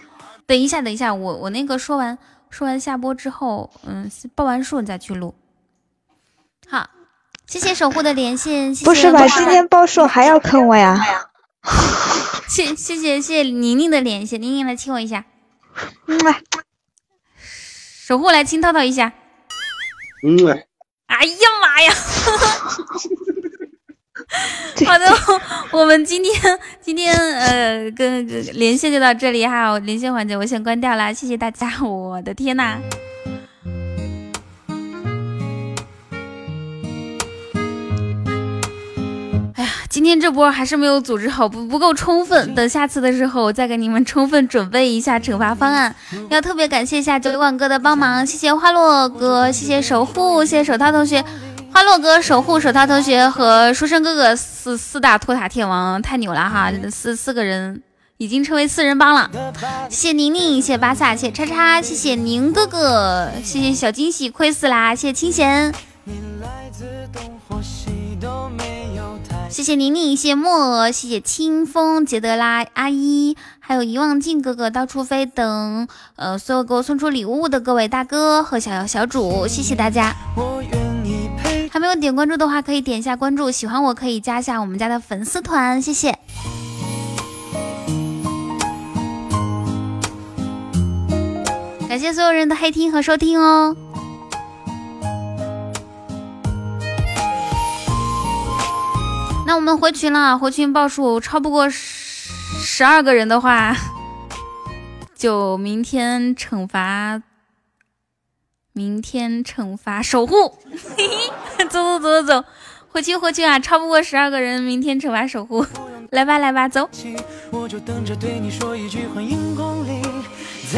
[0.46, 2.18] 等一下等一下，我我那个说完
[2.50, 5.34] 说完下播之后，嗯，报完数再去录。
[6.68, 6.88] 好。
[7.44, 9.26] 谢谢守护的连线，不是吧？
[9.28, 10.98] 今天报数还要坑我呀？
[12.48, 15.26] 谢谢谢谢谢宁宁的连线，宁宁来亲我一下。
[16.06, 16.18] 嗯，
[17.36, 19.12] 守护来亲套套一下。
[20.26, 20.38] 嗯，
[21.08, 21.92] 哎呀妈呀！
[24.86, 25.06] 好的，
[25.70, 32.78] 我们今天今天呃跟连线就到这里哈，连线环节我先关掉了，谢谢大家，我的天呐！
[39.88, 42.54] 今天这波还是没有组织好，不不够充分。
[42.54, 45.94] 等下次的时候，我再给你们充分准备一下惩罚方案。
[46.30, 51.22] 要特别感谢一下九万哥的帮忙，谢谢花落哥，谢谢守护，谢谢手套同学，
[51.72, 57.82] 花落哥守护手套同学和书生哥哥四四大托塔天王太牛了哈，四四个人
[58.18, 59.30] 已经成为四人帮了。
[59.88, 65.74] 谢谢宁宁，谢谢巴萨，谢谢叉叉，谢谢宁哥哥，谢谢小惊喜，亏死啦，谢谢清闲。
[69.48, 80.14] 谢谢宁宁，谢谢谢谢清风，杰德拉阿姨，还有遗忘镜哥哥，到处飞等，呃，所有给我送出礼物的各位大哥和小小主，谢谢大家。
[81.70, 83.50] 还没有点关注的话，可以点一下关注。
[83.50, 86.18] 喜欢我可以加一下我们家的粉丝团，谢谢。
[91.88, 93.76] 感谢所有人的黑听和收听哦。
[99.46, 103.76] 那我们回群了，回群报数超不过十十二个人的话，
[105.14, 107.20] 就明天惩罚，
[108.74, 110.56] 明天惩罚守护，
[111.68, 112.44] 走走走走走，
[112.88, 113.58] 回群回群啊！
[113.58, 115.66] 超不过十二个人，明天惩罚守护，
[116.10, 116.88] 来吧来吧，走。
[117.52, 117.68] 噔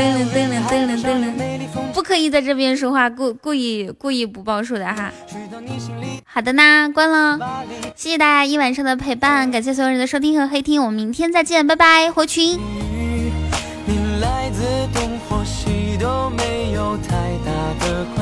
[0.01, 5.13] 噔噔噔噔噔噔，不可以在这边说话，故故意故意不报数的哈。
[6.25, 7.39] 好的呢，关了。
[7.95, 12.59] 谢谢大家一晚上的陪伴，感谢所有人的收听和黑听，我们明天再见，拜拜，回群。
[13.87, 17.15] 你来自东或西都没有太
[17.81, 18.14] the